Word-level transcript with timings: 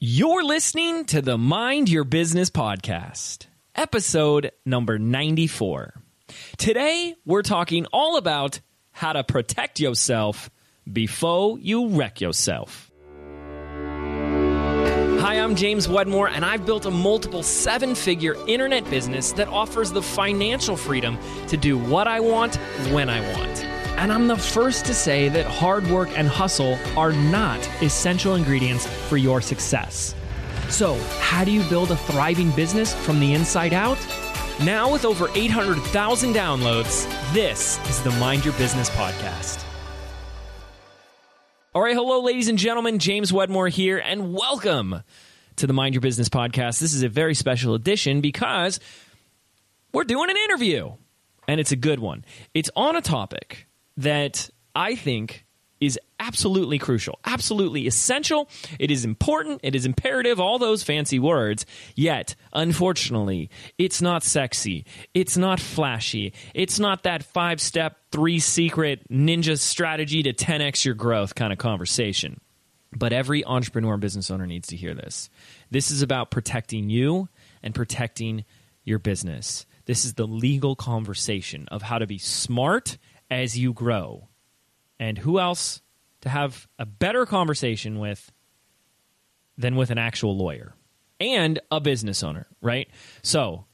You're 0.00 0.44
listening 0.44 1.04
to 1.06 1.22
the 1.22 1.38
Mind 1.38 1.88
Your 1.88 2.04
Business 2.04 2.50
podcast, 2.50 3.46
episode 3.74 4.50
number 4.66 4.98
94. 4.98 5.94
Today, 6.58 7.14
we're 7.24 7.42
talking 7.42 7.86
all 7.92 8.16
about 8.16 8.60
how 8.90 9.12
to 9.12 9.22
protect 9.24 9.78
yourself 9.80 10.50
before 10.92 11.58
you 11.60 11.88
wreck 11.90 12.20
yourself. 12.20 12.90
Hi, 15.20 15.36
I'm 15.40 15.54
James 15.54 15.88
Wedmore, 15.88 16.28
and 16.28 16.44
I've 16.44 16.66
built 16.66 16.86
a 16.86 16.90
multiple 16.90 17.42
seven 17.42 17.94
figure 17.94 18.36
internet 18.48 18.88
business 18.90 19.32
that 19.32 19.48
offers 19.48 19.92
the 19.92 20.02
financial 20.02 20.76
freedom 20.76 21.18
to 21.48 21.56
do 21.56 21.78
what 21.78 22.08
I 22.08 22.20
want 22.20 22.56
when 22.90 23.08
I 23.08 23.20
want. 23.32 23.73
And 23.96 24.12
I'm 24.12 24.26
the 24.26 24.36
first 24.36 24.86
to 24.86 24.94
say 24.94 25.28
that 25.28 25.46
hard 25.46 25.86
work 25.86 26.08
and 26.18 26.26
hustle 26.26 26.78
are 26.96 27.12
not 27.12 27.60
essential 27.80 28.34
ingredients 28.34 28.86
for 28.86 29.16
your 29.16 29.40
success. 29.40 30.16
So, 30.68 30.96
how 31.20 31.44
do 31.44 31.52
you 31.52 31.62
build 31.68 31.92
a 31.92 31.96
thriving 31.96 32.50
business 32.50 32.92
from 32.92 33.20
the 33.20 33.34
inside 33.34 33.72
out? 33.72 33.98
Now, 34.64 34.90
with 34.90 35.04
over 35.04 35.28
800,000 35.34 36.34
downloads, 36.34 37.06
this 37.32 37.78
is 37.88 38.02
the 38.02 38.10
Mind 38.12 38.44
Your 38.44 38.54
Business 38.54 38.90
Podcast. 38.90 39.64
All 41.72 41.82
right, 41.82 41.94
hello, 41.94 42.20
ladies 42.20 42.48
and 42.48 42.58
gentlemen. 42.58 42.98
James 42.98 43.32
Wedmore 43.32 43.68
here, 43.68 43.98
and 43.98 44.34
welcome 44.34 45.02
to 45.56 45.66
the 45.68 45.72
Mind 45.72 45.94
Your 45.94 46.02
Business 46.02 46.28
Podcast. 46.28 46.80
This 46.80 46.94
is 46.94 47.04
a 47.04 47.08
very 47.08 47.34
special 47.34 47.74
edition 47.74 48.20
because 48.20 48.80
we're 49.92 50.04
doing 50.04 50.30
an 50.30 50.36
interview, 50.36 50.94
and 51.46 51.60
it's 51.60 51.72
a 51.72 51.76
good 51.76 52.00
one. 52.00 52.24
It's 52.54 52.70
on 52.74 52.96
a 52.96 53.00
topic 53.00 53.66
that 53.96 54.50
I 54.74 54.94
think 54.94 55.44
is 55.80 55.98
absolutely 56.18 56.78
crucial, 56.78 57.18
absolutely 57.24 57.86
essential. 57.86 58.48
It 58.78 58.90
is 58.90 59.04
important, 59.04 59.60
it 59.62 59.74
is 59.74 59.84
imperative, 59.84 60.40
all 60.40 60.58
those 60.58 60.82
fancy 60.82 61.18
words. 61.18 61.66
Yet, 61.94 62.34
unfortunately, 62.52 63.50
it's 63.76 64.00
not 64.00 64.22
sexy, 64.22 64.86
it's 65.12 65.36
not 65.36 65.60
flashy, 65.60 66.32
it's 66.54 66.78
not 66.78 67.02
that 67.02 67.24
five 67.24 67.60
step, 67.60 67.98
three 68.10 68.38
secret 68.38 69.06
ninja 69.10 69.58
strategy 69.58 70.22
to 70.22 70.32
10x 70.32 70.84
your 70.84 70.94
growth 70.94 71.34
kind 71.34 71.52
of 71.52 71.58
conversation. 71.58 72.40
But 72.96 73.12
every 73.12 73.44
entrepreneur 73.44 73.94
and 73.94 74.00
business 74.00 74.30
owner 74.30 74.46
needs 74.46 74.68
to 74.68 74.76
hear 74.76 74.94
this. 74.94 75.28
This 75.70 75.90
is 75.90 76.02
about 76.02 76.30
protecting 76.30 76.90
you 76.90 77.28
and 77.62 77.74
protecting 77.74 78.44
your 78.84 79.00
business. 79.00 79.66
This 79.86 80.04
is 80.04 80.14
the 80.14 80.26
legal 80.26 80.76
conversation 80.76 81.66
of 81.70 81.82
how 81.82 81.98
to 81.98 82.06
be 82.06 82.18
smart 82.18 82.96
as 83.30 83.58
you 83.58 83.72
grow. 83.72 84.28
And 84.98 85.18
who 85.18 85.38
else 85.38 85.82
to 86.22 86.28
have 86.28 86.66
a 86.78 86.86
better 86.86 87.26
conversation 87.26 87.98
with 87.98 88.32
than 89.58 89.76
with 89.76 89.90
an 89.90 89.98
actual 89.98 90.36
lawyer 90.36 90.74
and 91.20 91.60
a 91.70 91.80
business 91.80 92.22
owner, 92.22 92.46
right? 92.60 92.88
So, 93.22 93.66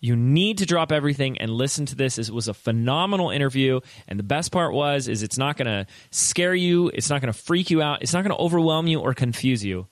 you 0.00 0.16
need 0.16 0.58
to 0.58 0.66
drop 0.66 0.92
everything 0.92 1.36
and 1.38 1.50
listen 1.50 1.84
to 1.86 1.94
this. 1.94 2.18
It 2.18 2.30
was 2.30 2.48
a 2.48 2.54
phenomenal 2.54 3.30
interview, 3.30 3.80
and 4.08 4.18
the 4.18 4.24
best 4.24 4.50
part 4.50 4.72
was 4.72 5.08
is 5.08 5.22
it's 5.22 5.36
not 5.36 5.58
to 5.58 5.86
scare 6.10 6.54
you, 6.54 6.88
it's 6.88 7.10
not 7.10 7.20
to 7.32 7.38
freak 7.38 7.70
you 7.70 7.82
out, 7.82 8.02
it's 8.02 8.14
not 8.14 8.22
to 8.22 8.34
overwhelm 8.34 8.86
you 8.86 9.00
or 9.00 9.12
confuse 9.12 9.62
you. 9.62 9.86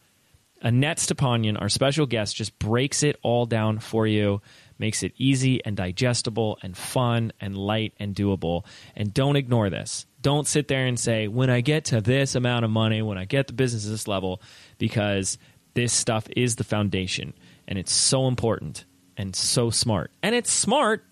Annette 0.63 0.97
Stepanian, 0.97 1.61
our 1.61 1.69
special 1.69 2.07
guest, 2.07 2.35
just 2.35 2.59
breaks 2.59 3.03
it 3.03 3.17
all 3.23 3.47
down 3.47 3.79
for 3.79 4.07
you 4.07 4.41
makes 4.79 5.03
it 5.03 5.13
easy 5.17 5.65
and 5.65 5.77
digestible 5.77 6.59
and 6.63 6.77
fun 6.77 7.33
and 7.41 7.57
light 7.57 7.95
and 7.99 8.15
doable. 8.15 8.65
And 8.97 9.13
don't 9.13 9.37
ignore 9.37 9.71
this. 9.71 10.07
Don't 10.21 10.47
sit 10.47 10.69
there 10.69 10.87
and 10.87 10.99
say, 10.99 11.29
when 11.29 11.51
I 11.51 11.61
get 11.61 11.87
to 11.87 12.01
this 12.01 12.35
amount 12.35 12.65
of 12.65 12.71
money, 12.71 13.03
when 13.03 13.19
I 13.19 13.25
get 13.25 13.47
the 13.47 13.53
business 13.53 13.85
at 13.87 13.91
this 13.91 14.09
level, 14.09 14.43
because 14.79 15.39
this 15.75 15.93
stuff 15.93 16.27
is 16.37 16.57
the 16.57 16.65
foundation 16.65 17.35
and 17.67 17.79
it's 17.79 17.93
so 17.93 18.27
important 18.27 18.85
and 19.17 19.35
so 19.35 19.71
smart. 19.71 20.11
And 20.23 20.35
it's 20.35 20.53
smart 20.53 21.05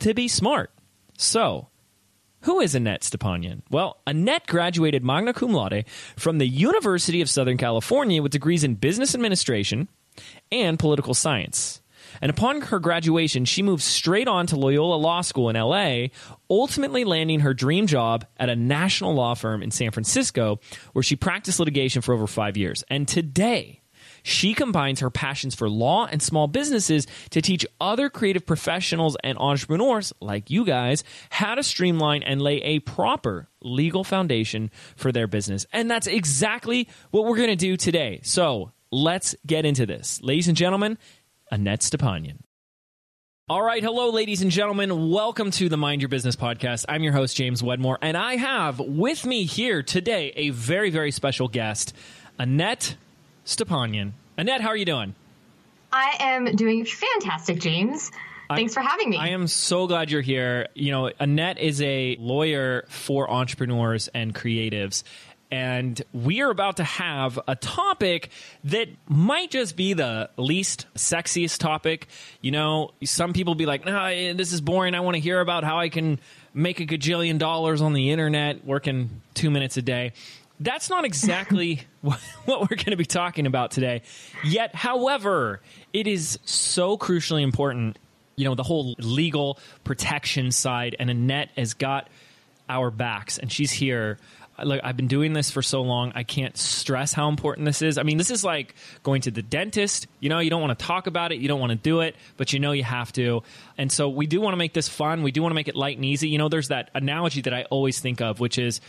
to 0.00 0.14
be 0.14 0.28
smart. 0.28 0.72
So, 1.16 1.68
who 2.42 2.60
is 2.60 2.74
Annette 2.74 3.02
Stepanian? 3.02 3.62
Well, 3.70 4.00
Annette 4.06 4.46
graduated 4.46 5.04
magna 5.04 5.34
cum 5.34 5.52
laude 5.52 5.84
from 6.16 6.38
the 6.38 6.48
University 6.48 7.20
of 7.20 7.28
Southern 7.28 7.58
California 7.58 8.22
with 8.22 8.32
degrees 8.32 8.64
in 8.64 8.76
business 8.76 9.14
administration 9.14 9.88
and 10.50 10.78
political 10.78 11.12
science. 11.12 11.79
And 12.20 12.30
upon 12.30 12.60
her 12.62 12.78
graduation, 12.78 13.44
she 13.44 13.62
moved 13.62 13.82
straight 13.82 14.28
on 14.28 14.46
to 14.48 14.56
Loyola 14.56 14.96
Law 14.96 15.20
School 15.20 15.48
in 15.48 15.56
LA, 15.56 16.08
ultimately 16.48 17.04
landing 17.04 17.40
her 17.40 17.54
dream 17.54 17.86
job 17.86 18.26
at 18.38 18.48
a 18.48 18.56
national 18.56 19.14
law 19.14 19.34
firm 19.34 19.62
in 19.62 19.70
San 19.70 19.90
Francisco, 19.90 20.60
where 20.92 21.02
she 21.02 21.16
practiced 21.16 21.58
litigation 21.58 22.02
for 22.02 22.14
over 22.14 22.26
five 22.26 22.56
years. 22.56 22.84
And 22.88 23.06
today, 23.06 23.80
she 24.22 24.54
combines 24.54 25.00
her 25.00 25.10
passions 25.10 25.54
for 25.54 25.68
law 25.68 26.06
and 26.10 26.22
small 26.22 26.46
businesses 26.46 27.06
to 27.30 27.40
teach 27.40 27.66
other 27.80 28.10
creative 28.10 28.46
professionals 28.46 29.16
and 29.22 29.38
entrepreneurs 29.38 30.12
like 30.20 30.50
you 30.50 30.64
guys 30.64 31.04
how 31.30 31.54
to 31.54 31.62
streamline 31.62 32.22
and 32.22 32.42
lay 32.42 32.56
a 32.62 32.80
proper 32.80 33.48
legal 33.62 34.04
foundation 34.04 34.70
for 34.96 35.12
their 35.12 35.26
business. 35.26 35.66
And 35.72 35.90
that's 35.90 36.06
exactly 36.06 36.88
what 37.10 37.24
we're 37.24 37.36
going 37.36 37.48
to 37.48 37.56
do 37.56 37.76
today. 37.76 38.20
So 38.22 38.72
let's 38.90 39.34
get 39.46 39.64
into 39.64 39.86
this. 39.86 40.20
Ladies 40.22 40.48
and 40.48 40.56
gentlemen, 40.56 40.98
Annette 41.50 41.80
Stepanian. 41.80 42.38
All 43.48 43.62
right, 43.62 43.82
hello, 43.82 44.10
ladies 44.10 44.42
and 44.42 44.50
gentlemen. 44.52 45.10
Welcome 45.10 45.50
to 45.52 45.68
the 45.68 45.76
Mind 45.76 46.00
Your 46.00 46.08
Business 46.08 46.36
podcast. 46.36 46.84
I'm 46.88 47.02
your 47.02 47.12
host, 47.12 47.36
James 47.36 47.62
Wedmore, 47.62 47.98
and 48.00 48.16
I 48.16 48.36
have 48.36 48.78
with 48.78 49.26
me 49.26 49.44
here 49.44 49.82
today 49.82 50.32
a 50.36 50.50
very, 50.50 50.90
very 50.90 51.10
special 51.10 51.48
guest, 51.48 51.92
Annette 52.38 52.94
Stepanian. 53.44 54.12
Annette, 54.38 54.60
how 54.60 54.68
are 54.68 54.76
you 54.76 54.84
doing? 54.84 55.16
I 55.92 56.16
am 56.20 56.54
doing 56.54 56.84
fantastic, 56.84 57.58
James. 57.58 58.12
Thanks 58.48 58.74
for 58.74 58.80
having 58.80 59.10
me. 59.10 59.16
I 59.16 59.28
am 59.28 59.46
so 59.46 59.86
glad 59.86 60.10
you're 60.10 60.22
here. 60.22 60.68
You 60.74 60.92
know, 60.92 61.10
Annette 61.18 61.58
is 61.58 61.80
a 61.82 62.16
lawyer 62.18 62.84
for 62.88 63.30
entrepreneurs 63.30 64.08
and 64.08 64.34
creatives 64.34 65.02
and 65.50 66.00
we 66.12 66.42
are 66.42 66.50
about 66.50 66.76
to 66.76 66.84
have 66.84 67.38
a 67.48 67.56
topic 67.56 68.30
that 68.64 68.88
might 69.08 69.50
just 69.50 69.76
be 69.76 69.94
the 69.94 70.30
least 70.36 70.86
sexiest 70.94 71.58
topic. 71.58 72.06
You 72.40 72.52
know, 72.52 72.92
some 73.04 73.32
people 73.32 73.54
be 73.54 73.66
like, 73.66 73.84
"Nah, 73.84 74.06
eh, 74.06 74.32
this 74.32 74.52
is 74.52 74.60
boring. 74.60 74.94
I 74.94 75.00
want 75.00 75.16
to 75.16 75.20
hear 75.20 75.40
about 75.40 75.64
how 75.64 75.78
I 75.78 75.88
can 75.88 76.20
make 76.54 76.80
a 76.80 76.86
gajillion 76.86 77.38
dollars 77.38 77.82
on 77.82 77.94
the 77.94 78.10
internet 78.10 78.64
working 78.64 79.22
two 79.34 79.50
minutes 79.50 79.76
a 79.76 79.82
day." 79.82 80.12
That's 80.60 80.90
not 80.90 81.04
exactly 81.04 81.80
what 82.02 82.20
we're 82.46 82.76
going 82.76 82.90
to 82.90 82.96
be 82.96 83.06
talking 83.06 83.46
about 83.46 83.72
today. 83.72 84.02
Yet, 84.44 84.74
however, 84.74 85.60
it 85.92 86.06
is 86.06 86.38
so 86.44 86.96
crucially 86.96 87.42
important. 87.42 87.98
You 88.36 88.44
know, 88.44 88.54
the 88.54 88.62
whole 88.62 88.94
legal 88.98 89.58
protection 89.84 90.52
side, 90.52 90.96
and 90.98 91.10
Annette 91.10 91.50
has 91.56 91.74
got 91.74 92.08
our 92.68 92.90
backs, 92.90 93.36
and 93.36 93.50
she's 93.50 93.72
here 93.72 94.18
like 94.62 94.80
I've 94.84 94.96
been 94.96 95.08
doing 95.08 95.32
this 95.32 95.50
for 95.50 95.62
so 95.62 95.82
long, 95.82 96.12
I 96.14 96.22
can't 96.22 96.56
stress 96.56 97.12
how 97.12 97.28
important 97.28 97.64
this 97.64 97.82
is. 97.82 97.98
I 97.98 98.02
mean, 98.02 98.18
this 98.18 98.30
is 98.30 98.44
like 98.44 98.74
going 99.02 99.22
to 99.22 99.30
the 99.30 99.42
dentist. 99.42 100.06
You 100.20 100.28
know, 100.28 100.38
you 100.38 100.50
don't 100.50 100.60
want 100.60 100.78
to 100.78 100.84
talk 100.84 101.06
about 101.06 101.32
it, 101.32 101.38
you 101.38 101.48
don't 101.48 101.60
want 101.60 101.70
to 101.70 101.76
do 101.76 102.00
it, 102.00 102.16
but 102.36 102.52
you 102.52 102.60
know 102.60 102.72
you 102.72 102.84
have 102.84 103.12
to. 103.12 103.42
And 103.78 103.90
so 103.90 104.08
we 104.08 104.26
do 104.26 104.40
want 104.40 104.52
to 104.52 104.58
make 104.58 104.72
this 104.72 104.88
fun. 104.88 105.22
We 105.22 105.32
do 105.32 105.42
want 105.42 105.50
to 105.50 105.54
make 105.54 105.68
it 105.68 105.76
light 105.76 105.96
and 105.96 106.04
easy. 106.04 106.28
You 106.28 106.38
know, 106.38 106.48
there's 106.48 106.68
that 106.68 106.90
analogy 106.94 107.42
that 107.42 107.54
I 107.54 107.64
always 107.64 108.00
think 108.00 108.20
of, 108.20 108.40
which 108.40 108.58
is 108.58 108.80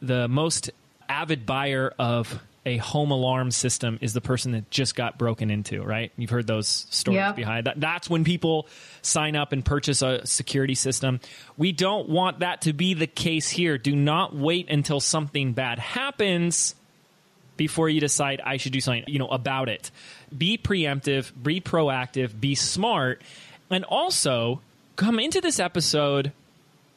the 0.00 0.28
most 0.28 0.70
avid 1.08 1.46
buyer 1.46 1.94
of 1.98 2.40
a 2.66 2.76
home 2.78 3.12
alarm 3.12 3.52
system 3.52 3.96
is 4.02 4.12
the 4.12 4.20
person 4.20 4.52
that 4.52 4.68
just 4.70 4.96
got 4.96 5.16
broken 5.16 5.50
into, 5.50 5.82
right? 5.82 6.10
You've 6.16 6.30
heard 6.30 6.48
those 6.48 6.66
stories 6.66 7.18
yep. 7.18 7.36
behind 7.36 7.66
that. 7.66 7.80
That's 7.80 8.10
when 8.10 8.24
people 8.24 8.66
sign 9.02 9.36
up 9.36 9.52
and 9.52 9.64
purchase 9.64 10.02
a 10.02 10.26
security 10.26 10.74
system. 10.74 11.20
We 11.56 11.70
don't 11.70 12.08
want 12.08 12.40
that 12.40 12.62
to 12.62 12.72
be 12.72 12.94
the 12.94 13.06
case 13.06 13.48
here. 13.48 13.78
Do 13.78 13.94
not 13.94 14.34
wait 14.34 14.68
until 14.68 14.98
something 14.98 15.52
bad 15.52 15.78
happens 15.78 16.74
before 17.56 17.88
you 17.88 18.00
decide 18.00 18.42
I 18.44 18.56
should 18.56 18.72
do 18.72 18.80
something, 18.80 19.04
you 19.06 19.20
know, 19.20 19.28
about 19.28 19.68
it. 19.68 19.92
Be 20.36 20.58
preemptive, 20.58 21.30
be 21.40 21.60
proactive, 21.60 22.38
be 22.38 22.56
smart, 22.56 23.22
and 23.70 23.84
also 23.84 24.60
come 24.96 25.20
into 25.20 25.40
this 25.40 25.60
episode 25.60 26.32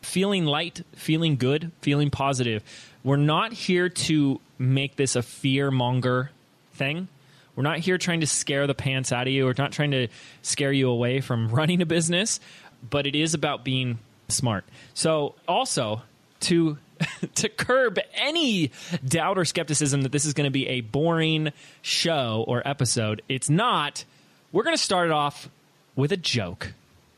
feeling 0.01 0.45
light, 0.45 0.83
feeling 0.95 1.35
good, 1.35 1.71
feeling 1.81 2.09
positive. 2.09 2.63
We're 3.03 3.17
not 3.17 3.53
here 3.53 3.87
to 3.87 4.41
make 4.59 4.97
this 4.97 5.15
a 5.15 5.23
fear 5.23 5.71
monger 5.71 6.29
thing. 6.73 7.07
We're 7.55 7.63
not 7.63 7.79
here 7.79 7.97
trying 7.97 8.19
to 8.19 8.27
scare 8.27 8.67
the 8.67 8.75
pants 8.75 9.11
out 9.11 9.27
of 9.27 9.33
you. 9.33 9.45
We're 9.45 9.55
not 9.57 9.71
trying 9.71 9.91
to 9.91 10.07
scare 10.41 10.71
you 10.71 10.89
away 10.89 11.21
from 11.21 11.49
running 11.53 11.81
a 11.81 11.85
business, 11.85 12.39
but 12.87 13.07
it 13.07 13.15
is 13.15 13.33
about 13.33 13.63
being 13.63 13.99
smart. 14.27 14.65
So, 14.93 15.35
also 15.47 16.03
to 16.41 16.77
to 17.35 17.49
curb 17.49 17.99
any 18.13 18.71
doubt 19.05 19.37
or 19.37 19.45
skepticism 19.45 20.01
that 20.01 20.11
this 20.11 20.25
is 20.25 20.33
going 20.33 20.45
to 20.45 20.51
be 20.51 20.67
a 20.67 20.81
boring 20.81 21.51
show 21.81 22.43
or 22.47 22.67
episode, 22.67 23.21
it's 23.29 23.49
not. 23.49 24.03
We're 24.51 24.63
going 24.63 24.75
to 24.75 24.81
start 24.81 25.07
it 25.07 25.11
off 25.11 25.49
with 25.95 26.11
a 26.11 26.17
joke. 26.17 26.73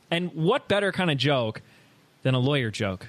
And 0.10 0.34
what 0.34 0.68
better 0.68 0.92
kind 0.92 1.10
of 1.10 1.18
joke 1.18 1.62
than 2.24 2.36
a 2.36 2.40
lawyer 2.40 2.70
joke? 2.70 3.08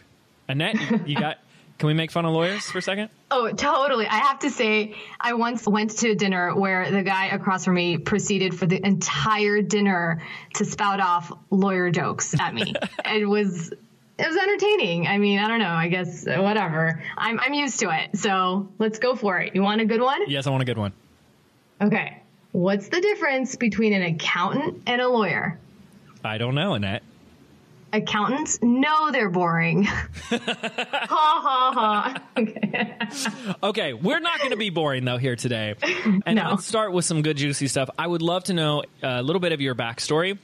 Annette, 0.48 1.08
you 1.08 1.16
got 1.18 1.38
Can 1.82 1.88
we 1.88 1.94
make 1.94 2.12
fun 2.12 2.24
of 2.24 2.32
lawyers 2.32 2.70
for 2.70 2.78
a 2.78 2.80
second? 2.80 3.10
Oh, 3.28 3.50
totally. 3.50 4.06
I 4.06 4.18
have 4.18 4.38
to 4.38 4.50
say, 4.50 4.94
I 5.20 5.32
once 5.32 5.66
went 5.66 5.90
to 5.98 6.10
a 6.10 6.14
dinner 6.14 6.54
where 6.54 6.88
the 6.88 7.02
guy 7.02 7.26
across 7.26 7.64
from 7.64 7.74
me 7.74 7.98
proceeded 7.98 8.56
for 8.56 8.66
the 8.66 8.80
entire 8.86 9.62
dinner 9.62 10.22
to 10.54 10.64
spout 10.64 11.00
off 11.00 11.32
lawyer 11.50 11.90
jokes 11.90 12.38
at 12.38 12.54
me. 12.54 12.72
it 13.04 13.28
was 13.28 13.72
it 13.72 14.28
was 14.28 14.36
entertaining. 14.36 15.08
I 15.08 15.18
mean, 15.18 15.40
I 15.40 15.48
don't 15.48 15.58
know. 15.58 15.72
I 15.72 15.88
guess 15.88 16.24
whatever. 16.24 17.02
I'm 17.18 17.40
I'm 17.40 17.52
used 17.52 17.80
to 17.80 17.90
it. 17.90 18.16
So 18.16 18.68
let's 18.78 19.00
go 19.00 19.16
for 19.16 19.40
it. 19.40 19.56
You 19.56 19.62
want 19.62 19.80
a 19.80 19.84
good 19.84 20.00
one? 20.00 20.22
Yes, 20.28 20.46
I 20.46 20.50
want 20.50 20.62
a 20.62 20.66
good 20.66 20.78
one. 20.78 20.92
Okay. 21.80 22.22
What's 22.52 22.90
the 22.90 23.00
difference 23.00 23.56
between 23.56 23.92
an 23.92 24.02
accountant 24.02 24.84
and 24.86 25.02
a 25.02 25.08
lawyer? 25.08 25.58
I 26.24 26.38
don't 26.38 26.54
know, 26.54 26.74
Annette. 26.74 27.02
Accountants 27.92 28.58
know 28.62 29.10
they're 29.10 29.28
boring. 29.30 29.82
ha 29.84 30.08
ha 31.08 31.72
ha. 31.74 32.22
Okay. 32.38 32.96
okay, 33.62 33.92
we're 33.92 34.20
not 34.20 34.38
going 34.38 34.50
to 34.52 34.56
be 34.56 34.70
boring 34.70 35.04
though 35.04 35.18
here 35.18 35.36
today. 35.36 35.74
And 36.26 36.36
No. 36.36 36.50
let's 36.50 36.66
start 36.66 36.92
with 36.92 37.04
some 37.04 37.22
good 37.22 37.36
juicy 37.36 37.68
stuff. 37.68 37.90
I 37.98 38.06
would 38.06 38.22
love 38.22 38.44
to 38.44 38.54
know 38.54 38.84
a 39.02 39.22
little 39.22 39.40
bit 39.40 39.52
of 39.52 39.60
your 39.60 39.74
backstory. 39.74 40.38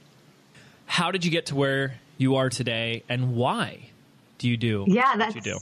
How 0.85 1.11
did 1.11 1.25
you 1.25 1.31
get 1.31 1.47
to 1.47 1.55
where 1.55 1.95
you 2.17 2.35
are 2.35 2.49
today, 2.49 3.03
and 3.09 3.35
why 3.35 3.89
do 4.39 4.47
you 4.49 4.57
do 4.57 4.85
Yeah, 4.87 5.09
what 5.11 5.17
that's 5.19 5.35
you 5.35 5.41
do? 5.41 5.57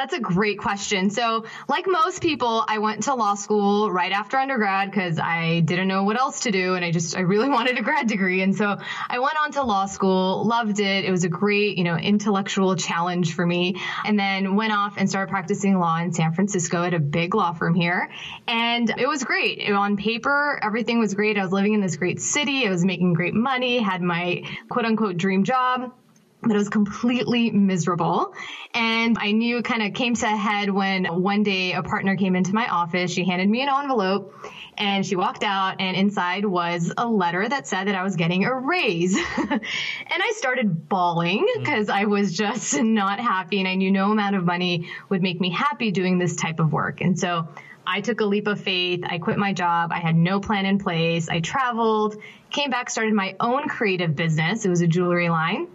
That's 0.00 0.14
a 0.14 0.18
great 0.18 0.58
question. 0.58 1.10
So, 1.10 1.44
like 1.68 1.84
most 1.86 2.22
people, 2.22 2.64
I 2.66 2.78
went 2.78 3.02
to 3.02 3.14
law 3.14 3.34
school 3.34 3.92
right 3.92 4.12
after 4.12 4.38
undergrad 4.38 4.90
because 4.90 5.18
I 5.18 5.60
didn't 5.60 5.88
know 5.88 6.04
what 6.04 6.18
else 6.18 6.40
to 6.40 6.50
do 6.50 6.74
and 6.74 6.82
I 6.82 6.90
just 6.90 7.14
I 7.14 7.20
really 7.20 7.48
wanted 7.58 7.76
a 7.76 7.82
grad 7.82 8.06
degree. 8.06 8.40
And 8.40 8.56
so 8.56 8.78
I 9.10 9.18
went 9.18 9.34
on 9.44 9.52
to 9.52 9.62
law 9.62 9.84
school, 9.84 10.46
loved 10.46 10.80
it. 10.80 11.04
It 11.04 11.10
was 11.10 11.24
a 11.24 11.28
great, 11.28 11.76
you 11.76 11.84
know, 11.84 11.96
intellectual 11.96 12.76
challenge 12.76 13.34
for 13.34 13.44
me. 13.44 13.78
And 14.06 14.18
then 14.18 14.56
went 14.56 14.72
off 14.72 14.94
and 14.96 15.06
started 15.06 15.30
practicing 15.30 15.78
law 15.78 15.98
in 15.98 16.14
San 16.14 16.32
Francisco 16.32 16.82
at 16.82 16.94
a 16.94 16.98
big 16.98 17.34
law 17.34 17.52
firm 17.52 17.74
here. 17.74 18.08
And 18.48 18.88
it 18.96 19.06
was 19.06 19.22
great. 19.22 19.58
It- 19.58 19.74
on 19.80 19.98
paper, 19.98 20.58
everything 20.62 20.98
was 20.98 21.12
great. 21.12 21.36
I 21.36 21.42
was 21.42 21.52
living 21.52 21.74
in 21.74 21.82
this 21.82 21.96
great 21.96 22.22
city. 22.22 22.66
I 22.66 22.70
was 22.70 22.86
making 22.86 23.12
great 23.12 23.34
money, 23.34 23.78
had 23.80 24.00
my 24.00 24.44
quote 24.70 24.86
unquote 24.86 25.18
dream 25.18 25.44
job 25.44 25.92
but 26.42 26.52
it 26.52 26.56
was 26.56 26.68
completely 26.68 27.50
miserable. 27.50 28.34
And 28.72 29.18
I 29.18 29.32
knew 29.32 29.58
it 29.58 29.64
kind 29.64 29.82
of 29.82 29.92
came 29.92 30.14
to 30.14 30.26
a 30.26 30.36
head 30.36 30.70
when 30.70 31.04
one 31.04 31.42
day 31.42 31.72
a 31.72 31.82
partner 31.82 32.16
came 32.16 32.34
into 32.34 32.54
my 32.54 32.66
office. 32.66 33.10
She 33.10 33.24
handed 33.24 33.48
me 33.48 33.62
an 33.62 33.68
envelope 33.68 34.34
and 34.78 35.04
she 35.04 35.16
walked 35.16 35.44
out 35.44 35.76
and 35.80 35.96
inside 35.96 36.46
was 36.46 36.92
a 36.96 37.06
letter 37.06 37.46
that 37.46 37.66
said 37.66 37.88
that 37.88 37.94
I 37.94 38.02
was 38.02 38.16
getting 38.16 38.44
a 38.44 38.54
raise. 38.54 39.16
and 39.38 39.60
I 40.08 40.32
started 40.36 40.88
bawling 40.88 41.46
mm. 41.46 41.58
because 41.58 41.90
I 41.90 42.04
was 42.04 42.34
just 42.34 42.74
not 42.82 43.20
happy 43.20 43.58
and 43.58 43.68
I 43.68 43.74
knew 43.74 43.90
no 43.90 44.10
amount 44.10 44.36
of 44.36 44.44
money 44.44 44.88
would 45.10 45.22
make 45.22 45.40
me 45.40 45.50
happy 45.50 45.90
doing 45.90 46.18
this 46.18 46.36
type 46.36 46.58
of 46.58 46.72
work. 46.72 47.02
And 47.02 47.18
so 47.18 47.48
I 47.86 48.00
took 48.00 48.20
a 48.20 48.24
leap 48.24 48.46
of 48.46 48.60
faith. 48.60 49.02
I 49.06 49.18
quit 49.18 49.36
my 49.36 49.52
job. 49.52 49.92
I 49.92 49.98
had 49.98 50.16
no 50.16 50.40
plan 50.40 50.64
in 50.64 50.78
place. 50.78 51.28
I 51.28 51.40
traveled, 51.40 52.16
came 52.48 52.70
back, 52.70 52.88
started 52.88 53.12
my 53.12 53.36
own 53.40 53.68
creative 53.68 54.16
business. 54.16 54.64
It 54.64 54.70
was 54.70 54.80
a 54.80 54.86
jewelry 54.86 55.28
line. 55.28 55.68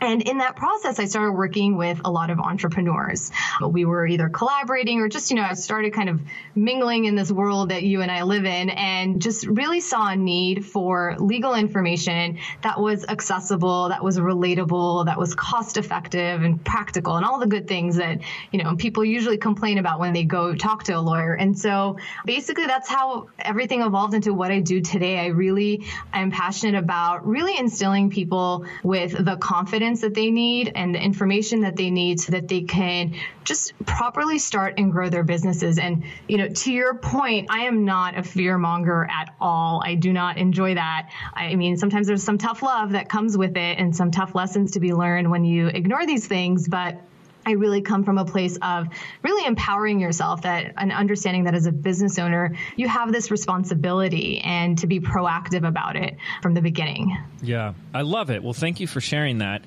And 0.00 0.22
in 0.22 0.38
that 0.38 0.56
process, 0.56 0.98
I 0.98 1.04
started 1.04 1.32
working 1.32 1.76
with 1.76 2.00
a 2.04 2.10
lot 2.10 2.30
of 2.30 2.40
entrepreneurs. 2.40 3.30
We 3.66 3.84
were 3.84 4.06
either 4.06 4.30
collaborating 4.30 5.00
or 5.00 5.08
just, 5.08 5.30
you 5.30 5.36
know, 5.36 5.42
I 5.42 5.52
started 5.54 5.92
kind 5.92 6.08
of 6.08 6.20
mingling 6.54 7.04
in 7.04 7.16
this 7.16 7.30
world 7.30 7.68
that 7.70 7.82
you 7.82 8.00
and 8.00 8.10
I 8.10 8.22
live 8.22 8.46
in 8.46 8.70
and 8.70 9.20
just 9.20 9.46
really 9.46 9.80
saw 9.80 10.08
a 10.08 10.16
need 10.16 10.64
for 10.64 11.16
legal 11.18 11.54
information 11.54 12.38
that 12.62 12.80
was 12.80 13.04
accessible, 13.04 13.90
that 13.90 14.02
was 14.02 14.18
relatable, 14.18 15.04
that 15.04 15.18
was 15.18 15.34
cost 15.34 15.76
effective 15.76 16.42
and 16.42 16.64
practical 16.64 17.16
and 17.16 17.26
all 17.26 17.38
the 17.38 17.46
good 17.46 17.68
things 17.68 17.96
that, 17.96 18.20
you 18.52 18.62
know, 18.62 18.76
people 18.76 19.04
usually 19.04 19.36
complain 19.36 19.76
about 19.76 20.00
when 20.00 20.14
they 20.14 20.24
go 20.24 20.54
talk 20.54 20.84
to 20.84 20.92
a 20.92 21.00
lawyer. 21.00 21.34
And 21.34 21.58
so 21.58 21.98
basically 22.24 22.66
that's 22.66 22.88
how 22.88 23.28
everything 23.38 23.82
evolved 23.82 24.14
into 24.14 24.32
what 24.32 24.50
I 24.50 24.60
do 24.60 24.80
today. 24.80 25.18
I 25.18 25.26
really 25.26 25.84
am 26.12 26.30
passionate 26.30 26.78
about 26.78 27.26
really 27.26 27.58
instilling 27.58 28.08
people 28.08 28.64
with 28.82 29.12
the 29.12 29.36
confidence 29.36 29.89
that 29.98 30.14
they 30.14 30.30
need 30.30 30.70
and 30.76 30.94
the 30.94 31.02
information 31.02 31.62
that 31.62 31.74
they 31.74 31.90
need 31.90 32.20
so 32.20 32.30
that 32.30 32.46
they 32.46 32.62
can 32.62 33.16
just 33.42 33.74
properly 33.84 34.38
start 34.38 34.74
and 34.78 34.92
grow 34.92 35.08
their 35.08 35.24
businesses. 35.24 35.78
And, 35.78 36.04
you 36.28 36.38
know, 36.38 36.48
to 36.48 36.72
your 36.72 36.94
point, 36.94 37.48
I 37.50 37.62
am 37.62 37.84
not 37.84 38.16
a 38.16 38.22
fear 38.22 38.56
monger 38.58 39.08
at 39.10 39.34
all. 39.40 39.82
I 39.84 39.96
do 39.96 40.12
not 40.12 40.38
enjoy 40.38 40.74
that. 40.76 41.10
I 41.34 41.56
mean, 41.56 41.76
sometimes 41.76 42.06
there's 42.06 42.22
some 42.22 42.38
tough 42.38 42.62
love 42.62 42.92
that 42.92 43.08
comes 43.08 43.36
with 43.36 43.56
it 43.56 43.78
and 43.78 43.94
some 43.94 44.12
tough 44.12 44.36
lessons 44.36 44.70
to 44.72 44.80
be 44.80 44.94
learned 44.94 45.28
when 45.28 45.44
you 45.44 45.66
ignore 45.66 46.06
these 46.06 46.28
things, 46.28 46.68
but 46.68 47.00
I 47.46 47.52
really 47.52 47.80
come 47.80 48.04
from 48.04 48.18
a 48.18 48.24
place 48.24 48.58
of 48.62 48.88
really 49.22 49.46
empowering 49.46 50.00
yourself 50.00 50.42
that 50.42 50.74
and 50.76 50.92
understanding 50.92 51.44
that 51.44 51.54
as 51.54 51.66
a 51.66 51.72
business 51.72 52.18
owner, 52.18 52.54
you 52.76 52.88
have 52.88 53.12
this 53.12 53.30
responsibility 53.30 54.40
and 54.40 54.78
to 54.78 54.86
be 54.86 55.00
proactive 55.00 55.66
about 55.66 55.96
it 55.96 56.16
from 56.42 56.54
the 56.54 56.62
beginning. 56.62 57.16
Yeah, 57.42 57.74
I 57.94 58.02
love 58.02 58.30
it. 58.30 58.42
Well, 58.42 58.52
thank 58.52 58.80
you 58.80 58.86
for 58.86 59.00
sharing 59.00 59.38
that. 59.38 59.62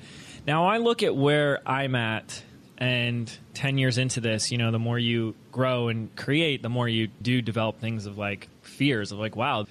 Now, 0.46 0.66
I 0.66 0.78
look 0.78 1.02
at 1.02 1.16
where 1.16 1.60
I'm 1.66 1.94
at, 1.94 2.42
and 2.76 3.32
10 3.54 3.78
years 3.78 3.98
into 3.98 4.20
this, 4.20 4.50
you 4.50 4.58
know, 4.58 4.70
the 4.70 4.78
more 4.78 4.98
you 4.98 5.34
grow 5.52 5.88
and 5.88 6.14
create, 6.16 6.62
the 6.62 6.68
more 6.68 6.88
you 6.88 7.08
do 7.22 7.40
develop 7.40 7.80
things 7.80 8.06
of 8.06 8.18
like 8.18 8.48
fears 8.62 9.12
of 9.12 9.18
like, 9.18 9.36
wow, 9.36 9.66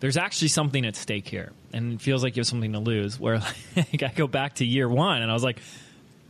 there's 0.00 0.16
actually 0.16 0.48
something 0.48 0.84
at 0.84 0.96
stake 0.96 1.28
here. 1.28 1.52
And 1.72 1.94
it 1.94 2.00
feels 2.00 2.22
like 2.22 2.36
you 2.36 2.40
have 2.40 2.46
something 2.48 2.72
to 2.72 2.80
lose. 2.80 3.18
Where 3.18 3.38
like, 3.76 4.02
I 4.02 4.12
go 4.14 4.26
back 4.26 4.56
to 4.56 4.64
year 4.64 4.88
one, 4.88 5.22
and 5.22 5.30
I 5.30 5.34
was 5.34 5.44
like, 5.44 5.60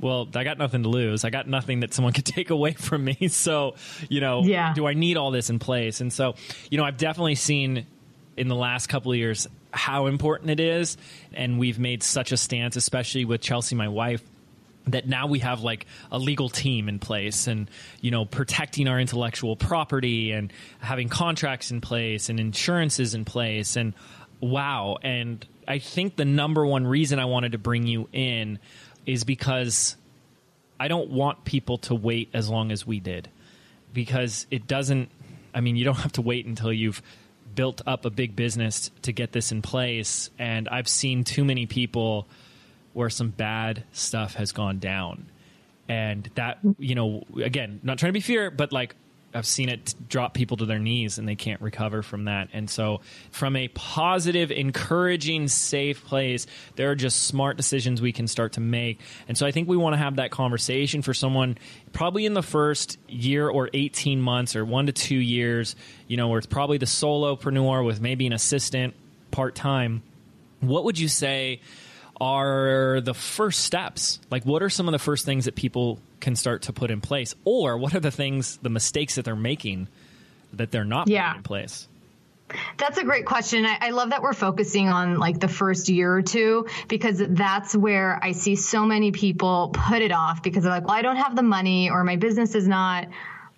well, 0.02 0.28
I 0.34 0.44
got 0.44 0.58
nothing 0.58 0.82
to 0.82 0.90
lose. 0.90 1.24
I 1.24 1.30
got 1.30 1.46
nothing 1.48 1.80
that 1.80 1.94
someone 1.94 2.12
could 2.18 2.26
take 2.26 2.50
away 2.50 2.72
from 2.72 3.04
me. 3.04 3.28
So, 3.28 3.76
you 4.10 4.20
know, 4.20 4.42
Yeah. 4.42 4.74
do 4.74 4.86
I 4.86 4.92
need 4.92 5.16
all 5.16 5.30
this 5.30 5.48
in 5.48 5.58
place? 5.58 6.00
And 6.02 6.12
so, 6.12 6.34
you 6.70 6.76
know, 6.76 6.84
I've 6.84 6.98
definitely 6.98 7.36
seen 7.36 7.86
in 8.36 8.48
the 8.48 8.56
last 8.56 8.88
couple 8.88 9.12
of 9.12 9.18
years 9.18 9.46
how 9.72 10.06
important 10.06 10.50
it 10.50 10.60
is. 10.60 10.96
And 11.32 11.58
we've 11.58 11.78
made 11.78 12.02
such 12.02 12.32
a 12.32 12.36
stance, 12.36 12.76
especially 12.76 13.24
with 13.24 13.40
Chelsea, 13.40 13.74
my 13.74 13.88
wife, 13.88 14.22
that 14.88 15.06
now 15.06 15.28
we 15.28 15.38
have 15.38 15.60
like 15.62 15.86
a 16.10 16.18
legal 16.18 16.48
team 16.48 16.88
in 16.88 16.98
place 16.98 17.46
and 17.46 17.70
you 18.00 18.10
know 18.10 18.24
protecting 18.24 18.88
our 18.88 18.98
intellectual 18.98 19.54
property 19.54 20.32
and 20.32 20.52
having 20.80 21.08
contracts 21.08 21.70
in 21.70 21.80
place 21.80 22.28
and 22.28 22.40
insurances 22.40 23.14
in 23.14 23.24
place 23.24 23.76
and 23.76 23.94
wow 24.40 24.98
and 25.00 25.46
i 25.68 25.78
think 25.78 26.16
the 26.16 26.24
number 26.24 26.66
one 26.66 26.84
reason 26.84 27.20
i 27.20 27.24
wanted 27.26 27.52
to 27.52 27.58
bring 27.58 27.86
you 27.86 28.08
in 28.12 28.58
is 29.06 29.24
because 29.24 29.96
i 30.78 30.88
don't 30.88 31.10
want 31.10 31.44
people 31.44 31.78
to 31.78 31.94
wait 31.94 32.28
as 32.34 32.48
long 32.48 32.72
as 32.72 32.86
we 32.86 33.00
did. 33.00 33.28
Because 33.92 34.46
it 34.50 34.66
doesn't 34.66 35.10
i 35.54 35.60
mean 35.60 35.76
you 35.76 35.84
don't 35.84 35.98
have 35.98 36.12
to 36.12 36.22
wait 36.22 36.46
until 36.46 36.72
you've 36.72 37.02
built 37.54 37.82
up 37.86 38.06
a 38.06 38.10
big 38.10 38.34
business 38.34 38.90
to 39.02 39.12
get 39.12 39.32
this 39.32 39.52
in 39.52 39.62
place. 39.62 40.30
And 40.38 40.68
i've 40.68 40.88
seen 40.88 41.24
too 41.24 41.44
many 41.44 41.66
people 41.66 42.26
where 42.92 43.10
some 43.10 43.30
bad 43.30 43.84
stuff 43.92 44.34
has 44.34 44.52
gone 44.52 44.78
down. 44.78 45.26
And 45.88 46.30
that 46.36 46.58
you 46.78 46.94
know 46.94 47.24
again 47.42 47.80
not 47.82 47.98
trying 47.98 48.10
to 48.10 48.14
be 48.14 48.20
fear 48.20 48.50
but 48.50 48.72
like 48.72 48.94
i've 49.34 49.46
seen 49.46 49.68
it 49.68 49.94
drop 50.08 50.34
people 50.34 50.56
to 50.56 50.66
their 50.66 50.78
knees 50.78 51.18
and 51.18 51.28
they 51.28 51.34
can't 51.34 51.60
recover 51.60 52.02
from 52.02 52.24
that. 52.24 52.48
And 52.52 52.68
so 52.68 53.00
from 53.30 53.56
a 53.56 53.68
positive 53.68 54.50
encouraging 54.50 55.48
safe 55.48 56.04
place 56.04 56.46
there 56.76 56.90
are 56.90 56.94
just 56.94 57.24
smart 57.24 57.56
decisions 57.56 58.00
we 58.00 58.12
can 58.12 58.26
start 58.26 58.54
to 58.54 58.60
make. 58.60 59.00
And 59.28 59.36
so 59.36 59.46
i 59.46 59.52
think 59.52 59.68
we 59.68 59.76
want 59.76 59.94
to 59.94 59.98
have 59.98 60.16
that 60.16 60.30
conversation 60.30 61.02
for 61.02 61.14
someone 61.14 61.58
probably 61.92 62.26
in 62.26 62.34
the 62.34 62.42
first 62.42 62.98
year 63.08 63.48
or 63.48 63.70
18 63.72 64.20
months 64.20 64.56
or 64.56 64.64
one 64.64 64.86
to 64.86 64.92
two 64.92 65.16
years 65.16 65.76
you 66.08 66.16
know 66.16 66.28
where 66.28 66.38
it's 66.38 66.46
probably 66.46 66.78
the 66.78 66.86
solopreneur 66.86 67.84
with 67.84 68.00
maybe 68.00 68.26
an 68.26 68.32
assistant 68.32 68.94
part-time. 69.32 70.02
What 70.60 70.84
would 70.84 70.98
you 70.98 71.08
say 71.08 71.60
are 72.20 73.00
the 73.00 73.14
first 73.14 73.60
steps? 73.64 74.20
Like, 74.30 74.44
what 74.44 74.62
are 74.62 74.70
some 74.70 74.88
of 74.88 74.92
the 74.92 74.98
first 74.98 75.24
things 75.24 75.46
that 75.46 75.54
people 75.54 75.98
can 76.20 76.36
start 76.36 76.62
to 76.62 76.72
put 76.72 76.90
in 76.90 77.00
place? 77.00 77.34
Or 77.44 77.76
what 77.78 77.94
are 77.94 78.00
the 78.00 78.10
things, 78.10 78.58
the 78.62 78.70
mistakes 78.70 79.16
that 79.16 79.24
they're 79.24 79.34
making 79.36 79.88
that 80.52 80.70
they're 80.70 80.84
not 80.84 81.08
Yeah. 81.08 81.28
putting 81.28 81.38
in 81.38 81.42
place? 81.44 81.88
That's 82.76 82.98
a 82.98 83.04
great 83.04 83.24
question. 83.24 83.64
I, 83.64 83.78
I 83.80 83.90
love 83.90 84.10
that 84.10 84.20
we're 84.22 84.34
focusing 84.34 84.88
on 84.90 85.18
like 85.18 85.40
the 85.40 85.48
first 85.48 85.88
year 85.88 86.14
or 86.14 86.20
two 86.20 86.66
because 86.86 87.22
that's 87.26 87.74
where 87.74 88.18
I 88.22 88.32
see 88.32 88.56
so 88.56 88.84
many 88.84 89.10
people 89.10 89.70
put 89.72 90.02
it 90.02 90.12
off 90.12 90.42
because 90.42 90.62
they're 90.64 90.72
like, 90.72 90.84
well, 90.86 90.94
I 90.94 91.00
don't 91.00 91.16
have 91.16 91.34
the 91.34 91.42
money 91.42 91.88
or 91.88 92.04
my 92.04 92.16
business 92.16 92.54
is 92.54 92.68
not 92.68 93.08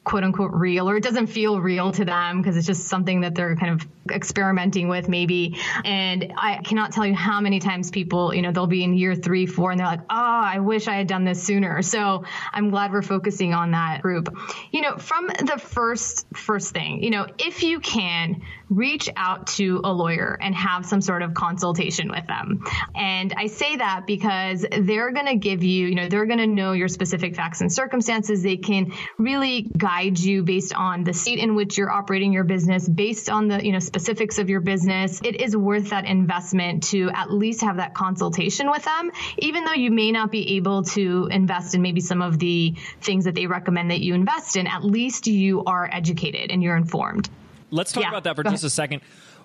quote 0.05 0.23
unquote 0.23 0.53
real 0.53 0.89
or 0.89 0.97
it 0.97 1.03
doesn't 1.03 1.29
feel 1.29 1.61
real 1.61 1.91
to 1.91 2.05
them 2.05 2.41
because 2.41 2.59
it's 2.59 2.67
just 2.67 2.89
something 2.89 3.23
that 3.23 3.35
they're 3.35 3.57
kind 3.57 3.73
of 3.81 3.89
experimenting 4.13 4.89
with 4.89 5.09
maybe. 5.09 5.59
And 5.85 6.35
i 6.37 6.61
cannot 6.63 6.93
tell 6.93 7.07
you 7.07 7.15
how 7.15 7.41
many 7.41 7.59
times 7.59 7.91
people 7.91 8.35
you 8.35 8.43
know 8.43 8.53
they'll 8.53 8.67
be 8.67 8.85
in 8.85 8.95
year 8.95 9.15
three 9.15 9.47
four 9.47 9.71
and 9.71 9.81
they're 9.81 9.87
like 9.87 10.03
oh 10.03 10.43
i 10.45 10.59
wish 10.59 10.89
i 10.89 10.95
had 10.95 11.07
done 11.07 11.25
this 11.25 11.43
sooner. 11.43 11.81
So 11.81 12.25
i'm 12.53 12.69
glad 12.69 12.93
we're 12.93 13.03
focusing 13.03 13.55
on 13.55 13.71
that 13.71 14.03
group. 14.03 14.37
You 14.73 14.83
know 14.83 14.99
from 14.99 15.29
the 15.29 15.59
first 15.59 16.27
first 16.35 16.73
thing 16.73 17.03
you 17.03 17.11
know 17.11 17.27
if 17.39 17.63
you 17.63 17.81
can 17.81 18.43
reach 18.69 19.09
out 19.17 19.47
to 19.47 19.81
a 19.85 19.93
lawyer 19.93 20.37
and 20.41 20.55
have 20.55 20.85
some 20.85 21.01
sort 21.01 21.23
of 21.23 21.33
consultation 21.33 22.11
with 22.11 22.27
them. 22.27 22.63
And 22.95 23.33
i 23.39 23.47
say 23.47 23.77
that 23.77 24.07
because 24.07 24.67
they're 24.81 25.13
going 25.13 25.27
to 25.27 25.37
give 25.37 25.65
you 25.65 25.87
you 25.89 25.95
know 25.95 26.09
they're 26.09 26.27
going 26.27 26.39
to 26.39 26.47
know 26.47 26.73
your 26.73 26.89
specific 26.89 27.37
facts 27.37 27.63
and 27.63 27.73
circumstances. 27.73 28.43
They 28.43 28.59
can 28.59 28.93
really 29.19 29.63
guide 29.77 29.94
guide 29.95 30.19
you 30.19 30.43
based 30.43 30.75
on 30.75 31.05
the 31.05 31.13
state 31.13 31.39
in 31.39 31.55
which 31.55 31.79
you're 31.79 31.91
operating 31.91 32.33
your 32.33 32.45
business, 32.45 32.89
based 32.89 33.29
on 33.31 33.49
the, 33.49 33.65
you 33.65 33.73
know, 33.73 33.79
specifics 33.79 34.39
of 34.39 34.49
your 34.49 34.61
business. 34.61 35.21
It 35.23 35.41
is 35.41 35.57
worth 35.57 35.91
that 35.91 36.05
investment 36.05 36.85
to 36.85 37.11
at 37.11 37.33
least 37.33 37.61
have 37.63 37.77
that 37.77 37.95
consultation 37.95 38.71
with 38.71 38.85
them, 38.85 39.13
even 39.39 39.65
though 39.65 39.73
you 39.73 39.91
may 39.91 40.11
not 40.11 40.31
be 40.31 40.57
able 40.57 40.83
to 40.85 41.29
invest 41.31 41.75
in 41.75 41.83
maybe 41.83 42.01
some 42.01 42.23
of 42.23 42.39
the 42.39 42.75
things 43.01 43.25
that 43.25 43.35
they 43.35 43.47
recommend 43.47 43.91
that 43.91 44.01
you 44.01 44.15
invest 44.15 44.57
in. 44.57 44.67
At 44.67 44.85
least 44.85 45.27
you 45.27 45.65
are 45.65 45.89
educated 45.93 46.51
and 46.51 46.63
you're 46.63 46.77
informed. 46.77 47.29
Let's 47.71 47.93
talk 47.93 48.03
yeah. 48.03 48.09
about 48.11 48.25
that 48.25 48.37
for 48.37 48.43
just 48.43 48.63
ahead. 48.63 48.65
a 48.65 48.71
second 48.71 49.03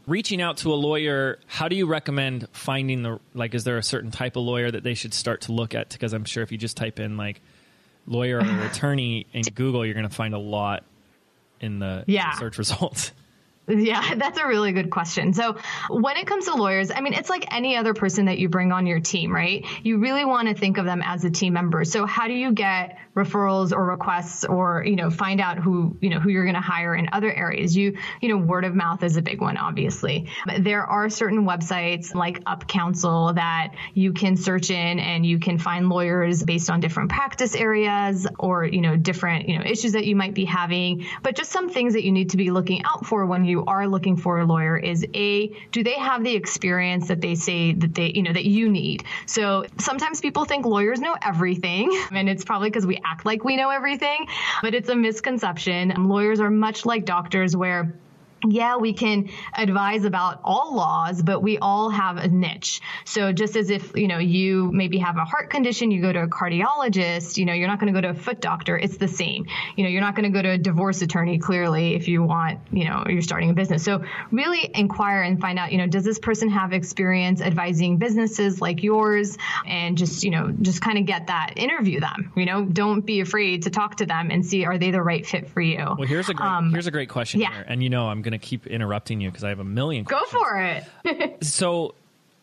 reaching 0.07 0.41
out 0.41 0.57
to 0.57 0.73
a 0.73 0.75
lawyer 0.75 1.37
how 1.45 1.67
do 1.67 1.75
you 1.75 1.85
recommend 1.85 2.47
finding 2.51 3.03
the 3.03 3.19
like 3.35 3.53
is 3.53 3.63
there 3.65 3.77
a 3.77 3.83
certain 3.83 4.09
type 4.09 4.37
of 4.37 4.43
lawyer 4.43 4.71
that 4.71 4.81
they 4.81 4.93
should 4.93 5.13
start 5.13 5.41
to 5.41 5.51
look 5.51 5.75
at 5.75 5.89
because 5.89 6.13
i'm 6.13 6.23
sure 6.23 6.41
if 6.41 6.51
you 6.51 6.57
just 6.57 6.77
type 6.77 6.99
in 6.99 7.17
like 7.17 7.41
lawyer 8.09 8.39
or 8.39 8.65
attorney 8.65 9.27
in 9.31 9.43
Google, 9.53 9.85
you're 9.85 9.93
going 9.93 10.07
to 10.07 10.13
find 10.13 10.33
a 10.33 10.39
lot 10.39 10.83
in 11.61 11.79
the 11.79 12.03
yeah. 12.07 12.37
search 12.37 12.57
results. 12.57 13.11
Yeah, 13.69 14.15
that's 14.17 14.39
a 14.39 14.47
really 14.47 14.71
good 14.71 14.89
question. 14.89 15.33
So, 15.33 15.57
when 15.89 16.17
it 16.17 16.25
comes 16.25 16.45
to 16.45 16.55
lawyers, 16.55 16.91
I 16.91 17.01
mean, 17.01 17.13
it's 17.13 17.29
like 17.29 17.53
any 17.53 17.77
other 17.77 17.93
person 17.93 18.25
that 18.25 18.39
you 18.39 18.49
bring 18.49 18.71
on 18.71 18.87
your 18.87 18.99
team, 18.99 19.33
right? 19.33 19.65
You 19.83 19.99
really 19.99 20.25
want 20.25 20.47
to 20.47 20.55
think 20.55 20.77
of 20.77 20.85
them 20.85 21.01
as 21.03 21.23
a 21.23 21.29
team 21.29 21.53
member. 21.53 21.85
So, 21.85 22.05
how 22.05 22.27
do 22.27 22.33
you 22.33 22.51
get 22.51 22.97
referrals 23.15 23.71
or 23.71 23.85
requests 23.85 24.45
or, 24.45 24.83
you 24.85 24.95
know, 24.95 25.09
find 25.09 25.39
out 25.39 25.57
who, 25.59 25.97
you 26.01 26.09
know, 26.09 26.19
who 26.19 26.29
you're 26.29 26.45
going 26.45 26.55
to 26.55 26.61
hire 26.61 26.95
in 26.95 27.09
other 27.11 27.31
areas? 27.31 27.75
You, 27.75 27.97
you 28.21 28.29
know, 28.29 28.37
word 28.37 28.65
of 28.65 28.73
mouth 28.73 29.03
is 29.03 29.17
a 29.17 29.21
big 29.21 29.41
one, 29.41 29.57
obviously. 29.57 30.29
There 30.59 30.83
are 30.83 31.09
certain 31.09 31.45
websites 31.45 32.15
like 32.15 32.43
UpCounsel 32.45 33.35
that 33.35 33.75
you 33.93 34.13
can 34.13 34.35
search 34.35 34.71
in 34.71 34.99
and 34.99 35.25
you 35.25 35.39
can 35.39 35.57
find 35.57 35.89
lawyers 35.89 36.43
based 36.43 36.69
on 36.69 36.79
different 36.79 37.09
practice 37.09 37.55
areas 37.55 38.27
or, 38.39 38.65
you 38.65 38.81
know, 38.81 38.95
different, 38.95 39.47
you 39.47 39.57
know, 39.57 39.65
issues 39.65 39.91
that 39.93 40.05
you 40.05 40.15
might 40.15 40.33
be 40.33 40.45
having. 40.45 41.05
But 41.21 41.35
just 41.35 41.51
some 41.51 41.69
things 41.69 41.93
that 41.93 42.03
you 42.03 42.11
need 42.11 42.31
to 42.31 42.37
be 42.37 42.51
looking 42.51 42.83
out 42.83 43.05
for 43.05 43.25
when 43.25 43.45
you 43.45 43.58
are 43.65 43.87
looking 43.87 44.17
for 44.17 44.39
a 44.39 44.45
lawyer 44.45 44.77
is 44.77 45.05
a 45.13 45.47
do 45.71 45.83
they 45.83 45.97
have 45.97 46.23
the 46.23 46.35
experience 46.35 47.07
that 47.07 47.21
they 47.21 47.35
say 47.35 47.73
that 47.73 47.93
they 47.93 48.11
you 48.13 48.23
know 48.23 48.33
that 48.33 48.45
you 48.45 48.69
need? 48.69 49.03
So 49.25 49.65
sometimes 49.77 50.21
people 50.21 50.45
think 50.45 50.65
lawyers 50.65 50.99
know 50.99 51.15
everything 51.21 51.91
and 52.11 52.29
it's 52.29 52.45
probably 52.45 52.69
because 52.69 52.85
we 52.85 52.99
act 53.03 53.25
like 53.25 53.43
we 53.43 53.55
know 53.55 53.69
everything 53.69 54.27
but 54.61 54.73
it's 54.73 54.89
a 54.89 54.95
misconception. 54.95 55.93
Lawyers 55.97 56.39
are 56.39 56.49
much 56.49 56.85
like 56.85 57.05
doctors 57.05 57.55
where 57.55 57.95
yeah, 58.47 58.77
we 58.77 58.93
can 58.93 59.29
advise 59.53 60.05
about 60.05 60.41
all 60.43 60.75
laws, 60.75 61.21
but 61.21 61.41
we 61.41 61.57
all 61.57 61.89
have 61.89 62.17
a 62.17 62.27
niche. 62.27 62.81
So 63.05 63.33
just 63.33 63.55
as 63.55 63.69
if, 63.69 63.95
you 63.95 64.07
know, 64.07 64.17
you 64.17 64.71
maybe 64.71 64.97
have 64.99 65.17
a 65.17 65.25
heart 65.25 65.49
condition, 65.49 65.91
you 65.91 66.01
go 66.01 66.13
to 66.13 66.23
a 66.23 66.27
cardiologist, 66.27 67.37
you 67.37 67.45
know, 67.45 67.53
you're 67.53 67.67
not 67.67 67.79
going 67.79 67.93
to 67.93 68.01
go 68.01 68.01
to 68.01 68.11
a 68.11 68.19
foot 68.19 68.39
doctor. 68.39 68.77
It's 68.77 68.97
the 68.97 69.07
same. 69.07 69.47
You 69.75 69.83
know, 69.83 69.89
you're 69.89 70.01
not 70.01 70.15
going 70.15 70.31
to 70.31 70.35
go 70.37 70.41
to 70.41 70.51
a 70.51 70.57
divorce 70.57 71.01
attorney 71.01 71.37
clearly 71.39 71.95
if 71.95 72.07
you 72.07 72.23
want, 72.23 72.59
you 72.71 72.85
know, 72.85 73.03
you're 73.07 73.21
starting 73.21 73.49
a 73.49 73.53
business. 73.53 73.83
So 73.83 74.03
really 74.31 74.69
inquire 74.73 75.21
and 75.21 75.39
find 75.39 75.59
out, 75.59 75.71
you 75.71 75.77
know, 75.77 75.87
does 75.87 76.03
this 76.03 76.19
person 76.19 76.49
have 76.49 76.73
experience 76.73 77.41
advising 77.41 77.97
businesses 77.97 78.61
like 78.61 78.83
yours 78.83 79.37
and 79.65 79.97
just, 79.97 80.23
you 80.23 80.31
know, 80.31 80.51
just 80.61 80.81
kind 80.81 80.97
of 80.97 81.05
get 81.05 81.27
that, 81.27 81.53
interview 81.57 81.99
them, 81.99 82.31
you 82.35 82.45
know, 82.45 82.63
don't 82.63 83.01
be 83.01 83.19
afraid 83.19 83.63
to 83.63 83.69
talk 83.69 83.97
to 83.97 84.05
them 84.05 84.31
and 84.31 84.45
see 84.45 84.65
are 84.65 84.77
they 84.77 84.91
the 84.91 85.01
right 85.01 85.25
fit 85.25 85.49
for 85.49 85.61
you. 85.61 85.77
Well, 85.77 86.07
here's 86.07 86.29
a 86.29 86.33
great, 86.33 86.47
um, 86.47 86.71
here's 86.71 86.87
a 86.87 86.91
great 86.91 87.09
question 87.09 87.41
yeah. 87.41 87.53
here. 87.53 87.65
And 87.67 87.83
you 87.83 87.89
know, 87.89 88.07
I'm 88.07 88.21
going 88.29 88.39
to 88.39 88.45
keep 88.45 88.67
interrupting 88.67 89.21
you 89.21 89.29
because 89.29 89.43
I 89.43 89.49
have 89.49 89.59
a 89.59 89.63
million. 89.63 90.05
Questions. 90.05 90.31
Go 90.31 90.39
for 90.39 90.83
it. 91.03 91.43
so, 91.43 91.95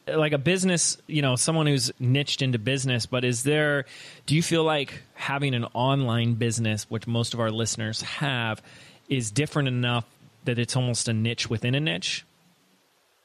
like 0.09 0.33
a 0.33 0.39
business, 0.39 0.99
you 1.07 1.23
know, 1.23 1.37
someone 1.37 1.67
who's 1.67 1.91
niched 1.99 2.43
into 2.43 2.59
business, 2.59 3.07
but 3.07 3.25
is 3.25 3.43
there? 3.43 3.87
Do 4.27 4.35
you 4.37 4.43
feel 4.43 4.65
like 4.65 5.03
having 5.15 5.55
an 5.55 5.65
online 5.75 6.35
business, 6.35 6.85
which 6.89 7.07
most 7.07 7.35
of 7.35 7.41
our 7.41 7.51
listeners 7.51 8.03
have, 8.03 8.63
is 9.09 9.31
different 9.31 9.69
enough 9.69 10.05
that 10.45 10.59
it's 10.59 10.77
almost 10.77 11.09
a 11.09 11.13
niche 11.13 11.51
within 11.51 11.75
a 11.75 11.81
niche? 11.81 12.25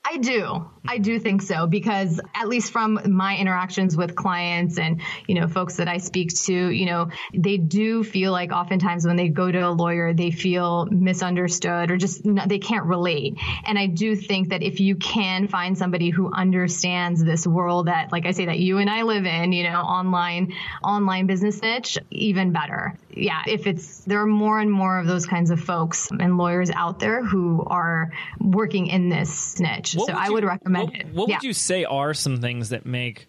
I 0.04 0.18
do. 0.18 0.68
I 0.88 0.98
do 0.98 1.20
think 1.20 1.44
so 1.44 1.68
because 1.68 2.20
at 2.34 2.48
least 2.48 2.72
from 2.72 3.00
my 3.06 3.38
interactions 3.38 3.96
with 3.96 4.16
clients 4.16 4.80
and, 4.80 5.00
you 5.28 5.36
know, 5.36 5.48
folks 5.48 5.78
that 5.78 5.88
I 5.88 6.00
speak 6.00 6.34
to, 6.46 6.54
you 6.54 6.88
know, 6.88 7.10
they 7.36 7.58
do 7.58 8.04
feel 8.04 8.32
like 8.32 8.52
oftentimes 8.52 9.06
when 9.06 9.16
they 9.16 9.30
go 9.30 9.52
to 9.52 9.60
a 9.60 9.70
lawyer, 9.70 10.12
they 10.12 10.32
feel 10.32 10.88
misunderstood 10.88 11.92
or 11.92 11.98
just 11.98 12.26
not, 12.26 12.50
they 12.50 12.58
can't 12.58 12.86
relate. 12.86 13.38
And 13.64 13.78
I 13.78 13.86
do 13.86 14.16
think 14.16 14.50
that 14.50 14.64
if 14.64 14.80
you 14.80 14.96
can 14.96 15.48
find 15.48 15.78
somebody 15.78 16.10
who 16.10 16.34
understands 16.34 17.24
this 17.24 17.46
world 17.46 17.86
that, 17.86 18.12
like 18.12 18.26
I 18.26 18.32
say, 18.32 18.46
that 18.48 18.58
you 18.58 18.80
and 18.80 18.90
I 18.90 19.04
live 19.04 19.26
in, 19.26 19.54
you 19.54 19.70
know, 19.70 19.82
online, 19.82 20.54
online 20.84 21.28
business 21.28 21.62
niche, 21.62 22.00
even 22.10 22.52
better. 22.52 22.98
Yeah. 23.12 23.44
If 23.46 23.68
it's, 23.68 24.00
there 24.06 24.22
are 24.22 24.28
more 24.28 24.60
and 24.60 24.72
more 24.72 24.98
of 24.98 25.06
those 25.06 25.28
kinds 25.28 25.52
of 25.52 25.60
folks 25.60 26.10
and 26.10 26.38
lawyers 26.38 26.72
out 26.72 27.00
there 27.00 27.24
who 27.24 27.64
are 27.68 28.12
working 28.40 28.88
in 28.88 29.10
this 29.10 29.60
niche 29.60 29.91
so 29.92 30.14
I 30.14 30.30
would 30.30 30.44
recommend 30.44 30.90
what, 30.90 31.00
it. 31.00 31.08
What 31.14 31.30
yeah. 31.30 31.36
would 31.38 31.44
you 31.44 31.54
say 31.54 31.86
are 31.86 32.14
some 32.14 32.38
things 32.38 32.70
that 32.70 32.86
make 32.86 33.28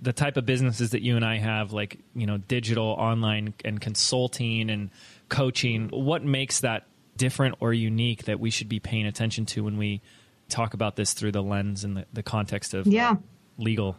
the 0.00 0.12
type 0.12 0.36
of 0.36 0.46
businesses 0.46 0.90
that 0.90 1.02
you 1.02 1.16
and 1.16 1.24
I 1.24 1.38
have, 1.38 1.72
like 1.72 1.98
you 2.14 2.26
know, 2.26 2.38
digital, 2.38 2.86
online, 2.86 3.54
and 3.64 3.80
consulting 3.80 4.70
and 4.70 4.90
coaching? 5.28 5.88
What 5.88 6.24
makes 6.24 6.60
that 6.60 6.86
different 7.16 7.56
or 7.60 7.72
unique 7.72 8.24
that 8.24 8.40
we 8.40 8.50
should 8.50 8.68
be 8.68 8.80
paying 8.80 9.06
attention 9.06 9.44
to 9.44 9.64
when 9.64 9.76
we 9.76 10.00
talk 10.48 10.74
about 10.74 10.96
this 10.96 11.12
through 11.12 11.32
the 11.32 11.42
lens 11.42 11.84
and 11.84 11.96
the, 11.98 12.06
the 12.12 12.22
context 12.22 12.74
of 12.74 12.86
yeah. 12.86 13.16
Legal? 13.58 13.96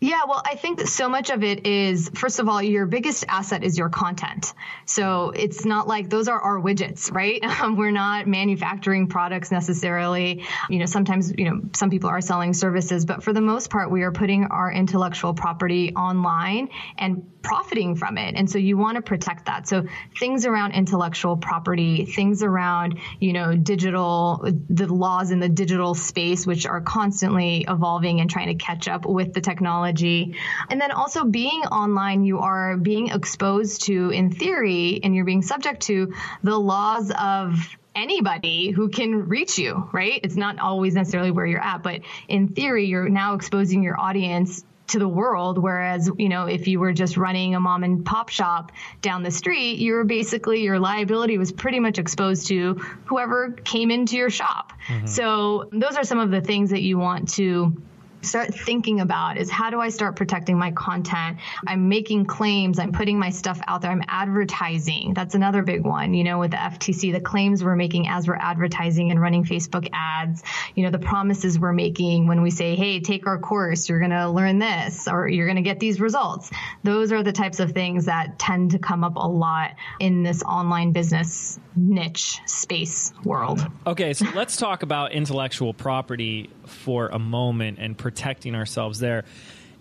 Yeah, 0.00 0.20
well, 0.28 0.40
I 0.44 0.54
think 0.54 0.78
that 0.78 0.86
so 0.86 1.08
much 1.08 1.30
of 1.30 1.42
it 1.42 1.66
is, 1.66 2.08
first 2.14 2.38
of 2.38 2.48
all, 2.48 2.62
your 2.62 2.86
biggest 2.86 3.24
asset 3.28 3.64
is 3.64 3.76
your 3.76 3.88
content. 3.88 4.54
So 4.84 5.30
it's 5.30 5.64
not 5.64 5.88
like 5.88 6.08
those 6.08 6.28
are 6.28 6.38
our 6.38 6.60
widgets, 6.60 7.12
right? 7.12 7.42
Um, 7.58 7.76
we're 7.76 7.90
not 7.90 8.28
manufacturing 8.28 9.08
products 9.08 9.50
necessarily. 9.50 10.44
You 10.70 10.78
know, 10.78 10.86
sometimes, 10.86 11.32
you 11.36 11.44
know, 11.44 11.60
some 11.74 11.90
people 11.90 12.08
are 12.08 12.20
selling 12.20 12.54
services, 12.54 13.04
but 13.04 13.24
for 13.24 13.32
the 13.32 13.40
most 13.40 13.68
part, 13.68 13.90
we 13.90 14.02
are 14.02 14.12
putting 14.12 14.44
our 14.44 14.70
intellectual 14.70 15.34
property 15.34 15.92
online 15.96 16.68
and 16.98 17.42
profiting 17.42 17.96
from 17.96 18.16
it. 18.16 18.36
And 18.36 18.48
so 18.48 18.58
you 18.58 18.76
want 18.76 18.94
to 18.94 19.02
protect 19.02 19.46
that. 19.46 19.66
So 19.66 19.86
things 20.20 20.46
around 20.46 20.72
intellectual 20.72 21.36
property, 21.36 22.04
things 22.04 22.44
around, 22.44 23.00
you 23.18 23.32
know, 23.32 23.56
digital, 23.56 24.48
the 24.68 24.86
laws 24.86 25.32
in 25.32 25.40
the 25.40 25.48
digital 25.48 25.94
space, 25.94 26.46
which 26.46 26.64
are 26.64 26.80
constantly 26.80 27.64
evolving 27.68 28.20
and 28.20 28.30
trying 28.30 28.56
to 28.56 28.64
catch 28.64 28.86
up 28.86 29.04
with 29.04 29.32
the 29.32 29.40
technology. 29.40 29.87
And 29.88 30.80
then 30.80 30.90
also 30.90 31.24
being 31.24 31.62
online, 31.62 32.24
you 32.24 32.40
are 32.40 32.76
being 32.76 33.08
exposed 33.08 33.82
to, 33.86 34.10
in 34.10 34.30
theory, 34.30 35.00
and 35.02 35.14
you're 35.14 35.24
being 35.24 35.42
subject 35.42 35.82
to 35.82 36.14
the 36.42 36.58
laws 36.58 37.10
of 37.18 37.76
anybody 37.94 38.70
who 38.70 38.88
can 38.88 39.28
reach 39.28 39.58
you, 39.58 39.88
right? 39.92 40.20
It's 40.22 40.36
not 40.36 40.58
always 40.58 40.94
necessarily 40.94 41.30
where 41.30 41.46
you're 41.46 41.64
at, 41.64 41.82
but 41.82 42.02
in 42.28 42.48
theory, 42.48 42.86
you're 42.86 43.08
now 43.08 43.34
exposing 43.34 43.82
your 43.82 43.98
audience 43.98 44.64
to 44.88 44.98
the 44.98 45.08
world. 45.08 45.58
Whereas, 45.58 46.10
you 46.16 46.28
know, 46.28 46.46
if 46.46 46.66
you 46.66 46.80
were 46.80 46.92
just 46.92 47.16
running 47.16 47.54
a 47.54 47.60
mom 47.60 47.84
and 47.84 48.04
pop 48.04 48.28
shop 48.30 48.72
down 49.02 49.22
the 49.22 49.30
street, 49.30 49.78
you 49.78 49.94
were 49.94 50.04
basically 50.04 50.62
your 50.62 50.78
liability 50.78 51.38
was 51.38 51.52
pretty 51.52 51.80
much 51.80 51.98
exposed 51.98 52.46
to 52.48 52.74
whoever 53.06 53.50
came 53.52 53.90
into 53.90 54.16
your 54.16 54.30
shop. 54.30 54.72
Mm-hmm. 54.86 55.06
So 55.06 55.68
those 55.72 55.96
are 55.96 56.04
some 56.04 56.20
of 56.20 56.30
the 56.30 56.40
things 56.40 56.70
that 56.70 56.82
you 56.82 56.98
want 56.98 57.30
to 57.34 57.82
start 58.22 58.54
thinking 58.54 59.00
about 59.00 59.36
is 59.36 59.50
how 59.50 59.70
do 59.70 59.80
I 59.80 59.88
start 59.88 60.16
protecting 60.16 60.58
my 60.58 60.72
content? 60.72 61.38
I'm 61.66 61.88
making 61.88 62.26
claims, 62.26 62.78
I'm 62.78 62.92
putting 62.92 63.18
my 63.18 63.30
stuff 63.30 63.60
out 63.66 63.82
there, 63.82 63.90
I'm 63.90 64.02
advertising. 64.08 65.14
That's 65.14 65.34
another 65.34 65.62
big 65.62 65.84
one, 65.84 66.14
you 66.14 66.24
know, 66.24 66.38
with 66.38 66.50
the 66.50 66.56
FTC, 66.56 67.12
the 67.12 67.20
claims 67.20 67.62
we're 67.62 67.76
making 67.76 68.08
as 68.08 68.26
we're 68.26 68.36
advertising 68.36 69.10
and 69.10 69.20
running 69.20 69.44
Facebook 69.44 69.88
ads, 69.92 70.42
you 70.74 70.82
know, 70.82 70.90
the 70.90 70.98
promises 70.98 71.58
we're 71.58 71.72
making 71.72 72.26
when 72.26 72.42
we 72.42 72.50
say, 72.50 72.74
hey, 72.74 73.00
take 73.00 73.26
our 73.26 73.38
course, 73.38 73.88
you're 73.88 74.00
going 74.00 74.10
to 74.10 74.28
learn 74.28 74.58
this 74.58 75.08
or 75.08 75.28
you're 75.28 75.46
going 75.46 75.56
to 75.56 75.62
get 75.62 75.80
these 75.80 76.00
results. 76.00 76.50
Those 76.82 77.12
are 77.12 77.22
the 77.22 77.32
types 77.32 77.60
of 77.60 77.72
things 77.72 78.06
that 78.06 78.38
tend 78.38 78.72
to 78.72 78.78
come 78.78 79.04
up 79.04 79.16
a 79.16 79.28
lot 79.28 79.72
in 80.00 80.22
this 80.22 80.42
online 80.42 80.92
business 80.92 81.58
niche 81.76 82.40
space 82.46 83.12
world. 83.24 83.64
Okay, 83.86 84.12
so 84.12 84.26
let's 84.34 84.56
talk 84.56 84.82
about 84.82 85.12
intellectual 85.12 85.72
property 85.72 86.50
for 86.66 87.08
a 87.08 87.18
moment 87.18 87.78
and 87.80 87.96
protecting 88.08 88.54
ourselves 88.54 89.00
there. 89.00 89.22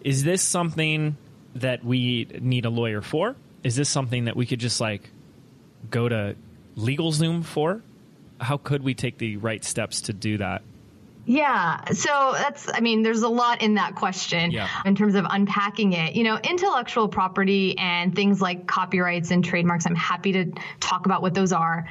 Is 0.02 0.26
this 0.26 0.42
something 0.42 1.16
that 1.56 1.82
we 1.82 2.28
need 2.42 2.66
a 2.66 2.70
lawyer 2.70 3.02
for? 3.02 3.38
Is 3.64 3.78
this 3.78 3.88
something 3.88 4.26
that 4.26 4.36
we 4.36 4.46
could 4.46 4.60
just 4.60 4.82
like 4.82 5.10
go 5.90 6.10
to 6.10 6.36
LegalZoom 6.76 7.46
for? 7.46 7.82
How 8.42 8.58
could 8.58 8.84
we 8.84 8.96
take 8.96 9.18
the 9.18 9.38
right 9.38 9.64
steps 9.64 10.02
to 10.02 10.14
do 10.14 10.40
that? 10.40 10.62
Yeah. 11.26 11.86
So 11.94 12.34
that's, 12.34 12.70
I 12.74 12.82
mean, 12.82 13.02
there's 13.02 13.22
a 13.22 13.30
lot 13.30 13.62
in 13.62 13.76
that 13.76 13.96
question 13.96 14.52
yeah. 14.52 14.68
in 14.84 14.94
terms 14.94 15.16
of 15.16 15.26
unpacking 15.30 15.94
it. 15.94 16.14
You 16.14 16.26
know, 16.26 16.38
intellectual 16.38 17.08
property 17.08 17.78
and 17.78 18.14
things 18.14 18.42
like 18.42 18.68
copyrights 18.68 19.32
and 19.32 19.42
trademarks, 19.42 19.86
I'm 19.86 19.96
happy 19.96 20.34
to 20.34 20.52
talk 20.82 21.06
about 21.06 21.22
what 21.22 21.34
those 21.34 21.54
are. 21.54 21.88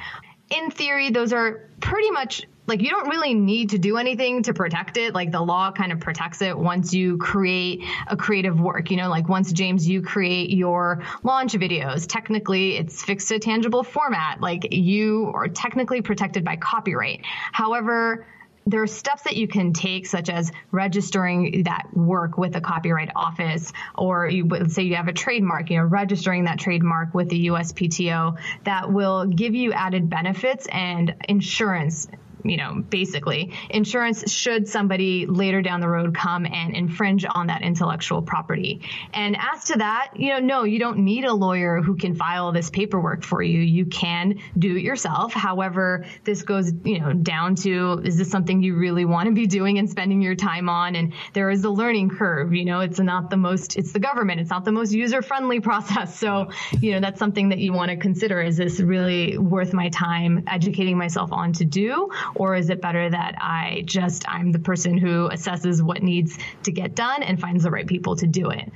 In 0.51 0.69
theory, 0.69 1.09
those 1.09 1.33
are 1.33 1.67
pretty 1.79 2.11
much 2.11 2.45
like 2.67 2.81
you 2.81 2.89
don't 2.89 3.09
really 3.09 3.33
need 3.33 3.69
to 3.69 3.77
do 3.77 3.97
anything 3.97 4.43
to 4.43 4.53
protect 4.53 4.97
it. 4.97 5.13
Like 5.13 5.31
the 5.31 5.41
law 5.41 5.71
kind 5.71 5.91
of 5.91 5.99
protects 5.99 6.41
it 6.41 6.57
once 6.57 6.93
you 6.93 7.17
create 7.17 7.83
a 8.07 8.17
creative 8.17 8.59
work. 8.59 8.91
You 8.91 8.97
know, 8.97 9.09
like 9.09 9.29
once 9.29 9.51
James, 9.53 9.87
you 9.87 10.01
create 10.01 10.49
your 10.49 11.03
launch 11.23 11.53
videos, 11.53 12.05
technically 12.07 12.77
it's 12.77 13.03
fixed 13.03 13.29
to 13.29 13.39
tangible 13.39 13.83
format. 13.83 14.41
Like 14.41 14.73
you 14.73 15.31
are 15.33 15.47
technically 15.47 16.01
protected 16.01 16.43
by 16.43 16.57
copyright. 16.57 17.21
However, 17.53 18.27
there 18.67 18.81
are 18.81 18.87
steps 18.87 19.21
that 19.21 19.37
you 19.37 19.47
can 19.47 19.71
take, 19.71 20.05
such 20.05 20.29
as 20.29 20.51
registering 20.71 21.63
that 21.63 21.87
work 21.93 22.37
with 22.37 22.51
the 22.51 22.59
Copyright 22.59 23.09
Office, 23.15 23.71
or 23.97 24.27
you, 24.27 24.45
let's 24.45 24.75
say 24.75 24.83
you 24.83 24.97
have 24.97 25.07
a 25.07 25.13
trademark, 25.13 25.69
you 25.69 25.77
know, 25.77 25.85
registering 25.85 26.43
that 26.43 26.59
trademark 26.59 27.13
with 27.13 27.29
the 27.29 27.47
USPTO 27.47 28.37
that 28.65 28.91
will 28.91 29.25
give 29.25 29.55
you 29.55 29.71
added 29.71 30.09
benefits 30.09 30.67
and 30.69 31.15
insurance 31.29 32.09
you 32.43 32.57
know, 32.57 32.83
basically 32.89 33.53
insurance 33.69 34.31
should 34.31 34.67
somebody 34.67 35.25
later 35.25 35.61
down 35.61 35.81
the 35.81 35.87
road 35.87 36.15
come 36.15 36.45
and 36.45 36.75
infringe 36.75 37.25
on 37.29 37.47
that 37.47 37.61
intellectual 37.61 38.21
property. 38.21 38.81
And 39.13 39.37
as 39.37 39.65
to 39.65 39.77
that, 39.77 40.13
you 40.15 40.29
know, 40.29 40.39
no, 40.39 40.63
you 40.63 40.79
don't 40.79 40.99
need 40.99 41.25
a 41.25 41.33
lawyer 41.33 41.81
who 41.81 41.95
can 41.95 42.15
file 42.15 42.51
this 42.51 42.69
paperwork 42.69 43.23
for 43.23 43.41
you. 43.41 43.59
You 43.59 43.85
can 43.85 44.39
do 44.57 44.75
it 44.75 44.83
yourself. 44.83 45.33
However, 45.33 46.05
this 46.23 46.43
goes, 46.43 46.71
you 46.83 46.99
know, 46.99 47.13
down 47.13 47.55
to 47.55 48.01
is 48.03 48.17
this 48.17 48.29
something 48.29 48.61
you 48.63 48.75
really 48.75 49.05
want 49.05 49.27
to 49.27 49.33
be 49.33 49.47
doing 49.47 49.77
and 49.77 49.89
spending 49.89 50.21
your 50.21 50.35
time 50.35 50.69
on? 50.69 50.95
And 50.95 51.13
there 51.33 51.49
is 51.49 51.63
a 51.63 51.69
learning 51.69 52.09
curve. 52.09 52.53
You 52.53 52.65
know, 52.65 52.81
it's 52.81 52.99
not 52.99 53.29
the 53.29 53.37
most, 53.37 53.77
it's 53.77 53.91
the 53.91 53.99
government. 53.99 54.41
It's 54.41 54.49
not 54.49 54.65
the 54.65 54.71
most 54.71 54.93
user 54.93 55.21
friendly 55.21 55.59
process. 55.67 56.17
So, 56.17 56.49
you 56.79 56.93
know, 56.93 56.99
that's 56.99 57.19
something 57.19 57.49
that 57.49 57.59
you 57.59 57.73
want 57.73 57.91
to 57.91 57.97
consider. 57.97 58.41
Is 58.41 58.57
this 58.57 58.79
really 58.79 59.37
worth 59.37 59.73
my 59.73 59.89
time 59.89 60.43
educating 60.47 60.97
myself 60.97 61.31
on 61.31 61.53
to 61.53 61.65
do? 61.65 62.09
Or 62.37 62.55
is 62.55 62.69
it 62.69 62.81
better 62.81 63.09
that 63.09 63.35
I 63.39 63.83
just, 63.85 64.27
I'm 64.29 64.51
the 64.51 64.59
person 64.59 64.97
who 64.97 65.29
assesses 65.29 65.81
what 65.81 66.03
needs 66.03 66.37
to 66.63 66.71
get 66.71 66.95
done 66.95 67.23
and 67.23 67.39
finds 67.39 67.63
the 67.63 67.71
right 67.71 67.87
people 67.87 68.15
to 68.17 68.27
do 68.27 68.49
it? 68.49 68.71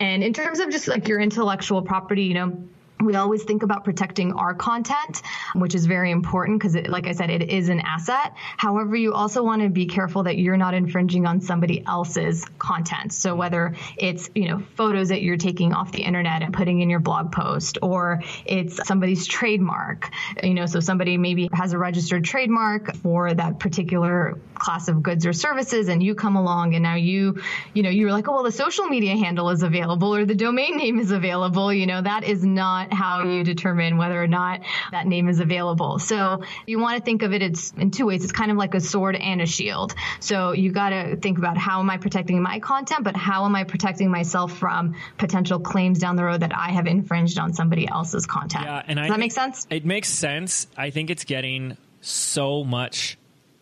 And 0.00 0.22
in 0.22 0.32
terms 0.32 0.60
of 0.60 0.70
just 0.70 0.88
like 0.88 1.08
your 1.08 1.20
intellectual 1.20 1.82
property, 1.82 2.24
you 2.24 2.34
know, 2.34 2.68
we 3.04 3.14
always 3.14 3.44
think 3.44 3.62
about 3.62 3.84
protecting 3.84 4.32
our 4.32 4.54
content, 4.54 5.22
which 5.54 5.74
is 5.74 5.86
very 5.86 6.10
important 6.10 6.60
because, 6.60 6.76
like 6.88 7.06
I 7.06 7.12
said, 7.12 7.30
it 7.30 7.50
is 7.50 7.68
an 7.68 7.80
asset. 7.80 8.34
However, 8.56 8.96
you 8.96 9.12
also 9.12 9.42
want 9.42 9.62
to 9.62 9.68
be 9.68 9.86
careful 9.86 10.24
that 10.24 10.38
you're 10.38 10.56
not 10.56 10.74
infringing 10.74 11.26
on 11.26 11.40
somebody 11.40 11.84
else's 11.86 12.44
content. 12.58 13.12
So 13.12 13.36
whether 13.36 13.74
it's, 13.96 14.30
you 14.34 14.48
know, 14.48 14.62
photos 14.76 15.08
that 15.10 15.22
you're 15.22 15.36
taking 15.36 15.72
off 15.72 15.92
the 15.92 16.02
internet 16.02 16.42
and 16.42 16.52
putting 16.52 16.80
in 16.80 16.90
your 16.90 17.00
blog 17.00 17.30
post, 17.32 17.78
or 17.82 18.22
it's 18.44 18.86
somebody's 18.86 19.26
trademark, 19.26 20.10
you 20.42 20.54
know, 20.54 20.66
so 20.66 20.80
somebody 20.80 21.16
maybe 21.16 21.48
has 21.52 21.72
a 21.72 21.78
registered 21.78 22.24
trademark 22.24 22.96
for 22.96 23.32
that 23.32 23.58
particular 23.60 24.38
class 24.54 24.88
of 24.88 25.02
goods 25.02 25.24
or 25.24 25.32
services, 25.32 25.88
and 25.88 26.02
you 26.02 26.14
come 26.14 26.36
along 26.36 26.74
and 26.74 26.82
now 26.82 26.96
you, 26.96 27.40
you 27.74 27.82
know, 27.82 27.90
you're 27.90 28.10
like, 28.10 28.28
oh, 28.28 28.32
well, 28.32 28.42
the 28.42 28.52
social 28.52 28.86
media 28.86 29.16
handle 29.16 29.50
is 29.50 29.62
available 29.62 30.14
or 30.14 30.24
the 30.24 30.34
domain 30.34 30.76
name 30.76 30.98
is 30.98 31.12
available. 31.12 31.72
You 31.72 31.86
know, 31.86 32.02
that 32.02 32.24
is 32.24 32.44
not 32.44 32.87
how 32.92 33.24
you 33.24 33.44
determine 33.44 33.96
whether 33.96 34.22
or 34.22 34.26
not 34.26 34.60
that 34.92 35.06
name 35.06 35.28
is 35.28 35.40
available. 35.40 35.98
So 35.98 36.42
you 36.66 36.78
want 36.78 36.98
to 36.98 37.04
think 37.04 37.22
of 37.22 37.32
it 37.32 37.42
it's 37.42 37.72
in 37.72 37.90
two 37.90 38.06
ways. 38.06 38.24
It's 38.24 38.32
kind 38.32 38.50
of 38.50 38.56
like 38.56 38.74
a 38.74 38.80
sword 38.80 39.16
and 39.16 39.40
a 39.40 39.46
shield. 39.46 39.94
So 40.20 40.52
you 40.52 40.72
got 40.72 40.90
to 40.90 41.16
think 41.16 41.38
about 41.38 41.56
how 41.56 41.80
am 41.80 41.90
I 41.90 41.96
protecting 41.96 42.42
my 42.42 42.60
content, 42.60 43.04
but 43.04 43.16
how 43.16 43.44
am 43.44 43.54
I 43.54 43.64
protecting 43.64 44.10
myself 44.10 44.56
from 44.56 44.96
potential 45.16 45.60
claims 45.60 45.98
down 45.98 46.16
the 46.16 46.24
road 46.24 46.40
that 46.40 46.52
I 46.54 46.70
have 46.70 46.86
infringed 46.86 47.38
on 47.38 47.54
somebody 47.54 47.88
else's 47.88 48.26
content. 48.26 48.64
Yeah, 48.64 48.82
and 48.86 48.98
Does 48.98 49.06
I 49.06 49.08
that 49.10 49.20
make 49.20 49.32
sense? 49.32 49.66
It 49.70 49.84
makes 49.84 50.08
sense. 50.08 50.66
I 50.76 50.90
think 50.90 51.10
it's 51.10 51.24
getting 51.24 51.76
so 52.00 52.64
much 52.64 53.18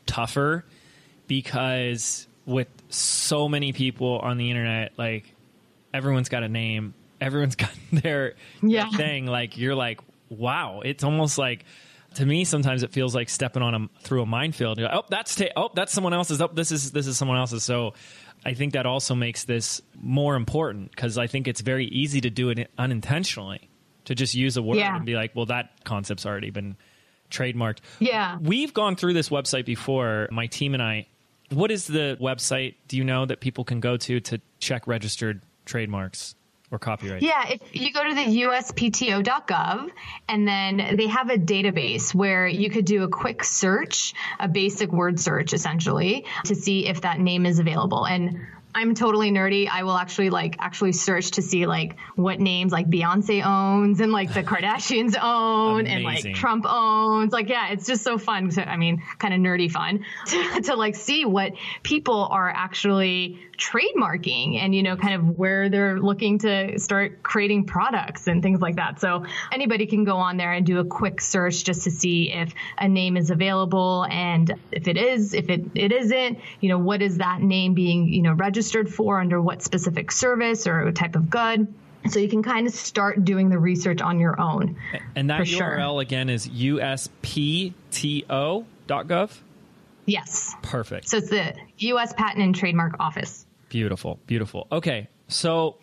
tougher 0.07 0.65
because 1.27 2.27
with 2.45 2.69
so 2.89 3.49
many 3.49 3.73
people 3.73 4.19
on 4.19 4.39
the 4.39 4.51
internet, 4.51 4.93
like 4.97 5.25
everyone's 5.93 6.29
got 6.29 6.43
a 6.43 6.49
name 6.49 6.95
everyone's 7.21 7.57
got 7.57 7.71
their, 7.93 8.35
yeah. 8.63 8.91
thing. 8.91 9.27
Like 9.27 9.57
you're 9.59 9.75
like, 9.75 10.01
wow. 10.29 10.81
It's 10.85 11.05
almost 11.05 11.39
like 11.39 11.65
to 12.15 12.25
me 12.25 12.45
sometimes 12.45 12.83
it 12.83 12.93
feels 12.93 13.15
like 13.15 13.29
stepping 13.29 13.63
on 13.63 13.75
a 13.75 14.01
through 14.01 14.23
a 14.23 14.27
minefield. 14.27 14.81
Like, 14.81 14.91
oh, 14.93 15.05
that's 15.09 15.35
ta- 15.35 15.53
oh, 15.57 15.71
that's 15.75 15.93
someone 15.93 16.15
else's. 16.15 16.41
Oh, 16.41 16.51
this 16.53 16.73
is 16.73 16.93
this 16.93 17.07
is 17.07 17.17
someone 17.17 17.37
else's. 17.37 17.63
So 17.63 17.95
I 18.45 18.55
think 18.55 18.73
that 18.73 18.87
also 18.87 19.15
makes 19.15 19.45
this 19.45 19.83
more 20.01 20.37
important 20.37 20.91
because 20.91 21.19
I 21.19 21.27
think 21.27 21.49
it's 21.49 21.61
very 21.61 21.87
easy 21.87 22.21
to 22.23 22.31
do 22.31 22.51
it 22.51 22.71
unintentionally 22.79 23.71
to 24.05 24.15
just 24.15 24.35
use 24.35 24.57
a 24.57 24.63
word 24.63 24.79
yeah. 24.79 24.97
and 24.97 25.05
be 25.05 25.15
like, 25.15 25.35
well, 25.35 25.47
that 25.47 25.85
concept's 25.85 26.25
already 26.25 26.51
been 26.51 26.77
trademarked. 27.31 27.79
Yeah. 27.99 28.39
We've 28.41 28.73
gone 28.73 28.97
through 28.97 29.15
this 29.15 29.29
website 29.29 29.67
before, 29.67 30.29
my 30.31 30.47
team 30.47 30.75
and 30.75 30.83
I. 30.83 31.09
What 31.51 31.71
is 31.71 31.87
the 31.87 32.17
website, 32.21 32.77
do 32.89 32.97
you 32.97 33.05
know, 33.05 33.27
that 33.27 33.41
people 33.41 33.65
can 33.65 33.81
go 33.81 33.97
to 33.97 34.21
to 34.21 34.41
check 34.59 34.87
registered 34.87 35.43
trademarks? 35.65 36.35
Or 36.71 36.79
copyright? 36.79 37.23
Yeah, 37.23 37.49
if 37.49 37.61
you 37.73 37.93
go 37.93 38.05
to 38.05 38.15
the 38.15 38.25
uspto.gov 38.25 39.91
and 40.29 40.49
then 40.49 40.97
they 40.97 41.07
have 41.07 41.31
a 41.31 41.37
database 41.37 42.15
where 42.15 42.47
you 42.47 42.71
could 42.71 42.85
do 42.85 43.05
a 43.05 43.09
quick 43.09 43.45
search, 43.45 44.15
a 44.39 44.49
basic 44.49 44.93
word 44.93 45.21
search 45.21 45.53
essentially, 45.53 46.25
to 46.45 46.55
see 46.55 46.87
if 46.87 47.03
that 47.03 47.21
name 47.21 47.47
is 47.47 47.59
available. 47.59 48.05
And 48.07 48.47
I'm 48.77 48.95
totally 48.95 49.31
nerdy. 49.31 49.71
I 49.71 49.85
will 49.85 49.97
actually 49.97 50.29
like 50.29 50.57
actually 50.59 50.93
search 50.93 51.31
to 51.33 51.43
see 51.43 51.65
like 51.65 51.97
what 52.15 52.41
names 52.41 52.73
like 52.73 52.91
Beyonce 52.91 53.43
owns 53.43 54.01
and 54.01 54.13
like 54.13 54.35
the 54.35 54.43
Kardashians 54.45 55.17
own 55.21 55.87
and 55.87 56.05
like 56.05 56.35
Trump 56.35 56.67
owns. 56.69 57.33
Like, 57.33 57.49
yeah, 57.49 57.71
it's 57.71 57.87
just 57.87 58.05
so 58.05 58.19
fun. 58.19 58.51
To, 58.51 58.69
I 58.69 58.77
mean, 58.77 59.03
kind 59.19 59.33
of 59.33 59.41
nerdy 59.41 59.71
fun 59.71 60.05
to, 60.27 60.61
to 60.61 60.77
like 60.77 60.95
see 60.95 61.25
what 61.25 61.55
people 61.83 62.29
are 62.31 62.51
actually 62.51 63.41
trademarking 63.57 64.57
and, 64.57 64.75
you 64.75 64.83
know, 64.83 64.97
kind 64.97 65.15
of 65.15 65.39
where 65.39 65.69
they're 65.69 66.01
looking 66.01 66.39
to 66.41 66.79
start 66.79 67.23
creating 67.23 67.65
products 67.65 68.27
and 68.27 68.43
things 68.43 68.61
like 68.61 68.77
that. 68.77 69.01
So 69.01 69.25
anybody 69.53 69.87
can 69.87 70.05
go 70.05 70.17
on 70.17 70.37
there 70.37 70.53
and 70.53 70.65
do 70.67 70.79
a 70.79 70.85
quick 70.85 71.21
search 71.21 71.65
just 71.65 71.85
to 71.85 71.91
see 71.91 72.33
if 72.33 72.53
a 72.79 72.89
name 72.89 73.17
is 73.17 73.31
available. 73.31 74.07
And 74.11 74.55
if 74.73 74.89
it 74.89 74.97
is, 74.97 75.35
if 75.35 75.49
it, 75.49 75.65
it 75.75 75.93
isn't, 75.93 76.39
you 76.61 76.69
know, 76.69 76.79
what 76.79 77.03
is 77.03 77.19
that 77.19 77.41
name 77.41 77.75
being, 77.75 78.09
you 78.09 78.23
know, 78.23 78.33
registered 78.33 78.93
for 78.93 79.21
under 79.21 79.41
what 79.41 79.63
specific 79.63 80.13
service 80.13 80.67
or 80.67 80.93
type 80.93 81.17
of 81.17 81.31
good. 81.31 81.73
So 82.11 82.21
you 82.21 82.29
can 82.29 82.43
kind 82.43 82.67
of 82.67 82.73
start 82.73 83.25
doing 83.25 83.49
the 83.49 83.59
research 83.59 84.01
on 84.01 84.21
your 84.21 84.41
own. 84.41 84.77
And 85.15 85.31
that 85.31 85.41
URL 85.41 85.47
sure. 85.47 86.01
again 86.01 86.29
is 86.29 86.47
uspto.gov? 86.49 87.73
Yes. 90.07 90.55
Perfect. 90.63 91.09
So 91.09 91.17
it's 91.19 91.31
the 91.31 91.55
US 91.79 92.13
Patent 92.13 92.45
and 92.45 92.55
Trademark 92.55 92.97
Office. 93.01 93.46
Beautiful. 93.69 94.19
Beautiful. 94.27 94.67
Okay. 94.71 95.09
So 95.29 95.79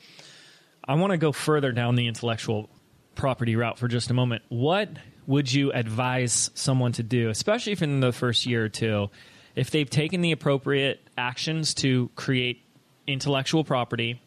I 0.85 0.95
want 0.95 1.11
to 1.11 1.17
go 1.17 1.31
further 1.31 1.71
down 1.71 1.95
the 1.95 2.07
intellectual 2.07 2.69
property 3.15 3.55
route 3.55 3.77
for 3.77 3.87
just 3.87 4.09
a 4.09 4.13
moment. 4.13 4.43
What 4.49 4.89
would 5.27 5.51
you 5.51 5.71
advise 5.71 6.49
someone 6.53 6.91
to 6.93 7.03
do, 7.03 7.29
especially 7.29 7.73
if 7.73 7.81
in 7.81 7.99
the 7.99 8.11
first 8.11 8.45
year 8.45 8.65
or 8.65 8.69
two, 8.69 9.09
if 9.55 9.71
they've 9.71 9.89
taken 9.89 10.21
the 10.21 10.31
appropriate 10.31 10.99
actions 11.17 11.73
to 11.75 12.09
create 12.15 12.61
intellectual 13.07 13.63
property 13.63 14.21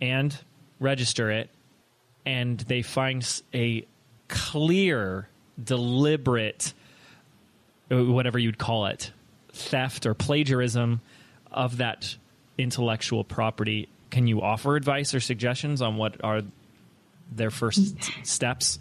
and 0.00 0.36
register 0.80 1.30
it, 1.30 1.50
and 2.24 2.58
they 2.60 2.82
find 2.82 3.42
a 3.54 3.86
clear, 4.28 5.28
deliberate, 5.62 6.72
uh, 7.90 8.04
whatever 8.04 8.38
you'd 8.38 8.58
call 8.58 8.86
it, 8.86 9.12
theft 9.52 10.06
or 10.06 10.14
plagiarism 10.14 11.00
of 11.52 11.78
that 11.78 12.16
intellectual 12.58 13.24
property. 13.24 13.88
Can 14.10 14.26
you 14.26 14.42
offer 14.42 14.76
advice 14.76 15.14
or 15.14 15.20
suggestions 15.20 15.82
on 15.82 15.96
what 15.96 16.22
are 16.24 16.42
their 17.32 17.50
first 17.50 17.96
steps? 18.26 18.78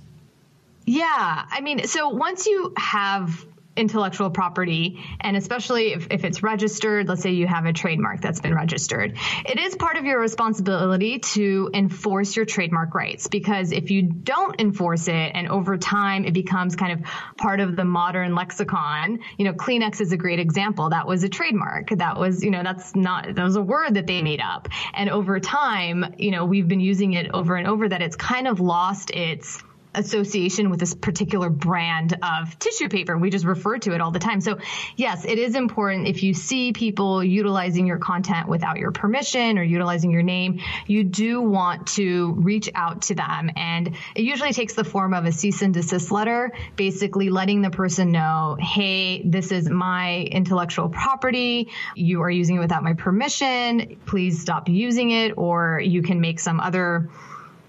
Yeah. 0.85 1.45
I 1.49 1.61
mean, 1.61 1.87
so 1.87 2.09
once 2.09 2.45
you 2.45 2.73
have 2.77 3.45
intellectual 3.75 4.29
property 4.29 5.03
and 5.21 5.35
especially 5.35 5.93
if, 5.93 6.07
if 6.11 6.23
it's 6.23 6.41
registered 6.41 7.07
let's 7.07 7.21
say 7.21 7.31
you 7.31 7.47
have 7.47 7.65
a 7.65 7.73
trademark 7.73 8.21
that's 8.21 8.39
been 8.39 8.53
registered 8.53 9.17
it 9.45 9.59
is 9.59 9.75
part 9.75 9.97
of 9.97 10.05
your 10.05 10.19
responsibility 10.19 11.19
to 11.19 11.69
enforce 11.73 12.35
your 12.35 12.45
trademark 12.45 12.93
rights 12.93 13.27
because 13.27 13.71
if 13.71 13.91
you 13.91 14.01
don't 14.01 14.59
enforce 14.61 15.07
it 15.07 15.31
and 15.33 15.47
over 15.49 15.77
time 15.77 16.25
it 16.25 16.33
becomes 16.33 16.75
kind 16.75 16.93
of 16.93 17.07
part 17.37 17.59
of 17.59 17.75
the 17.75 17.85
modern 17.85 18.33
lexicon 18.35 19.19
you 19.37 19.45
know 19.45 19.53
kleenex 19.53 20.01
is 20.01 20.11
a 20.11 20.17
great 20.17 20.39
example. 20.39 20.89
That 20.89 21.07
was 21.07 21.23
a 21.23 21.29
trademark. 21.29 21.89
That 21.89 22.17
was 22.17 22.43
you 22.43 22.51
know 22.51 22.63
that's 22.63 22.95
not 22.95 23.35
that 23.35 23.43
was 23.43 23.55
a 23.55 23.61
word 23.61 23.95
that 23.95 24.07
they 24.07 24.21
made 24.21 24.41
up. 24.41 24.67
And 24.93 25.09
over 25.09 25.39
time 25.39 26.15
you 26.17 26.31
know 26.31 26.45
we've 26.45 26.67
been 26.67 26.79
using 26.79 27.13
it 27.13 27.31
over 27.33 27.55
and 27.55 27.67
over 27.67 27.89
that 27.89 28.01
it's 28.01 28.15
kind 28.15 28.47
of 28.47 28.59
lost 28.59 29.11
its 29.11 29.61
association 29.95 30.69
with 30.69 30.79
this 30.79 30.93
particular 30.93 31.49
brand 31.49 32.17
of 32.21 32.57
tissue 32.59 32.89
paper. 32.89 33.17
We 33.17 33.29
just 33.29 33.45
refer 33.45 33.77
to 33.79 33.93
it 33.93 34.01
all 34.01 34.11
the 34.11 34.19
time. 34.19 34.41
So, 34.41 34.59
yes, 34.95 35.25
it 35.25 35.39
is 35.39 35.55
important 35.55 36.07
if 36.07 36.23
you 36.23 36.33
see 36.33 36.73
people 36.73 37.23
utilizing 37.23 37.87
your 37.87 37.97
content 37.97 38.47
without 38.47 38.77
your 38.77 38.91
permission 38.91 39.57
or 39.57 39.63
utilizing 39.63 40.11
your 40.11 40.23
name, 40.23 40.59
you 40.87 41.03
do 41.03 41.41
want 41.41 41.87
to 41.87 42.33
reach 42.33 42.69
out 42.75 43.03
to 43.03 43.15
them. 43.15 43.49
And 43.55 43.95
it 44.15 44.23
usually 44.23 44.53
takes 44.53 44.73
the 44.73 44.83
form 44.83 45.13
of 45.13 45.25
a 45.25 45.31
cease 45.31 45.61
and 45.61 45.73
desist 45.73 46.11
letter, 46.11 46.51
basically 46.75 47.29
letting 47.29 47.61
the 47.61 47.69
person 47.69 48.11
know, 48.11 48.57
hey, 48.59 49.21
this 49.23 49.51
is 49.51 49.69
my 49.69 50.21
intellectual 50.21 50.89
property. 50.89 51.69
You 51.95 52.21
are 52.21 52.29
using 52.29 52.57
it 52.57 52.59
without 52.59 52.83
my 52.83 52.93
permission. 52.93 53.97
Please 54.05 54.41
stop 54.41 54.69
using 54.69 55.11
it, 55.11 55.33
or 55.37 55.79
you 55.83 56.01
can 56.01 56.21
make 56.21 56.39
some 56.39 56.59
other 56.59 57.09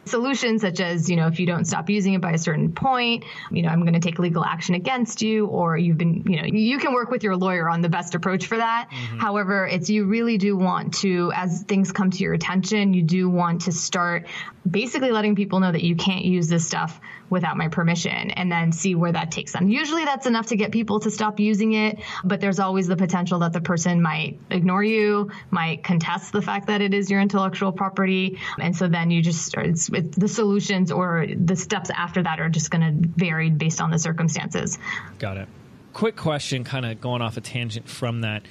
solutions 0.07 0.63
such 0.63 0.81
as 0.81 1.11
you 1.11 1.17
know 1.17 1.27
if 1.27 1.41
you 1.41 1.47
don't 1.47 1.65
stop 1.65 1.91
using 1.91 2.15
it 2.15 2.21
by 2.21 2.33
a 2.33 2.39
certain 2.39 2.73
point 2.73 3.25
you 3.51 3.63
know 3.63 3.69
i'm 3.69 3.81
going 3.81 3.95
to 3.95 4.01
take 4.01 4.19
legal 4.19 4.45
action 4.45 4.75
against 4.75 5.23
you 5.23 5.47
or 5.47 5.77
you've 5.77 5.99
been 5.99 6.23
you 6.27 6.41
know 6.41 6.47
you 6.47 6.79
can 6.79 6.93
work 6.93 7.11
with 7.11 7.23
your 7.23 7.37
lawyer 7.37 7.69
on 7.69 7.83
the 7.83 7.89
best 7.89 8.15
approach 8.15 8.47
for 8.47 8.57
that 8.57 8.89
mm-hmm. 8.91 9.19
however 9.19 9.67
it's 9.67 9.91
you 9.91 10.07
really 10.07 10.39
do 10.39 10.57
want 10.57 10.95
to 10.95 11.33
as 11.35 11.63
things 11.65 11.93
come 11.93 12.11
to 12.11 12.19
your 12.19 12.35
attention 12.35 12.95
you 12.95 13.03
do 13.03 13.29
want 13.29 13.63
to 13.63 13.73
start 13.73 14.27
basically 14.69 15.13
letting 15.13 15.37
people 15.37 15.61
know 15.61 15.71
that 15.71 15.83
you 15.83 15.97
can't 15.97 16.25
use 16.25 16.49
this 16.49 16.67
stuff 16.67 17.01
without 17.29 17.57
my 17.57 17.69
permission 17.69 18.31
and 18.31 18.51
then 18.51 18.73
see 18.73 18.95
where 18.95 19.13
that 19.13 19.31
takes 19.31 19.53
them. 19.53 19.69
Usually 19.69 20.05
that's 20.05 20.27
enough 20.27 20.47
to 20.49 20.57
get 20.57 20.71
people 20.71 21.01
to 21.01 21.11
stop 21.11 21.41
using 21.41 21.73
it, 21.73 21.99
but 22.25 22.41
there's 22.41 22.61
always 22.61 22.87
the 22.87 22.97
potential 22.97 23.41
that 23.41 23.53
the 23.53 23.61
person 23.61 24.01
might 24.01 24.39
ignore 24.51 24.83
you, 24.83 25.31
might 25.51 25.83
contest 25.83 26.33
the 26.33 26.43
fact 26.43 26.69
that 26.69 26.81
it 26.81 26.95
is 26.95 27.11
your 27.11 27.21
intellectual 27.21 27.73
property. 27.73 28.39
And 28.61 28.77
so 28.77 28.89
then 28.89 29.11
you 29.11 29.23
just, 29.23 29.55
it's, 29.57 29.89
it's 29.97 30.17
the 30.17 30.29
solutions 30.29 30.93
or 30.93 31.27
the 31.27 31.57
steps 31.57 31.91
after 31.91 32.23
that 32.23 32.41
are 32.41 32.49
just 32.49 32.71
going 32.71 33.03
to 33.03 33.09
vary 33.09 33.51
based 33.51 33.81
on 33.81 33.91
the 33.91 33.99
circumstances. 33.99 34.79
Got 35.19 35.39
it. 35.39 35.49
Quick 35.93 36.17
question, 36.17 36.65
kind 36.65 36.85
of 36.85 37.01
going 37.01 37.23
off 37.23 37.37
a 37.37 37.41
tangent 37.41 37.89
from 37.89 38.21
that 38.21 38.43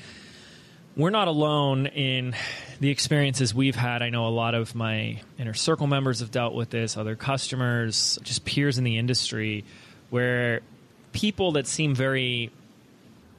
we're 0.95 1.09
not 1.09 1.27
alone 1.27 1.87
in 1.87 2.35
the 2.79 2.89
experiences 2.89 3.53
we've 3.53 3.75
had. 3.75 4.01
I 4.01 4.09
know 4.09 4.27
a 4.27 4.29
lot 4.29 4.55
of 4.55 4.75
my 4.75 5.21
inner 5.37 5.53
circle 5.53 5.87
members 5.87 6.21
have 6.21 6.31
dealt 6.31 6.53
with 6.53 6.69
this, 6.69 6.95
other 6.95 7.15
customers, 7.15 8.17
just 8.23 8.45
peers 8.45 8.77
in 8.77 8.83
the 8.83 8.97
industry, 8.97 9.65
where 10.09 10.61
people 11.11 11.53
that 11.53 11.67
seem 11.67 11.95
very, 11.95 12.51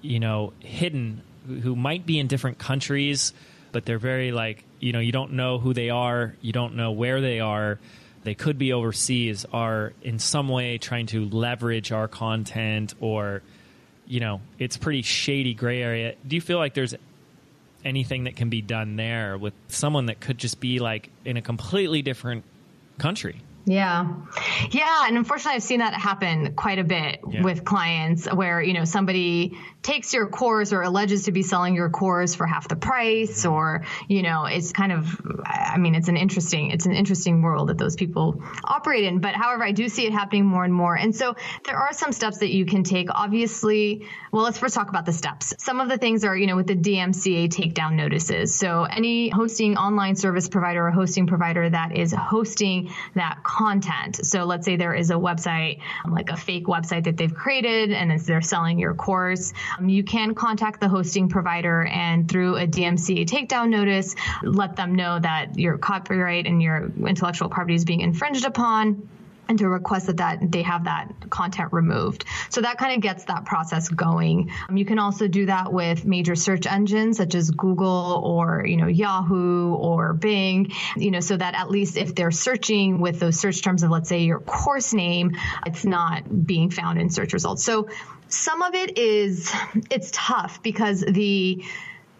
you 0.02 0.20
know, 0.20 0.52
hidden, 0.60 1.22
who 1.46 1.74
might 1.74 2.04
be 2.04 2.18
in 2.18 2.26
different 2.26 2.58
countries, 2.58 3.32
but 3.72 3.86
they're 3.86 3.98
very 3.98 4.32
like, 4.32 4.64
you 4.80 4.92
know, 4.92 5.00
you 5.00 5.12
don't 5.12 5.32
know 5.32 5.58
who 5.58 5.74
they 5.74 5.90
are, 5.90 6.34
you 6.40 6.52
don't 6.52 6.76
know 6.76 6.92
where 6.92 7.20
they 7.20 7.40
are. 7.40 7.78
They 8.24 8.34
could 8.34 8.58
be 8.58 8.72
overseas, 8.72 9.46
are 9.52 9.92
in 10.02 10.18
some 10.18 10.48
way 10.48 10.78
trying 10.78 11.06
to 11.08 11.26
leverage 11.26 11.92
our 11.92 12.08
content 12.08 12.94
or, 13.00 13.42
you 14.06 14.18
know, 14.18 14.40
it's 14.58 14.76
pretty 14.76 15.02
shady 15.02 15.54
gray 15.54 15.80
area. 15.80 16.16
Do 16.26 16.34
you 16.34 16.42
feel 16.42 16.58
like 16.58 16.74
there's 16.74 16.94
anything 17.86 18.24
that 18.24 18.36
can 18.36 18.50
be 18.50 18.60
done 18.60 18.96
there 18.96 19.38
with 19.38 19.54
someone 19.68 20.06
that 20.06 20.20
could 20.20 20.38
just 20.38 20.60
be 20.60 20.80
like 20.80 21.08
in 21.24 21.36
a 21.36 21.42
completely 21.42 22.02
different 22.02 22.44
country. 22.98 23.40
Yeah. 23.64 24.12
Yeah. 24.70 25.06
And 25.06 25.16
unfortunately, 25.16 25.56
I've 25.56 25.62
seen 25.62 25.80
that 25.80 25.94
happen 25.94 26.54
quite 26.54 26.78
a 26.78 26.84
bit 26.84 27.20
yeah. 27.28 27.42
with 27.42 27.64
clients 27.64 28.26
where, 28.32 28.62
you 28.62 28.74
know, 28.74 28.84
somebody 28.84 29.58
takes 29.86 30.12
your 30.12 30.26
course 30.26 30.72
or 30.72 30.82
alleges 30.82 31.26
to 31.26 31.32
be 31.32 31.42
selling 31.42 31.76
your 31.76 31.88
course 31.88 32.34
for 32.34 32.44
half 32.44 32.66
the 32.66 32.74
price 32.74 33.46
or, 33.46 33.84
you 34.08 34.20
know, 34.20 34.44
it's 34.44 34.72
kind 34.72 34.90
of, 34.90 35.20
I 35.44 35.78
mean, 35.78 35.94
it's 35.94 36.08
an 36.08 36.16
interesting, 36.16 36.72
it's 36.72 36.86
an 36.86 36.92
interesting 36.92 37.40
world 37.40 37.68
that 37.68 37.78
those 37.78 37.94
people 37.94 38.42
operate 38.64 39.04
in. 39.04 39.20
But 39.20 39.36
however, 39.36 39.62
I 39.62 39.70
do 39.70 39.88
see 39.88 40.04
it 40.04 40.12
happening 40.12 40.44
more 40.44 40.64
and 40.64 40.74
more. 40.74 40.96
And 40.96 41.14
so 41.14 41.36
there 41.66 41.76
are 41.76 41.92
some 41.92 42.10
steps 42.10 42.38
that 42.38 42.50
you 42.52 42.66
can 42.66 42.82
take. 42.82 43.08
Obviously, 43.14 44.08
well, 44.32 44.42
let's 44.42 44.58
first 44.58 44.74
talk 44.74 44.88
about 44.88 45.06
the 45.06 45.12
steps. 45.12 45.54
Some 45.58 45.80
of 45.80 45.88
the 45.88 45.98
things 45.98 46.24
are, 46.24 46.36
you 46.36 46.48
know, 46.48 46.56
with 46.56 46.66
the 46.66 46.74
DMCA 46.74 47.48
takedown 47.48 47.94
notices. 47.94 48.56
So 48.56 48.82
any 48.82 49.28
hosting 49.28 49.76
online 49.76 50.16
service 50.16 50.48
provider 50.48 50.88
or 50.88 50.90
hosting 50.90 51.28
provider 51.28 51.70
that 51.70 51.96
is 51.96 52.12
hosting 52.12 52.90
that 53.14 53.38
content. 53.44 54.26
So 54.26 54.46
let's 54.46 54.64
say 54.64 54.74
there 54.74 54.94
is 54.94 55.10
a 55.10 55.14
website, 55.14 55.78
like 56.10 56.30
a 56.30 56.36
fake 56.36 56.66
website 56.66 57.04
that 57.04 57.16
they've 57.16 57.32
created 57.32 57.92
and 57.92 58.20
they're 58.20 58.42
selling 58.42 58.80
your 58.80 58.94
course. 58.94 59.52
Um, 59.78 59.88
you 59.88 60.04
can 60.04 60.34
contact 60.34 60.80
the 60.80 60.88
hosting 60.88 61.28
provider 61.28 61.84
and 61.84 62.28
through 62.28 62.56
a 62.56 62.66
DMCA 62.66 63.26
takedown 63.26 63.70
notice, 63.70 64.14
let 64.42 64.76
them 64.76 64.94
know 64.94 65.18
that 65.18 65.58
your 65.58 65.78
copyright 65.78 66.46
and 66.46 66.62
your 66.62 66.90
intellectual 67.06 67.48
property 67.48 67.74
is 67.74 67.84
being 67.84 68.00
infringed 68.00 68.44
upon 68.44 69.08
and 69.48 69.58
to 69.58 69.68
request 69.68 70.06
that, 70.06 70.16
that 70.16 70.50
they 70.50 70.62
have 70.62 70.84
that 70.84 71.30
content 71.30 71.72
removed. 71.72 72.24
So 72.50 72.62
that 72.62 72.78
kind 72.78 72.94
of 72.94 73.00
gets 73.00 73.24
that 73.26 73.44
process 73.44 73.88
going. 73.88 74.50
Um, 74.68 74.76
you 74.76 74.84
can 74.84 74.98
also 74.98 75.28
do 75.28 75.46
that 75.46 75.72
with 75.72 76.04
major 76.04 76.34
search 76.34 76.66
engines 76.66 77.16
such 77.16 77.34
as 77.34 77.50
Google 77.50 78.20
or, 78.24 78.64
you 78.66 78.76
know, 78.76 78.88
Yahoo 78.88 79.74
or 79.74 80.14
Bing, 80.14 80.72
you 80.96 81.10
know, 81.10 81.20
so 81.20 81.36
that 81.36 81.54
at 81.54 81.70
least 81.70 81.96
if 81.96 82.14
they're 82.14 82.30
searching 82.30 83.00
with 83.00 83.20
those 83.20 83.38
search 83.38 83.62
terms 83.62 83.82
of, 83.82 83.90
let's 83.90 84.08
say, 84.08 84.22
your 84.22 84.40
course 84.40 84.92
name, 84.92 85.36
it's 85.64 85.84
not 85.84 86.46
being 86.46 86.70
found 86.70 87.00
in 87.00 87.10
search 87.10 87.32
results. 87.32 87.64
So 87.64 87.88
some 88.28 88.62
of 88.62 88.74
it 88.74 88.98
is, 88.98 89.52
it's 89.90 90.10
tough 90.12 90.62
because 90.62 91.00
the, 91.00 91.62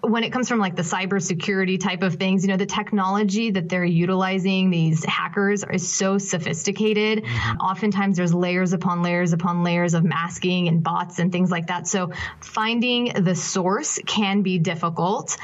when 0.07 0.25
it 0.25 0.33
comes 0.33 0.49
from 0.49 0.59
like 0.59 0.77
the 0.77 0.83
cybersecurity 0.83 1.81
type 1.81 2.03
of 2.03 2.15
things, 2.15 2.45
you 2.45 2.49
know, 2.49 2.57
the 2.57 2.67
technology 2.67 3.51
that 3.51 3.69
they're 3.69 3.85
utilizing, 3.85 4.71
these 4.71 5.05
hackers 5.05 5.65
is 5.71 5.93
so 5.93 6.19
sophisticated. 6.19 7.25
Mm-hmm. 7.25 7.59
Oftentimes 7.59 8.17
there's 8.17 8.35
layers 8.35 8.73
upon 8.73 9.03
layers 9.03 9.33
upon 9.33 9.63
layers 9.63 9.95
of 9.95 10.05
masking 10.05 10.69
and 10.69 10.83
bots 10.83 11.19
and 11.19 11.33
things 11.33 11.51
like 11.51 11.69
that. 11.69 11.87
So 11.87 12.13
finding 12.41 13.25
the 13.25 13.35
source 13.35 13.99
can 14.07 14.43
be 14.43 14.59
difficult. 14.59 15.37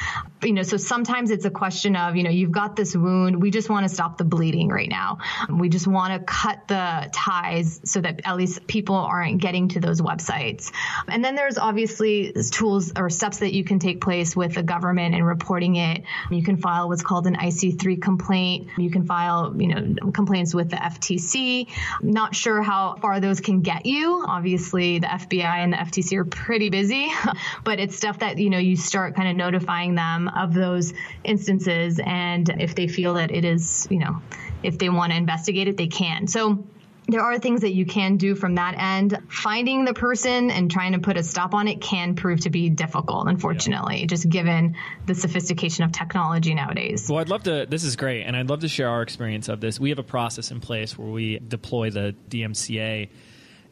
You 0.43 0.53
know, 0.53 0.63
so 0.63 0.77
sometimes 0.77 1.31
it's 1.31 1.45
a 1.45 1.51
question 1.51 1.97
of, 1.97 2.17
you 2.17 2.23
know, 2.23 2.31
you've 2.31 2.51
got 2.51 2.77
this 2.77 2.97
wound. 2.97 3.41
We 3.41 3.51
just 3.51 3.71
want 3.71 3.89
to 3.89 3.95
stop 3.95 4.19
the 4.19 4.25
bleeding 4.25 4.69
right 4.69 4.89
now. 4.89 5.19
We 5.51 5.69
just 5.69 5.87
want 5.87 6.13
to 6.15 6.19
cut 6.21 6.69
the 6.69 7.11
ties 7.13 7.81
so 7.85 8.01
that 8.01 8.23
at 8.25 8.37
least 8.37 8.67
people 8.67 8.97
aren't 8.97 9.41
getting 9.41 9.69
to 9.69 9.81
those 9.81 10.01
websites. 10.01 10.73
And 11.09 11.25
then 11.25 11.35
there's 11.35 11.59
obviously 11.59 12.33
tools 12.51 12.93
or 12.97 13.09
steps 13.11 13.39
that 13.39 13.53
you 13.53 13.65
can 13.65 13.79
take 13.79 14.01
place 14.01 14.35
with 14.35 14.52
the 14.55 14.63
government 14.63 15.15
and 15.15 15.27
reporting 15.27 15.77
it. 15.77 16.03
You 16.31 16.43
can 16.43 16.57
file 16.57 16.89
what's 16.89 17.03
called 17.03 17.27
an 17.27 17.37
IC3 17.37 18.01
complaint. 18.01 18.69
You 18.79 18.91
can 18.91 19.05
file, 19.05 19.55
you 19.57 19.69
know, 19.69 20.11
complaints 20.13 20.55
with 20.55 20.71
the 20.71 20.77
FTC. 20.77 21.69
Not 22.03 22.35
sure 22.35 22.63
how 22.63 22.97
far 22.97 23.21
those 23.21 23.41
can 23.41 23.61
get 23.61 23.87
you. 23.87 24.25
Obviously, 24.27 24.99
the 24.99 25.07
FBI 25.07 25.43
and 25.43 25.73
the 25.73 25.77
FTC 25.79 26.17
are 26.19 26.25
pretty 26.25 26.71
busy, 26.71 27.09
but 27.65 27.81
it's 27.81 27.97
stuff 27.97 28.19
that, 28.21 28.39
you 28.39 28.51
know, 28.51 28.59
you 28.59 28.77
start 28.77 29.15
kind 29.15 29.29
of 29.29 29.37
notifying 29.37 29.95
them 29.95 30.29
of 30.29 30.55
those 30.55 30.93
instances. 31.25 32.01
And 32.05 32.49
if 32.61 32.75
they 32.75 32.89
feel 32.89 33.15
that 33.15 33.31
it 33.31 33.45
is, 33.45 33.87
you 33.91 33.99
know, 33.99 34.23
if 34.63 34.79
they 34.79 34.89
want 34.89 35.13
to 35.13 35.19
investigate 35.19 35.69
it, 35.69 35.77
they 35.77 35.89
can. 35.89 36.27
So 36.27 36.65
there 37.09 37.21
are 37.21 37.39
things 37.39 37.63
that 37.63 37.75
you 37.75 37.85
can 37.85 38.17
do 38.17 38.35
from 38.35 38.55
that 38.55 38.75
end. 38.79 39.19
Finding 39.29 39.85
the 39.85 39.95
person 39.95 40.51
and 40.51 40.71
trying 40.71 40.93
to 40.93 40.99
put 40.99 41.17
a 41.17 41.23
stop 41.23 41.53
on 41.53 41.67
it 41.69 41.81
can 41.81 42.15
prove 42.15 42.41
to 42.41 42.51
be 42.51 42.69
difficult, 42.69 43.29
unfortunately, 43.29 44.01
yeah. 44.01 44.07
just 44.07 44.29
given 44.29 44.77
the 45.07 45.15
sophistication 45.15 45.85
of 45.85 45.93
technology 45.93 46.55
nowadays. 46.55 47.09
Well, 47.09 47.19
I'd 47.19 47.29
love 47.29 47.43
to, 47.45 47.67
this 47.69 47.85
is 47.85 47.97
great, 47.97 48.23
and 48.23 48.37
I'd 48.37 48.49
love 48.49 48.61
to 48.61 48.69
share 48.69 48.89
our 48.89 49.03
experience 49.03 49.49
of 49.49 49.61
this. 49.61 49.81
We 49.81 49.91
have 49.91 49.99
a 49.99 50.05
process 50.05 50.51
in 50.51 50.61
place 50.61 50.97
where 50.97 51.09
we 51.09 51.39
deploy 51.39 51.91
the 51.91 52.15
DMCA, 52.29 53.09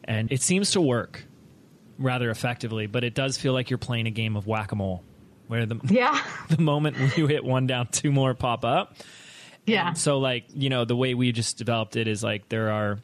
and 0.03 0.31
it 0.31 0.41
seems 0.41 0.71
to 0.71 0.81
work 0.81 1.23
rather 1.97 2.29
effectively, 2.29 2.87
but 2.87 3.03
it 3.03 3.13
does 3.13 3.37
feel 3.37 3.53
like 3.53 3.69
you're 3.69 3.77
playing 3.77 4.07
a 4.07 4.11
game 4.11 4.35
of 4.35 4.45
whack 4.45 4.71
a 4.71 4.75
mole, 4.75 5.03
where 5.47 5.65
the, 5.65 5.79
yeah. 5.89 6.21
the 6.49 6.61
moment 6.61 6.97
you 7.17 7.27
hit 7.27 7.45
one 7.45 7.65
down, 7.65 7.87
two 7.87 8.11
more 8.11 8.33
pop 8.33 8.65
up. 8.65 8.97
Yeah. 9.65 9.89
And 9.89 9.97
so, 9.97 10.17
like, 10.19 10.45
you 10.53 10.69
know, 10.69 10.85
the 10.85 10.95
way 10.95 11.13
we 11.13 11.31
just 11.31 11.57
developed 11.57 11.95
it 11.95 12.07
is 12.07 12.23
like 12.23 12.49
there 12.49 12.71
are 12.71 12.99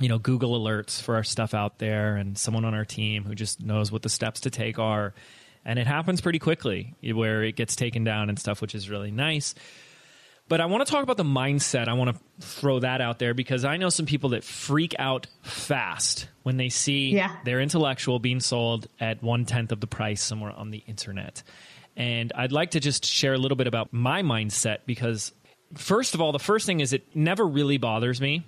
you 0.00 0.08
know 0.08 0.18
Google 0.18 0.58
alerts 0.58 1.00
for 1.00 1.14
our 1.14 1.24
stuff 1.24 1.54
out 1.54 1.78
there, 1.78 2.16
and 2.16 2.36
someone 2.36 2.64
on 2.64 2.74
our 2.74 2.84
team 2.84 3.24
who 3.24 3.34
just 3.34 3.62
knows 3.62 3.90
what 3.90 4.02
the 4.02 4.08
steps 4.08 4.40
to 4.40 4.50
take 4.50 4.78
are, 4.78 5.14
and 5.64 5.78
it 5.78 5.86
happens 5.86 6.20
pretty 6.20 6.38
quickly 6.38 6.94
where 7.02 7.42
it 7.42 7.56
gets 7.56 7.76
taken 7.76 8.04
down 8.04 8.28
and 8.28 8.38
stuff, 8.38 8.60
which 8.60 8.74
is 8.74 8.90
really 8.90 9.10
nice. 9.10 9.54
But 10.48 10.60
I 10.60 10.66
want 10.66 10.86
to 10.86 10.90
talk 10.90 11.02
about 11.02 11.16
the 11.16 11.24
mindset. 11.24 11.88
I 11.88 11.94
want 11.94 12.16
to 12.16 12.46
throw 12.46 12.78
that 12.78 13.00
out 13.00 13.18
there 13.18 13.34
because 13.34 13.64
I 13.64 13.78
know 13.78 13.88
some 13.88 14.06
people 14.06 14.30
that 14.30 14.44
freak 14.44 14.94
out 14.98 15.26
fast 15.42 16.28
when 16.44 16.56
they 16.56 16.68
see 16.68 17.10
yeah. 17.10 17.34
their 17.44 17.60
intellectual 17.60 18.20
being 18.20 18.38
sold 18.38 18.86
at 19.00 19.22
one 19.24 19.44
tenth 19.44 19.72
of 19.72 19.80
the 19.80 19.88
price 19.88 20.22
somewhere 20.22 20.52
on 20.52 20.70
the 20.70 20.84
internet. 20.86 21.42
And 21.96 22.32
I'd 22.36 22.52
like 22.52 22.72
to 22.72 22.80
just 22.80 23.04
share 23.04 23.34
a 23.34 23.38
little 23.38 23.56
bit 23.56 23.66
about 23.66 23.92
my 23.92 24.22
mindset 24.22 24.80
because, 24.86 25.32
first 25.74 26.14
of 26.14 26.20
all, 26.20 26.30
the 26.30 26.38
first 26.38 26.64
thing 26.64 26.78
is 26.78 26.92
it 26.92 27.16
never 27.16 27.44
really 27.44 27.78
bothers 27.78 28.20
me 28.20 28.44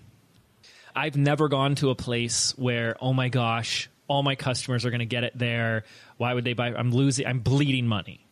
I've 0.94 1.16
never 1.16 1.48
gone 1.48 1.74
to 1.76 1.90
a 1.90 1.94
place 1.94 2.56
where, 2.56 2.96
oh 3.00 3.12
my 3.12 3.28
gosh, 3.28 3.88
all 4.08 4.22
my 4.22 4.34
customers 4.34 4.84
are 4.84 4.90
going 4.90 5.00
to 5.00 5.06
get 5.06 5.24
it 5.24 5.36
there. 5.36 5.84
Why 6.16 6.34
would 6.34 6.44
they 6.44 6.54
buy? 6.54 6.68
I'm 6.74 6.92
losing, 6.92 7.26
I'm 7.26 7.40
bleeding 7.40 7.86
money. 7.86 8.26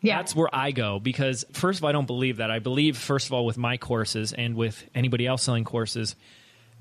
Yeah. 0.00 0.18
That's 0.18 0.36
where 0.36 0.54
I 0.54 0.72
go 0.72 0.98
because, 1.00 1.44
first 1.52 1.80
of 1.80 1.84
all, 1.84 1.88
I 1.88 1.92
don't 1.92 2.06
believe 2.06 2.36
that. 2.36 2.50
I 2.50 2.58
believe, 2.58 2.98
first 2.98 3.26
of 3.26 3.32
all, 3.32 3.46
with 3.46 3.56
my 3.56 3.78
courses 3.78 4.32
and 4.34 4.54
with 4.54 4.84
anybody 4.94 5.26
else 5.26 5.42
selling 5.42 5.64
courses, 5.64 6.14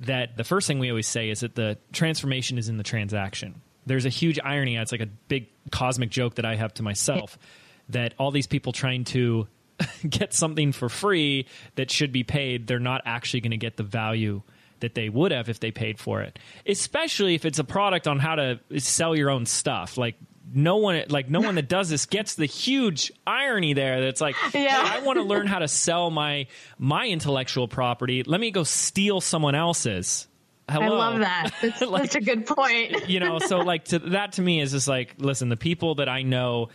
that 0.02 0.36
the 0.36 0.44
first 0.44 0.68
thing 0.68 0.80
we 0.80 0.90
always 0.90 1.08
say 1.08 1.30
is 1.30 1.40
that 1.40 1.56
the 1.56 1.78
transformation 1.94 2.58
is 2.58 2.68
in 2.68 2.78
the 2.78 2.84
transaction. 2.84 3.62
There's 3.86 4.06
a 4.06 4.10
huge 4.10 4.40
irony. 4.44 4.76
It's 4.76 4.92
like 4.92 5.02
a 5.02 5.06
big 5.06 5.48
cosmic 5.72 6.10
joke 6.10 6.36
that 6.36 6.46
I 6.46 6.56
have 6.56 6.74
to 6.76 6.84
myself 6.84 7.38
that 7.90 8.14
all 8.18 8.32
these 8.32 8.48
people 8.48 8.74
trying 8.74 9.06
to 9.06 9.48
get 10.10 10.34
something 10.34 10.72
for 10.72 10.90
free 10.90 11.48
that 11.76 11.92
should 11.92 12.12
be 12.12 12.24
paid, 12.24 12.68
they're 12.68 12.80
not 12.80 13.02
actually 13.06 13.42
going 13.42 13.52
to 13.52 13.58
get 13.58 13.78
the 13.78 13.84
value 13.84 14.42
that 14.84 14.96
they 14.96 15.10
would 15.10 15.32
have 15.32 15.50
if 15.50 15.60
they 15.60 15.72
paid 15.72 16.00
for 16.00 16.22
it. 16.22 16.40
Especially 16.66 17.36
if 17.36 17.44
it's 17.44 17.60
a 17.60 17.64
product 17.64 18.08
on 18.08 18.20
how 18.20 18.36
to 18.36 18.60
sell 18.78 19.16
your 19.16 19.30
own 19.30 19.46
stuff. 19.46 19.98
Like 19.98 20.16
no 20.56 20.78
one 20.78 21.04
like 21.10 21.30
no 21.30 21.40
one 21.42 21.56
that 21.56 21.68
does 21.68 21.90
this 21.90 22.06
gets 22.06 22.36
the 22.36 22.46
huge 22.46 23.12
irony 23.26 23.74
there 23.74 24.02
that's 24.02 24.22
like 24.22 24.36
Yeah. 24.54 24.86
"Hey, 24.86 25.00
I 25.00 25.02
want 25.02 25.18
to 25.18 25.24
learn 25.24 25.48
how 25.48 25.60
to 25.60 25.68
sell 25.68 26.12
my 26.12 26.48
my 26.78 27.08
intellectual 27.08 27.68
property. 27.68 28.24
Let 28.24 28.40
me 28.40 28.52
go 28.52 28.64
steal 28.64 29.20
someone 29.20 29.56
else's. 29.56 30.28
Hello. 30.70 30.86
I 30.86 30.90
love 30.90 31.20
that. 31.20 31.52
That's 31.62 31.82
Like- 31.82 32.12
such 32.12 32.22
a 32.22 32.26
good 32.26 32.46
point. 32.46 33.10
you 33.10 33.20
know 33.20 33.40
so 33.40 33.58
like 33.60 33.86
to 33.86 34.00
that 34.00 34.34
to 34.34 34.42
me 34.42 34.62
is 34.62 34.72
just 34.72 34.88
like 34.88 35.16
listen 35.18 35.50
the 35.50 35.58
people 35.58 35.96
that 35.96 36.08
i 36.08 36.22
know 36.22 36.70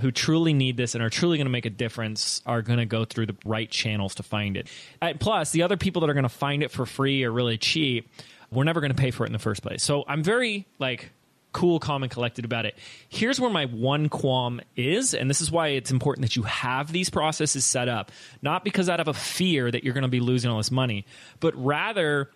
who 0.00 0.10
truly 0.10 0.52
need 0.52 0.76
this 0.76 0.94
and 0.94 1.02
are 1.02 1.10
truly 1.10 1.36
going 1.38 1.46
to 1.46 1.50
make 1.52 1.66
a 1.66 1.70
difference 1.70 2.42
are 2.46 2.62
going 2.62 2.78
to 2.78 2.86
go 2.86 3.04
through 3.04 3.26
the 3.26 3.36
right 3.44 3.70
channels 3.70 4.14
to 4.16 4.22
find 4.22 4.56
it. 4.56 4.68
Uh, 5.00 5.12
plus 5.18 5.50
the 5.52 5.62
other 5.62 5.76
people 5.76 6.00
that 6.00 6.10
are 6.10 6.14
going 6.14 6.22
to 6.22 6.28
find 6.28 6.62
it 6.62 6.70
for 6.70 6.86
free 6.86 7.24
or 7.24 7.32
really 7.32 7.58
cheap 7.58 8.10
we're 8.52 8.64
never 8.64 8.80
going 8.80 8.90
to 8.90 9.00
pay 9.00 9.12
for 9.12 9.24
it 9.24 9.28
in 9.28 9.32
the 9.32 9.38
first 9.38 9.62
place. 9.62 9.82
So 9.82 10.04
i'm 10.08 10.22
very 10.22 10.66
like 10.78 11.10
cool 11.52 11.80
calm 11.80 12.04
and 12.04 12.12
collected 12.12 12.44
about 12.44 12.64
it. 12.64 12.78
Here's 13.08 13.40
where 13.40 13.50
my 13.50 13.64
one 13.64 14.08
qualm 14.08 14.60
is 14.76 15.14
and 15.14 15.28
this 15.28 15.40
is 15.40 15.50
why 15.50 15.68
it's 15.68 15.90
important 15.90 16.22
that 16.22 16.36
you 16.36 16.42
have 16.44 16.92
these 16.92 17.10
processes 17.10 17.64
set 17.64 17.88
up. 17.88 18.12
Not 18.42 18.64
because 18.64 18.88
out 18.88 19.00
of 19.00 19.08
a 19.08 19.14
fear 19.14 19.70
that 19.70 19.82
you're 19.82 19.94
going 19.94 20.02
to 20.02 20.08
be 20.08 20.20
losing 20.20 20.50
all 20.50 20.58
this 20.58 20.70
money 20.70 21.06
but 21.40 21.54
rather 21.56 22.30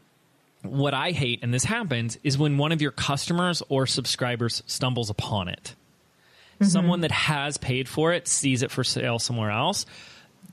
what 0.64 0.94
I 0.94 1.10
hate, 1.10 1.40
and 1.42 1.52
this 1.52 1.64
happens, 1.64 2.18
is 2.24 2.38
when 2.38 2.58
one 2.58 2.72
of 2.72 2.80
your 2.80 2.90
customers 2.90 3.62
or 3.68 3.86
subscribers 3.86 4.62
stumbles 4.66 5.10
upon 5.10 5.48
it. 5.48 5.74
Someone 6.64 6.96
mm-hmm. 6.96 7.02
that 7.02 7.12
has 7.12 7.56
paid 7.56 7.88
for 7.88 8.12
it 8.12 8.28
sees 8.28 8.62
it 8.62 8.70
for 8.70 8.84
sale 8.84 9.18
somewhere 9.18 9.50
else. 9.50 9.86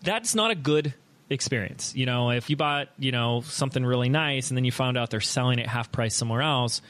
That's 0.03 0.35
not 0.35 0.51
a 0.51 0.55
good 0.55 0.93
experience. 1.29 1.93
You 1.95 2.05
know, 2.05 2.31
if 2.31 2.49
you 2.49 2.55
bought, 2.55 2.89
you 2.97 3.11
know, 3.11 3.41
something 3.41 3.85
really 3.85 4.09
nice 4.09 4.49
and 4.49 4.57
then 4.57 4.65
you 4.65 4.71
found 4.71 4.97
out 4.97 5.09
they're 5.09 5.21
selling 5.21 5.59
it 5.59 5.67
half 5.67 5.91
price 5.91 6.15
somewhere 6.15 6.41
else, 6.41 6.81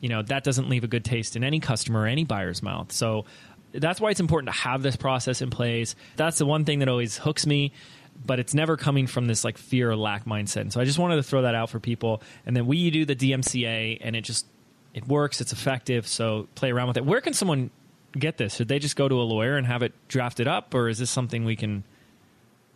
you 0.00 0.08
know, 0.08 0.22
that 0.22 0.44
doesn't 0.44 0.68
leave 0.68 0.84
a 0.84 0.88
good 0.88 1.04
taste 1.04 1.36
in 1.36 1.44
any 1.44 1.60
customer 1.60 2.02
or 2.02 2.06
any 2.06 2.24
buyer's 2.24 2.62
mouth. 2.62 2.92
So 2.92 3.24
that's 3.72 4.00
why 4.00 4.10
it's 4.10 4.20
important 4.20 4.52
to 4.52 4.60
have 4.60 4.82
this 4.82 4.96
process 4.96 5.42
in 5.42 5.50
place. 5.50 5.94
That's 6.16 6.38
the 6.38 6.46
one 6.46 6.64
thing 6.64 6.80
that 6.80 6.88
always 6.88 7.16
hooks 7.16 7.46
me 7.46 7.72
but 8.24 8.38
it's 8.38 8.54
never 8.54 8.76
coming 8.76 9.06
from 9.06 9.26
this 9.26 9.44
like 9.44 9.58
fear 9.58 9.90
or 9.90 9.96
lack 9.96 10.24
mindset. 10.24 10.62
And 10.62 10.72
so 10.72 10.80
I 10.80 10.84
just 10.84 10.98
wanted 10.98 11.16
to 11.16 11.22
throw 11.22 11.42
that 11.42 11.54
out 11.54 11.70
for 11.70 11.80
people. 11.80 12.22
And 12.44 12.56
then 12.56 12.66
we 12.66 12.90
do 12.90 13.04
the 13.04 13.16
DMCA, 13.16 13.98
and 14.00 14.14
it 14.14 14.22
just 14.22 14.46
it 14.94 15.06
works. 15.06 15.40
It's 15.40 15.52
effective. 15.52 16.06
So 16.06 16.48
play 16.54 16.70
around 16.70 16.88
with 16.88 16.96
it. 16.98 17.04
Where 17.04 17.20
can 17.20 17.32
someone 17.32 17.70
get 18.12 18.36
this? 18.38 18.56
Should 18.56 18.68
they 18.68 18.78
just 18.78 18.96
go 18.96 19.08
to 19.08 19.20
a 19.20 19.22
lawyer 19.22 19.56
and 19.56 19.66
have 19.66 19.82
it 19.82 19.92
drafted 20.08 20.48
up, 20.48 20.74
or 20.74 20.88
is 20.88 20.98
this 20.98 21.10
something 21.10 21.44
we 21.44 21.56
can? 21.56 21.84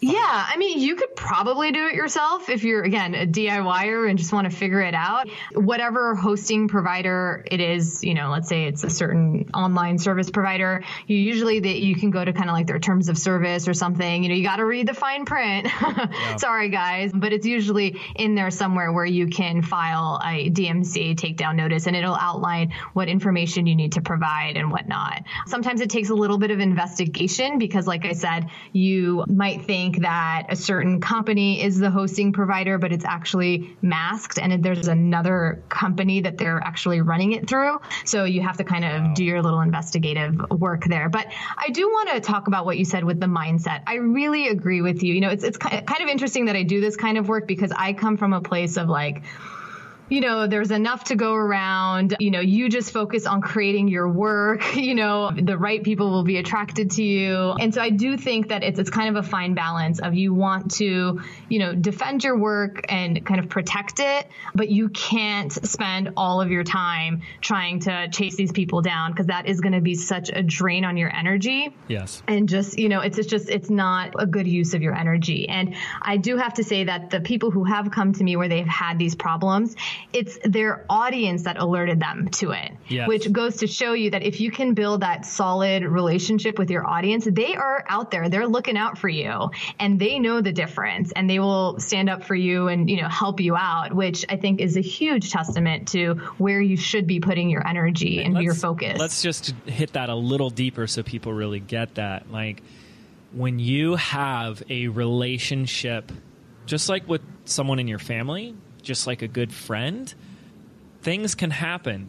Yeah, 0.04 0.20
I 0.20 0.58
mean, 0.58 0.80
you 0.80 0.96
could 0.96 1.16
probably 1.16 1.72
do 1.72 1.86
it 1.86 1.94
yourself 1.94 2.50
if 2.50 2.62
you're, 2.62 2.82
again, 2.82 3.14
a 3.14 3.26
DIYer 3.26 4.06
and 4.06 4.18
just 4.18 4.34
want 4.34 4.50
to 4.50 4.54
figure 4.54 4.82
it 4.82 4.92
out. 4.92 5.30
Whatever 5.54 6.14
hosting 6.14 6.68
provider 6.68 7.42
it 7.50 7.58
is, 7.58 8.04
you 8.04 8.12
know, 8.12 8.28
let's 8.28 8.46
say 8.46 8.66
it's 8.66 8.84
a 8.84 8.90
certain 8.90 9.48
online 9.54 9.96
service 9.96 10.28
provider, 10.28 10.84
you 11.06 11.16
usually 11.16 11.60
that 11.60 11.80
you 11.80 11.94
can 11.94 12.10
go 12.10 12.22
to 12.22 12.34
kind 12.34 12.50
of 12.50 12.52
like 12.52 12.66
their 12.66 12.78
terms 12.78 13.08
of 13.08 13.16
service 13.16 13.66
or 13.66 13.72
something. 13.72 14.22
You 14.22 14.28
know, 14.28 14.34
you 14.34 14.44
got 14.44 14.56
to 14.56 14.66
read 14.66 14.86
the 14.86 14.92
fine 14.92 15.24
print. 15.24 15.68
Sorry, 16.36 16.68
guys, 16.68 17.10
but 17.14 17.32
it's 17.32 17.46
usually 17.46 17.98
in 18.14 18.34
there 18.34 18.50
somewhere 18.50 18.92
where 18.92 19.06
you 19.06 19.28
can 19.28 19.62
file 19.62 20.20
a 20.22 20.50
DMCA 20.50 21.16
takedown 21.16 21.56
notice 21.56 21.86
and 21.86 21.96
it'll 21.96 22.14
outline 22.14 22.74
what 22.92 23.08
information 23.08 23.66
you 23.66 23.74
need 23.74 23.92
to 23.92 24.02
provide 24.02 24.58
and 24.58 24.70
whatnot. 24.70 25.22
Sometimes 25.46 25.80
it 25.80 25.88
takes 25.88 26.10
a 26.10 26.14
little 26.14 26.36
bit 26.36 26.50
of 26.50 26.60
investigation 26.60 27.58
because, 27.58 27.86
like 27.86 28.04
I 28.04 28.12
said, 28.12 28.50
you 28.74 29.24
might 29.28 29.64
think 29.64 29.93
that 29.98 30.46
a 30.48 30.56
certain 30.56 31.00
company 31.00 31.62
is 31.62 31.78
the 31.78 31.90
hosting 31.90 32.32
provider, 32.32 32.78
but 32.78 32.92
it's 32.92 33.04
actually 33.04 33.76
masked 33.82 34.38
and 34.38 34.62
there's 34.62 34.88
another 34.88 35.62
company 35.68 36.20
that 36.22 36.38
they're 36.38 36.60
actually 36.60 37.00
running 37.00 37.32
it 37.32 37.48
through. 37.48 37.78
So 38.04 38.24
you 38.24 38.42
have 38.42 38.56
to 38.58 38.64
kind 38.64 38.84
of 38.84 39.14
do 39.14 39.24
your 39.24 39.42
little 39.42 39.60
investigative 39.60 40.50
work 40.50 40.84
there. 40.84 41.08
But 41.08 41.26
I 41.56 41.70
do 41.70 41.88
want 41.88 42.10
to 42.10 42.20
talk 42.20 42.48
about 42.48 42.64
what 42.64 42.78
you 42.78 42.84
said 42.84 43.04
with 43.04 43.20
the 43.20 43.26
mindset. 43.26 43.82
I 43.86 43.94
really 43.94 44.48
agree 44.48 44.82
with 44.82 45.02
you. 45.02 45.14
You 45.14 45.20
know, 45.20 45.30
it's, 45.30 45.44
it's 45.44 45.58
kind 45.58 46.00
of 46.00 46.08
interesting 46.08 46.46
that 46.46 46.56
I 46.56 46.62
do 46.62 46.80
this 46.80 46.96
kind 46.96 47.18
of 47.18 47.28
work 47.28 47.46
because 47.46 47.72
I 47.72 47.92
come 47.92 48.16
from 48.16 48.32
a 48.32 48.40
place 48.40 48.76
of 48.76 48.88
like, 48.88 49.22
you 50.08 50.20
know, 50.20 50.46
there's 50.46 50.70
enough 50.70 51.04
to 51.04 51.16
go 51.16 51.34
around. 51.34 52.16
You 52.20 52.30
know, 52.30 52.40
you 52.40 52.68
just 52.68 52.92
focus 52.92 53.26
on 53.26 53.40
creating 53.40 53.88
your 53.88 54.08
work. 54.08 54.62
You 54.84 54.94
know, 54.94 55.30
the 55.30 55.56
right 55.56 55.82
people 55.82 56.10
will 56.10 56.24
be 56.24 56.36
attracted 56.36 56.90
to 56.92 57.02
you. 57.02 57.52
And 57.52 57.72
so 57.72 57.80
I 57.80 57.88
do 57.88 58.18
think 58.18 58.48
that 58.48 58.62
it's, 58.62 58.78
it's 58.78 58.90
kind 58.90 59.16
of 59.16 59.24
a 59.24 59.26
fine 59.26 59.54
balance 59.54 59.98
of 59.98 60.12
you 60.14 60.34
want 60.34 60.72
to, 60.72 61.22
you 61.48 61.58
know, 61.58 61.74
defend 61.74 62.22
your 62.22 62.36
work 62.36 62.84
and 62.90 63.24
kind 63.24 63.40
of 63.40 63.48
protect 63.48 64.00
it, 64.00 64.28
but 64.54 64.68
you 64.68 64.90
can't 64.90 65.50
spend 65.66 66.10
all 66.18 66.42
of 66.42 66.50
your 66.50 66.64
time 66.64 67.22
trying 67.40 67.80
to 67.80 68.08
chase 68.10 68.36
these 68.36 68.52
people 68.52 68.82
down 68.82 69.12
because 69.12 69.26
that 69.26 69.46
is 69.46 69.60
going 69.60 69.72
to 69.72 69.80
be 69.80 69.94
such 69.94 70.28
a 70.30 70.42
drain 70.42 70.84
on 70.84 70.96
your 70.98 71.14
energy 71.14 71.74
Yes. 71.88 72.22
and 72.28 72.48
just 72.48 72.78
you 72.78 72.88
know 72.88 73.00
it's 73.00 73.16
it's 73.18 73.28
just 73.28 73.48
it's 73.48 73.70
not 73.70 74.12
a 74.18 74.26
good 74.26 74.46
use 74.46 74.74
of 74.74 74.82
your 74.82 74.94
energy 74.94 75.48
and 75.48 75.74
i 76.02 76.16
do 76.16 76.36
have 76.36 76.54
to 76.54 76.64
say 76.64 76.84
that 76.84 77.10
the 77.10 77.20
people 77.20 77.50
who 77.50 77.64
have 77.64 77.90
come 77.90 78.12
to 78.12 78.24
me 78.24 78.36
where 78.36 78.48
they've 78.48 78.66
had 78.66 78.98
these 78.98 79.14
problems 79.14 79.74
it's 80.12 80.38
their 80.44 80.84
audience 80.90 81.42
that 81.44 81.56
alerted 81.58 82.00
them 82.00 82.28
to 82.28 82.50
it 82.52 82.72
Yes. 82.88 83.08
which 83.08 83.32
goes 83.32 83.56
to 83.56 83.66
show 83.66 83.92
you 83.94 84.10
that 84.10 84.22
if 84.22 84.40
you 84.40 84.50
can 84.50 84.74
build 84.74 85.00
that 85.00 85.24
solid 85.24 85.82
relationship 85.84 86.58
with 86.58 86.70
your 86.70 86.86
audience 86.86 87.26
they 87.30 87.54
are 87.54 87.84
out 87.88 88.10
there 88.10 88.28
they're 88.28 88.46
looking 88.46 88.76
out 88.76 88.98
for 88.98 89.08
you 89.08 89.50
and 89.78 89.98
they 89.98 90.18
know 90.18 90.40
the 90.40 90.52
difference 90.52 91.12
and 91.12 91.28
they 91.28 91.38
will 91.38 91.78
stand 91.80 92.10
up 92.10 92.22
for 92.24 92.34
you 92.34 92.68
and 92.68 92.90
you 92.90 93.00
know 93.00 93.08
help 93.08 93.40
you 93.40 93.56
out 93.56 93.94
which 93.94 94.24
i 94.28 94.36
think 94.36 94.60
is 94.60 94.76
a 94.76 94.80
huge 94.82 95.30
testament 95.30 95.88
to 95.88 96.14
where 96.38 96.60
you 96.60 96.76
should 96.76 97.06
be 97.06 97.20
putting 97.20 97.48
your 97.50 97.66
energy 97.66 98.22
and 98.22 98.38
your 98.42 98.54
focus 98.54 98.98
Let's 98.98 99.22
just 99.22 99.50
hit 99.66 99.92
that 99.94 100.08
a 100.08 100.14
little 100.14 100.50
deeper 100.50 100.86
so 100.86 101.02
people 101.02 101.32
really 101.32 101.60
get 101.60 101.96
that. 101.96 102.30
Like 102.30 102.62
when 103.32 103.58
you 103.58 103.96
have 103.96 104.62
a 104.70 104.88
relationship, 104.88 106.12
just 106.66 106.88
like 106.88 107.08
with 107.08 107.22
someone 107.44 107.78
in 107.78 107.88
your 107.88 107.98
family, 107.98 108.54
just 108.84 109.06
like 109.06 109.22
a 109.22 109.28
good 109.28 109.52
friend, 109.52 110.12
things 111.02 111.34
can 111.34 111.50
happen 111.50 112.08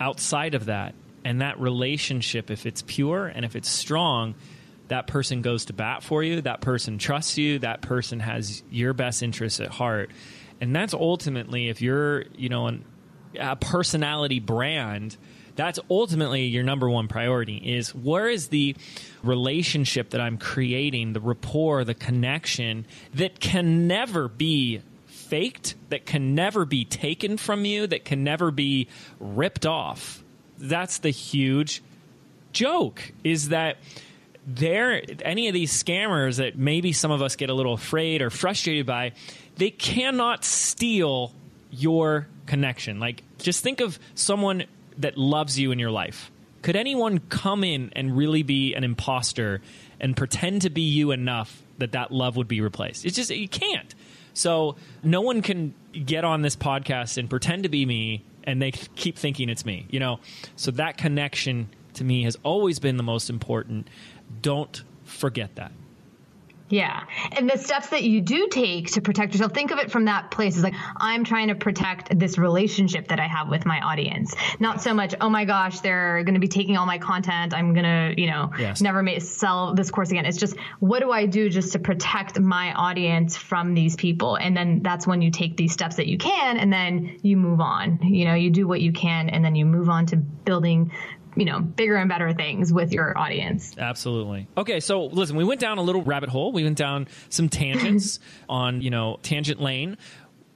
outside 0.00 0.54
of 0.54 0.66
that. 0.66 0.94
And 1.24 1.40
that 1.40 1.58
relationship, 1.60 2.50
if 2.50 2.64
it's 2.64 2.82
pure 2.86 3.26
and 3.26 3.44
if 3.44 3.56
it's 3.56 3.68
strong, 3.68 4.34
that 4.88 5.06
person 5.06 5.42
goes 5.42 5.66
to 5.66 5.72
bat 5.72 6.02
for 6.02 6.22
you, 6.22 6.40
that 6.42 6.60
person 6.60 6.98
trusts 6.98 7.36
you, 7.36 7.58
that 7.58 7.82
person 7.82 8.20
has 8.20 8.62
your 8.70 8.94
best 8.94 9.22
interests 9.22 9.60
at 9.60 9.68
heart. 9.68 10.10
And 10.60 10.74
that's 10.74 10.94
ultimately, 10.94 11.68
if 11.68 11.82
you're, 11.82 12.24
you 12.36 12.48
know, 12.48 12.66
an, 12.66 12.84
a 13.38 13.56
personality 13.56 14.40
brand, 14.40 15.16
that's 15.56 15.78
ultimately 15.90 16.44
your 16.44 16.62
number 16.62 16.88
one 16.88 17.08
priority 17.08 17.56
is 17.56 17.94
where 17.94 18.28
is 18.28 18.48
the 18.48 18.76
relationship 19.22 20.10
that 20.10 20.20
I'm 20.20 20.38
creating, 20.38 21.12
the 21.12 21.20
rapport, 21.20 21.84
the 21.84 21.94
connection 21.94 22.86
that 23.14 23.40
can 23.40 23.88
never 23.88 24.28
be 24.28 24.82
faked, 25.28 25.74
that 25.90 26.06
can 26.06 26.34
never 26.34 26.64
be 26.64 26.84
taken 26.84 27.36
from 27.36 27.64
you, 27.64 27.86
that 27.86 28.04
can 28.04 28.24
never 28.24 28.50
be 28.50 28.88
ripped 29.20 29.66
off. 29.66 30.22
That's 30.58 30.98
the 30.98 31.10
huge 31.10 31.82
joke 32.52 33.12
is 33.22 33.50
that 33.50 33.76
there 34.46 35.02
any 35.22 35.48
of 35.48 35.54
these 35.54 35.70
scammers 35.70 36.36
that 36.36 36.56
maybe 36.56 36.92
some 36.92 37.10
of 37.10 37.20
us 37.20 37.36
get 37.36 37.50
a 37.50 37.54
little 37.54 37.74
afraid 37.74 38.22
or 38.22 38.30
frustrated 38.30 38.86
by 38.86 39.12
they 39.56 39.70
cannot 39.70 40.44
steal 40.44 41.32
your 41.70 42.26
connection. 42.46 42.98
Like 42.98 43.22
just 43.38 43.62
think 43.62 43.80
of 43.80 43.98
someone 44.14 44.64
that 44.96 45.18
loves 45.18 45.58
you 45.58 45.70
in 45.70 45.78
your 45.78 45.90
life. 45.90 46.30
Could 46.62 46.76
anyone 46.76 47.20
come 47.28 47.62
in 47.62 47.92
and 47.94 48.16
really 48.16 48.42
be 48.42 48.74
an 48.74 48.84
imposter 48.84 49.60
and 50.00 50.16
pretend 50.16 50.62
to 50.62 50.70
be 50.70 50.82
you 50.82 51.12
enough 51.12 51.62
that 51.78 51.92
that 51.92 52.10
love 52.10 52.36
would 52.36 52.48
be 52.48 52.60
replaced? 52.60 53.04
It's 53.04 53.14
just 53.14 53.30
you 53.30 53.48
can't 53.48 53.94
so 54.38 54.76
no 55.02 55.20
one 55.20 55.42
can 55.42 55.74
get 56.04 56.24
on 56.24 56.42
this 56.42 56.54
podcast 56.54 57.18
and 57.18 57.28
pretend 57.28 57.64
to 57.64 57.68
be 57.68 57.84
me 57.84 58.24
and 58.44 58.62
they 58.62 58.70
keep 58.70 59.18
thinking 59.18 59.48
it's 59.48 59.64
me 59.66 59.86
you 59.90 59.98
know? 60.00 60.20
So 60.56 60.70
that 60.72 60.96
connection 60.96 61.68
to 61.94 62.04
me 62.04 62.22
has 62.22 62.36
always 62.42 62.78
been 62.78 62.96
the 62.96 63.02
most 63.02 63.28
important. 63.28 63.88
Don't 64.40 64.82
forget 65.04 65.56
that 65.56 65.72
Yeah. 66.70 67.04
And 67.32 67.48
the 67.48 67.56
steps 67.56 67.88
that 67.90 68.02
you 68.02 68.20
do 68.20 68.48
take 68.50 68.92
to 68.92 69.00
protect 69.00 69.32
yourself, 69.32 69.52
think 69.52 69.70
of 69.70 69.78
it 69.78 69.90
from 69.90 70.06
that 70.06 70.30
place. 70.30 70.54
It's 70.54 70.64
like, 70.64 70.74
I'm 70.96 71.24
trying 71.24 71.48
to 71.48 71.54
protect 71.54 72.18
this 72.18 72.38
relationship 72.38 73.08
that 73.08 73.20
I 73.20 73.26
have 73.26 73.48
with 73.48 73.64
my 73.64 73.80
audience. 73.80 74.34
Not 74.60 74.82
so 74.82 74.92
much, 74.92 75.14
oh 75.20 75.30
my 75.30 75.44
gosh, 75.44 75.80
they're 75.80 76.22
going 76.24 76.34
to 76.34 76.40
be 76.40 76.48
taking 76.48 76.76
all 76.76 76.86
my 76.86 76.98
content. 76.98 77.54
I'm 77.54 77.72
going 77.72 77.84
to, 77.84 78.20
you 78.20 78.28
know, 78.28 78.50
yes. 78.58 78.80
never 78.80 79.02
may 79.02 79.18
sell 79.18 79.74
this 79.74 79.90
course 79.90 80.10
again. 80.10 80.26
It's 80.26 80.38
just, 80.38 80.56
what 80.80 81.00
do 81.00 81.10
I 81.10 81.26
do 81.26 81.48
just 81.48 81.72
to 81.72 81.78
protect 81.78 82.38
my 82.38 82.72
audience 82.72 83.36
from 83.36 83.74
these 83.74 83.96
people? 83.96 84.36
And 84.36 84.56
then 84.56 84.82
that's 84.82 85.06
when 85.06 85.22
you 85.22 85.30
take 85.30 85.56
these 85.56 85.72
steps 85.72 85.96
that 85.96 86.06
you 86.06 86.18
can 86.18 86.58
and 86.58 86.72
then 86.72 87.18
you 87.22 87.36
move 87.36 87.60
on. 87.60 88.00
You 88.02 88.26
know, 88.26 88.34
you 88.34 88.50
do 88.50 88.68
what 88.68 88.80
you 88.80 88.92
can 88.92 89.30
and 89.30 89.44
then 89.44 89.54
you 89.54 89.64
move 89.64 89.88
on 89.88 90.06
to 90.06 90.16
building 90.16 90.92
you 91.38 91.44
know 91.44 91.60
bigger 91.60 91.96
and 91.96 92.08
better 92.08 92.32
things 92.32 92.72
with 92.72 92.92
your 92.92 93.16
audience. 93.16 93.74
Absolutely. 93.78 94.48
Okay 94.56 94.80
so 94.80 95.06
listen 95.06 95.36
we 95.36 95.44
went 95.44 95.60
down 95.60 95.78
a 95.78 95.82
little 95.82 96.02
rabbit 96.02 96.28
hole. 96.28 96.52
We 96.52 96.64
went 96.64 96.78
down 96.78 97.08
some 97.28 97.48
tangents 97.48 98.18
on 98.48 98.82
you 98.82 98.90
know 98.90 99.18
tangent 99.22 99.60
lane. 99.60 99.96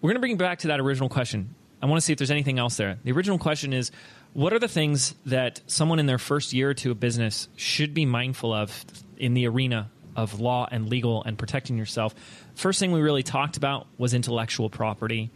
We're 0.01 0.09
going 0.09 0.17
to 0.17 0.21
bring 0.21 0.37
back 0.37 0.61
to 0.61 0.69
that 0.69 0.81
original 0.81 1.09
question. 1.09 1.55
I 1.81 1.87
want 1.87 2.01
to 2.01 2.05
see 2.05 2.13
if 2.13 2.19
there's 2.19 2.31
anything 2.33 2.59
else 2.59 2.77
there. 2.77 2.99
The 3.05 3.13
original 3.13 3.39
question 3.39 3.73
is 3.73 3.93
what 4.33 4.53
are 4.53 4.59
the 4.59 4.69
things 4.69 5.15
that 5.27 5.61
someone 5.67 5.99
in 5.99 6.07
their 6.07 6.19
first 6.19 6.53
year 6.53 6.71
or 6.71 6.75
two 6.75 6.91
of 6.91 6.99
business 6.99 7.49
should 7.57 7.95
be 7.95 8.07
mindful 8.07 8.53
of 8.53 8.85
in 9.19 9.35
the 9.35 9.47
arena 9.47 9.91
of 10.17 10.41
law 10.41 10.67
and 10.71 10.89
legal 10.89 11.23
and 11.23 11.39
protecting 11.39 11.79
yourself? 11.79 12.15
First 12.55 12.81
thing 12.81 12.93
we 12.93 13.01
really 13.01 13.23
talked 13.23 13.57
about 13.57 13.87
was 13.99 14.15
intellectual 14.15 14.71
property. 14.71 15.31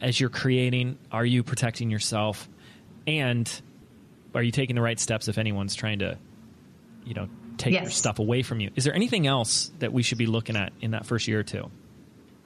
As 0.00 0.20
you're 0.20 0.30
creating 0.30 0.98
are 1.10 1.24
you 1.24 1.42
protecting 1.42 1.90
yourself? 1.90 2.48
And 3.06 3.50
are 4.34 4.42
you 4.42 4.52
taking 4.52 4.76
the 4.76 4.82
right 4.82 4.98
steps 4.98 5.28
if 5.28 5.38
anyone's 5.38 5.74
trying 5.74 6.00
to, 6.00 6.18
you 7.04 7.14
know, 7.14 7.28
take 7.58 7.74
yes. 7.74 7.82
your 7.82 7.90
stuff 7.90 8.18
away 8.18 8.42
from 8.42 8.60
you? 8.60 8.70
Is 8.76 8.84
there 8.84 8.94
anything 8.94 9.26
else 9.26 9.70
that 9.78 9.92
we 9.92 10.02
should 10.02 10.18
be 10.18 10.26
looking 10.26 10.56
at 10.56 10.72
in 10.80 10.92
that 10.92 11.06
first 11.06 11.28
year 11.28 11.40
or 11.40 11.44
two? 11.44 11.70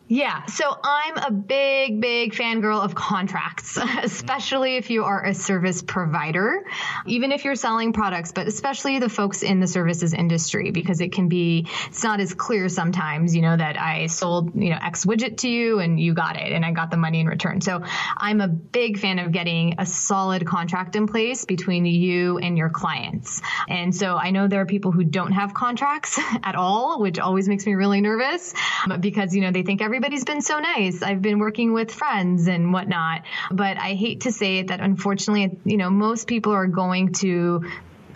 Yeah, 0.09 0.47
so 0.47 0.79
I'm 0.85 1.17
a 1.17 1.33
big, 1.33 2.01
big 2.01 2.33
fangirl 2.33 2.81
of 2.81 2.95
contracts, 2.95 3.77
especially 4.03 4.77
if 4.77 4.89
you 4.89 5.03
are 5.03 5.25
a 5.25 5.35
service 5.35 5.83
provider, 5.83 6.65
even 7.07 7.33
if 7.33 7.45
you're 7.45 7.57
selling 7.57 7.93
products, 7.93 8.31
but 8.31 8.47
especially 8.47 9.01
the 9.01 9.09
folks 9.09 9.43
in 9.43 9.59
the 9.59 9.67
services 9.67 10.15
industry, 10.15 10.71
because 10.71 11.01
it 11.01 11.11
can 11.11 11.29
be, 11.29 11.67
it's 11.89 12.05
not 12.05 12.21
as 12.21 12.35
clear 12.35 12.69
sometimes, 12.69 13.35
you 13.35 13.43
know, 13.43 13.57
that 13.57 13.81
I 13.81 14.07
sold, 14.07 14.55
you 14.55 14.71
know, 14.71 14.79
X 14.81 15.05
widget 15.05 15.39
to 15.39 15.49
you 15.49 15.81
and 15.81 15.99
you 15.99 16.15
got 16.15 16.37
it 16.37 16.53
and 16.53 16.65
I 16.65 16.71
got 16.71 16.93
the 16.93 16.97
money 16.97 17.19
in 17.19 17.27
return. 17.27 17.61
So 17.61 17.83
I'm 18.17 18.41
a 18.41 18.47
big 18.47 19.01
fan 19.01 19.19
of 19.19 19.33
getting 19.33 19.75
a 19.79 19.87
solid 19.87 20.47
contract 20.47 20.95
in 20.95 21.09
place 21.09 21.45
between 21.45 21.85
you 21.85 22.39
and 22.39 22.57
your 22.57 22.71
clients. 22.71 23.43
And 23.69 23.93
so 23.93 24.17
I 24.17 24.31
know 24.31 24.47
there 24.47 24.61
are 24.61 24.67
people 24.67 24.93
who 24.93 25.03
don't 25.03 25.33
have 25.33 25.53
contracts 25.53 26.17
at 26.45 26.55
all, 26.55 27.01
which 27.01 27.19
always 27.19 27.49
makes 27.49 27.67
me 27.67 27.75
really 27.75 28.01
nervous 28.01 28.55
because, 29.01 29.35
you 29.35 29.41
know, 29.41 29.51
they 29.51 29.65
think 29.65 29.83
every 29.83 29.96
everybody's 29.97 30.25
been 30.25 30.43
so 30.43 30.59
nice. 30.59 31.03
I've 31.03 31.23
been 31.23 31.39
working 31.39 31.73
with 31.73 31.91
friends 31.91 32.49
and 32.49 32.71
whatnot. 32.71 33.23
But 33.51 33.79
I 33.79 33.95
hate 33.95 34.21
to 34.23 34.33
say 34.33 34.59
it 34.59 34.67
that 34.67 34.81
unfortunately, 34.81 35.59
you 35.65 35.79
know, 35.79 35.89
most 35.89 36.27
people 36.27 36.53
are 36.53 36.67
going 36.67 37.15
to 37.15 37.65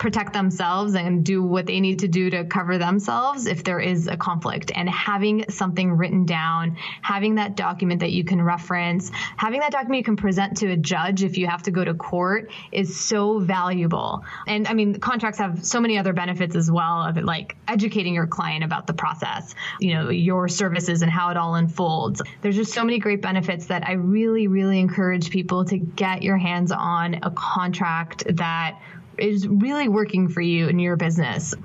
protect 0.01 0.33
themselves 0.33 0.95
and 0.95 1.23
do 1.23 1.43
what 1.43 1.67
they 1.67 1.79
need 1.79 1.99
to 1.99 2.07
do 2.07 2.27
to 2.31 2.43
cover 2.43 2.79
themselves 2.79 3.45
if 3.45 3.63
there 3.63 3.79
is 3.79 4.07
a 4.07 4.17
conflict. 4.17 4.71
And 4.73 4.89
having 4.89 5.45
something 5.49 5.91
written 5.91 6.25
down, 6.25 6.75
having 7.03 7.35
that 7.35 7.55
document 7.55 7.99
that 7.99 8.11
you 8.11 8.23
can 8.23 8.41
reference, 8.41 9.11
having 9.37 9.59
that 9.59 9.71
document 9.71 9.99
you 9.99 10.03
can 10.03 10.15
present 10.15 10.57
to 10.57 10.71
a 10.71 10.75
judge 10.75 11.23
if 11.23 11.37
you 11.37 11.45
have 11.45 11.61
to 11.63 11.71
go 11.71 11.85
to 11.85 11.93
court 11.93 12.51
is 12.71 12.99
so 12.99 13.37
valuable. 13.37 14.25
And 14.47 14.67
I 14.67 14.73
mean, 14.73 14.99
contracts 14.99 15.37
have 15.37 15.63
so 15.63 15.79
many 15.79 15.99
other 15.99 16.13
benefits 16.13 16.55
as 16.55 16.71
well 16.71 17.03
of 17.03 17.19
it, 17.19 17.23
like 17.23 17.55
educating 17.67 18.15
your 18.15 18.25
client 18.25 18.63
about 18.63 18.87
the 18.87 18.93
process, 18.93 19.53
you 19.79 19.93
know, 19.93 20.09
your 20.09 20.47
services 20.47 21.03
and 21.03 21.11
how 21.11 21.29
it 21.29 21.37
all 21.37 21.53
unfolds. 21.53 22.23
There's 22.41 22.55
just 22.55 22.73
so 22.73 22.83
many 22.83 22.97
great 22.97 23.21
benefits 23.21 23.67
that 23.67 23.87
I 23.87 23.91
really, 23.91 24.47
really 24.47 24.79
encourage 24.79 25.29
people 25.29 25.63
to 25.65 25.77
get 25.77 26.23
your 26.23 26.37
hands 26.37 26.71
on 26.71 27.19
a 27.21 27.29
contract 27.29 28.23
that 28.37 28.79
is 29.21 29.47
really 29.47 29.87
working 29.87 30.27
for 30.27 30.41
you 30.41 30.67
in 30.67 30.79
your 30.79 30.95
business 30.95 31.55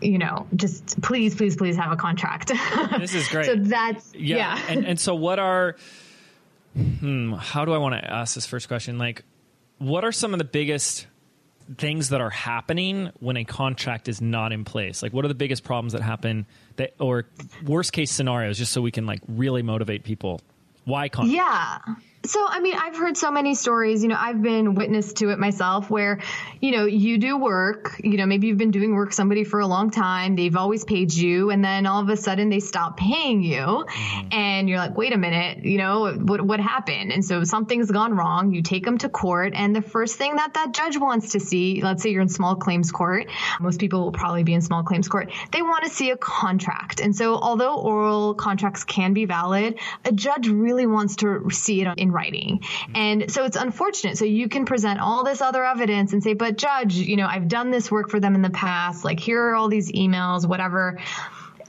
you 0.00 0.18
know, 0.18 0.46
just 0.54 1.00
please, 1.00 1.34
please, 1.34 1.56
please 1.56 1.76
have 1.76 1.90
a 1.90 1.96
contract. 1.96 2.48
this 2.98 3.14
is 3.14 3.26
great. 3.28 3.46
so 3.46 3.56
that's 3.56 4.14
yeah. 4.14 4.36
yeah. 4.36 4.64
and 4.68 4.86
and 4.86 5.00
so 5.00 5.14
what 5.14 5.38
are 5.38 5.76
hmm, 6.74 7.32
how 7.34 7.64
do 7.64 7.72
I 7.72 7.78
want 7.78 7.94
to 7.94 8.10
ask 8.10 8.34
this 8.34 8.46
first 8.46 8.68
question? 8.68 8.98
Like, 8.98 9.24
what 9.78 10.04
are 10.04 10.12
some 10.12 10.32
of 10.34 10.38
the 10.38 10.44
biggest 10.44 11.06
things 11.78 12.10
that 12.10 12.20
are 12.20 12.30
happening 12.30 13.10
when 13.20 13.36
a 13.36 13.44
contract 13.44 14.08
is 14.08 14.20
not 14.20 14.52
in 14.52 14.64
place? 14.64 15.02
Like, 15.02 15.12
what 15.12 15.24
are 15.24 15.28
the 15.28 15.34
biggest 15.34 15.64
problems 15.64 15.92
that 15.92 16.02
happen 16.02 16.46
that, 16.76 16.94
or 16.98 17.26
worst 17.64 17.92
case 17.92 18.10
scenarios, 18.10 18.58
just 18.58 18.72
so 18.72 18.82
we 18.82 18.90
can 18.90 19.06
like 19.06 19.20
really 19.28 19.62
motivate 19.62 20.04
people? 20.04 20.40
Why 20.84 21.08
contract? 21.08 21.34
Yeah. 21.34 21.94
So, 22.26 22.42
I 22.48 22.60
mean, 22.60 22.74
I've 22.74 22.96
heard 22.96 23.18
so 23.18 23.30
many 23.30 23.54
stories, 23.54 24.02
you 24.02 24.08
know, 24.08 24.16
I've 24.18 24.40
been 24.40 24.74
witness 24.74 25.12
to 25.14 25.28
it 25.28 25.38
myself 25.38 25.90
where, 25.90 26.20
you 26.58 26.72
know, 26.72 26.86
you 26.86 27.18
do 27.18 27.36
work, 27.36 28.00
you 28.02 28.16
know, 28.16 28.24
maybe 28.24 28.46
you've 28.46 28.56
been 28.56 28.70
doing 28.70 28.94
work 28.94 29.12
somebody 29.12 29.44
for 29.44 29.60
a 29.60 29.66
long 29.66 29.90
time, 29.90 30.34
they've 30.34 30.56
always 30.56 30.84
paid 30.84 31.12
you, 31.12 31.50
and 31.50 31.62
then 31.62 31.84
all 31.84 32.00
of 32.00 32.08
a 32.08 32.16
sudden 32.16 32.48
they 32.48 32.60
stop 32.60 32.96
paying 32.96 33.42
you. 33.42 33.58
Mm-hmm. 33.58 34.28
And 34.32 34.70
you're 34.70 34.78
like, 34.78 34.96
wait 34.96 35.12
a 35.12 35.18
minute, 35.18 35.66
you 35.66 35.76
know, 35.76 36.14
what, 36.14 36.40
what 36.40 36.60
happened? 36.60 37.12
And 37.12 37.22
so 37.22 37.44
something's 37.44 37.90
gone 37.90 38.16
wrong. 38.16 38.54
You 38.54 38.62
take 38.62 38.86
them 38.86 38.96
to 38.98 39.10
court, 39.10 39.52
and 39.54 39.76
the 39.76 39.82
first 39.82 40.16
thing 40.16 40.36
that 40.36 40.54
that 40.54 40.72
judge 40.72 40.96
wants 40.96 41.32
to 41.32 41.40
see, 41.40 41.82
let's 41.82 42.02
say 42.02 42.08
you're 42.08 42.22
in 42.22 42.30
small 42.30 42.56
claims 42.56 42.90
court, 42.90 43.26
most 43.60 43.78
people 43.78 44.02
will 44.02 44.12
probably 44.12 44.44
be 44.44 44.54
in 44.54 44.62
small 44.62 44.82
claims 44.82 45.08
court, 45.08 45.30
they 45.52 45.60
want 45.60 45.84
to 45.84 45.90
see 45.90 46.10
a 46.10 46.16
contract. 46.16 47.00
And 47.00 47.14
so, 47.14 47.34
although 47.34 47.76
oral 47.76 48.32
contracts 48.34 48.84
can 48.84 49.12
be 49.12 49.26
valid, 49.26 49.78
a 50.06 50.12
judge 50.12 50.48
really 50.48 50.86
wants 50.86 51.16
to 51.16 51.50
see 51.50 51.82
it 51.82 51.88
in 51.98 52.13
writing. 52.14 52.60
Mm-hmm. 52.60 52.96
And 52.96 53.30
so 53.30 53.44
it's 53.44 53.56
unfortunate. 53.56 54.16
So 54.16 54.24
you 54.24 54.48
can 54.48 54.64
present 54.64 55.00
all 55.00 55.24
this 55.24 55.42
other 55.42 55.64
evidence 55.64 56.12
and 56.12 56.22
say, 56.22 56.34
but 56.34 56.56
judge, 56.56 56.94
you 56.94 57.16
know, 57.16 57.26
I've 57.26 57.48
done 57.48 57.70
this 57.70 57.90
work 57.90 58.10
for 58.10 58.20
them 58.20 58.34
in 58.34 58.42
the 58.42 58.50
past. 58.50 59.04
Like, 59.04 59.20
here 59.20 59.42
are 59.42 59.54
all 59.54 59.68
these 59.68 59.92
emails, 59.92 60.46
whatever 60.46 60.98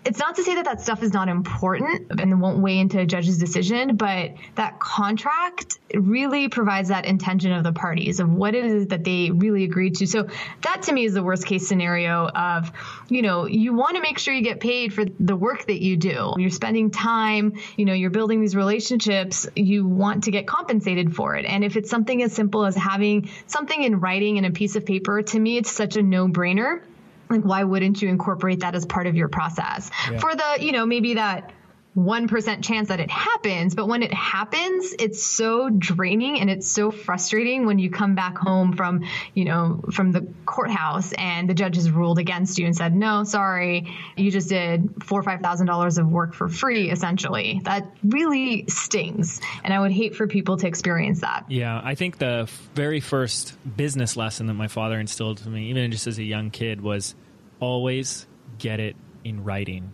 it's 0.06 0.20
not 0.20 0.36
to 0.36 0.44
say 0.44 0.56
that 0.56 0.66
that 0.66 0.82
stuff 0.82 1.02
is 1.02 1.14
not 1.14 1.30
important 1.30 2.12
and 2.22 2.40
won't 2.40 2.60
weigh 2.60 2.78
into 2.78 3.00
a 3.00 3.06
judge's 3.06 3.40
decision, 3.40 3.96
but 3.96 4.34
that 4.54 4.80
contract 4.80 5.80
really 5.96 6.48
provides 6.48 6.90
that 6.90 7.06
intention 7.06 7.52
of 7.52 7.64
the 7.64 7.74
parties 7.74 8.20
of 8.20 8.32
what 8.32 8.54
it 8.54 8.66
is 8.66 8.88
that 8.88 9.04
they 9.04 9.32
really 9.32 9.64
agreed 9.64 9.96
to. 9.96 10.06
So 10.06 10.28
that 10.62 10.84
to 10.84 10.94
me 10.94 11.06
is 11.06 11.14
the 11.14 11.24
worst 11.24 11.48
case 11.48 11.68
scenario 11.68 12.28
of, 12.28 12.72
you 13.10 13.24
know, 13.24 13.46
you 13.48 13.74
want 13.74 13.96
to 13.96 14.02
make 14.02 14.20
sure 14.20 14.34
you 14.34 14.44
get 14.44 14.60
paid 14.60 14.94
for 14.94 15.06
the 15.20 15.36
work 15.36 15.66
that 15.66 15.82
you 15.82 15.98
do. 15.98 16.34
You're 16.38 16.52
spending 16.52 16.92
time, 16.92 17.54
you 17.76 17.86
know, 17.86 17.94
you're 17.94 18.12
building 18.12 18.42
these 18.42 18.56
relationships, 18.56 19.48
you 19.56 19.88
want 19.88 20.26
to 20.26 20.32
get 20.32 20.46
compensated 20.46 21.16
for 21.16 21.36
it. 21.36 21.46
And 21.46 21.64
if 21.64 21.78
it's 21.78 21.90
something 21.90 22.22
as 22.22 22.32
simple 22.32 22.66
as 22.66 22.76
having 22.76 23.30
something 23.48 23.82
in 23.82 24.00
writing 24.00 24.38
in 24.38 24.46
a 24.46 24.52
piece 24.52 24.76
of 24.76 24.86
paper, 24.86 25.24
to 25.24 25.40
me, 25.40 25.58
it's 25.58 25.72
such 25.72 25.98
a 25.98 26.04
no 26.04 26.28
brainer 26.28 26.82
like 27.30 27.42
why 27.42 27.64
wouldn't 27.64 28.02
you 28.02 28.10
incorporate 28.10 28.60
that 28.60 28.76
as 28.76 28.86
part 28.86 29.08
of 29.08 29.16
your 29.16 29.28
process 29.28 29.90
yeah. 30.12 30.20
for 30.20 30.36
the 30.36 30.58
you 30.60 30.72
know 30.72 30.86
maybe 30.86 31.14
that 31.16 31.52
1% 31.96 32.64
chance 32.64 32.90
that 32.90 33.00
it 33.00 33.10
happens. 33.10 33.74
But 33.74 33.88
when 33.88 34.04
it 34.04 34.14
happens, 34.14 34.94
it's 35.00 35.26
so 35.26 35.70
draining 35.70 36.40
and 36.42 36.50
it's 36.50 36.70
so 36.70 36.92
frustrating 36.92 37.66
when 37.66 37.80
you 37.80 37.90
come 37.90 38.16
back 38.16 38.38
home 38.38 38.74
from, 38.74 39.06
you 39.34 39.46
know, 39.46 39.82
from 39.92 40.12
the 40.12 40.28
courthouse 40.46 41.14
and 41.14 41.50
the 41.50 41.54
judge 41.54 41.76
has 41.76 41.90
ruled 41.90 42.20
against 42.20 42.60
you 42.60 42.66
and 42.66 42.76
said, 42.76 42.94
no, 42.94 43.24
sorry, 43.24 43.96
you 44.18 44.30
just 44.30 44.50
did 44.50 45.04
four 45.04 45.22
or 45.22 45.24
$5,000 45.24 45.98
of 45.98 46.08
work 46.08 46.34
for 46.34 46.50
free, 46.50 46.92
essentially. 46.92 47.62
That 47.64 47.90
really 48.04 48.66
stings. 48.68 49.40
And 49.64 49.74
I 49.74 49.80
would 49.80 49.92
hate 49.92 50.16
for 50.16 50.28
people 50.28 50.58
to 50.58 50.68
experience 50.68 51.22
that. 51.22 51.46
Yeah. 51.50 51.80
I 51.82 51.96
think 51.96 52.18
the 52.18 52.50
very 52.74 53.00
first 53.00 53.56
business 53.78 54.18
lesson 54.18 54.48
that 54.48 54.54
my 54.54 54.68
father 54.68 55.00
instilled 55.00 55.38
to 55.40 55.50
me, 55.50 55.70
even 55.70 55.92
just 55.92 56.08
as 56.08 56.18
a 56.18 56.24
young 56.24 56.52
kid, 56.52 56.82
was 56.82 57.16
always 57.62 58.28
get 58.58 58.82
it 58.82 58.98
in 59.24 59.44
writing 59.44 59.94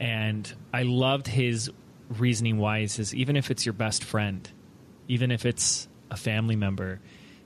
and 0.00 0.52
I 0.72 0.82
loved 0.82 1.28
his 1.28 1.70
reasoning 2.08 2.58
why 2.58 2.80
he 2.80 2.86
says 2.88 3.14
even 3.14 3.36
if 3.36 3.50
it's 3.50 3.64
your 3.66 3.74
best 3.74 4.02
friend, 4.02 4.50
even 5.06 5.30
if 5.30 5.44
it's 5.46 5.86
a 6.10 6.16
family 6.16 6.56
member, 6.56 7.00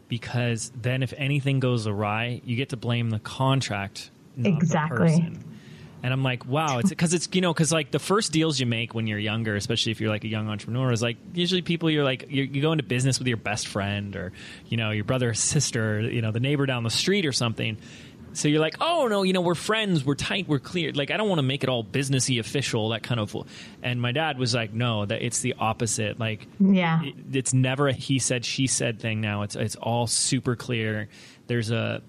because 0.08 0.72
then 0.80 1.02
if 1.02 1.12
anything 1.16 1.60
goes 1.60 1.86
awry, 1.86 2.40
you 2.44 2.56
get 2.56 2.70
to 2.70 2.76
blame 2.76 3.10
the 3.10 3.18
contract, 3.18 4.10
exactly. 4.42 5.32
And 6.02 6.12
I'm 6.12 6.22
like, 6.22 6.44
wow, 6.44 6.80
it's 6.80 6.90
because 6.90 7.14
it's 7.14 7.30
you 7.32 7.40
know 7.40 7.52
because 7.52 7.72
like 7.72 7.90
the 7.90 7.98
first 7.98 8.30
deals 8.30 8.60
you 8.60 8.66
make 8.66 8.94
when 8.94 9.06
you're 9.06 9.18
younger, 9.18 9.56
especially 9.56 9.90
if 9.90 10.02
you're 10.02 10.10
like 10.10 10.24
a 10.24 10.28
young 10.28 10.48
entrepreneur, 10.48 10.92
is 10.92 11.00
like 11.00 11.16
usually 11.32 11.62
people 11.62 11.90
you're 11.90 12.04
like 12.04 12.26
you, 12.28 12.42
you 12.42 12.60
go 12.60 12.72
into 12.72 12.84
business 12.84 13.18
with 13.18 13.26
your 13.26 13.38
best 13.38 13.66
friend 13.66 14.14
or 14.14 14.32
you 14.68 14.76
know 14.76 14.90
your 14.90 15.04
brother 15.04 15.30
or 15.30 15.34
sister, 15.34 16.02
you 16.02 16.20
know 16.20 16.30
the 16.30 16.40
neighbor 16.40 16.66
down 16.66 16.84
the 16.84 16.90
street 16.90 17.24
or 17.24 17.32
something, 17.32 17.78
so 18.34 18.48
you're 18.48 18.60
like, 18.60 18.76
oh 18.80 19.06
no, 19.08 19.22
you 19.22 19.32
know, 19.32 19.40
we're 19.40 19.54
friends, 19.54 20.04
we're 20.04 20.14
tight, 20.14 20.48
we're 20.48 20.58
clear. 20.58 20.92
Like 20.92 21.10
I 21.10 21.16
don't 21.16 21.28
want 21.28 21.38
to 21.38 21.42
make 21.44 21.62
it 21.62 21.68
all 21.68 21.84
businessy 21.84 22.38
official, 22.40 22.90
that 22.90 23.02
kind 23.02 23.20
of. 23.20 23.34
And 23.82 24.00
my 24.00 24.12
dad 24.12 24.38
was 24.38 24.54
like, 24.54 24.72
no, 24.72 25.04
that 25.06 25.22
it's 25.22 25.40
the 25.40 25.54
opposite. 25.58 26.18
Like, 26.18 26.46
yeah, 26.60 27.02
it, 27.02 27.14
it's 27.32 27.54
never 27.54 27.88
a 27.88 27.92
he 27.92 28.18
said 28.18 28.44
she 28.44 28.66
said 28.66 29.00
thing. 29.00 29.20
Now 29.20 29.42
it's 29.42 29.56
it's 29.56 29.76
all 29.76 30.06
super 30.06 30.56
clear. 30.56 31.08
There's 31.46 31.70
a 31.70 32.02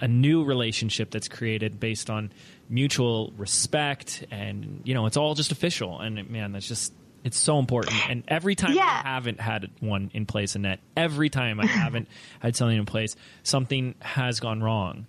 a 0.00 0.08
new 0.08 0.44
relationship 0.44 1.10
that's 1.10 1.28
created 1.28 1.78
based 1.78 2.10
on 2.10 2.32
mutual 2.68 3.32
respect 3.36 4.24
and 4.30 4.80
you 4.84 4.94
know 4.94 5.06
it's 5.06 5.16
all 5.16 5.34
just 5.34 5.52
official 5.52 6.00
and 6.00 6.28
man 6.30 6.52
that's 6.52 6.66
just 6.66 6.92
it's 7.22 7.38
so 7.38 7.58
important 7.58 7.94
and 8.10 8.24
every 8.28 8.54
time 8.56 8.72
Yeah. 8.72 9.02
i 9.04 9.08
haven't 9.10 9.40
had 9.40 9.70
one 9.80 10.10
in 10.14 10.24
place 10.26 10.54
that 10.54 10.80
every 10.96 11.28
time 11.28 11.60
i 11.60 11.66
haven't 11.66 12.08
had 12.40 12.56
something 12.56 12.78
in 12.78 12.86
place 12.86 13.14
something 13.42 13.94
has 14.00 14.40
gone 14.40 14.62
wrong 14.62 15.06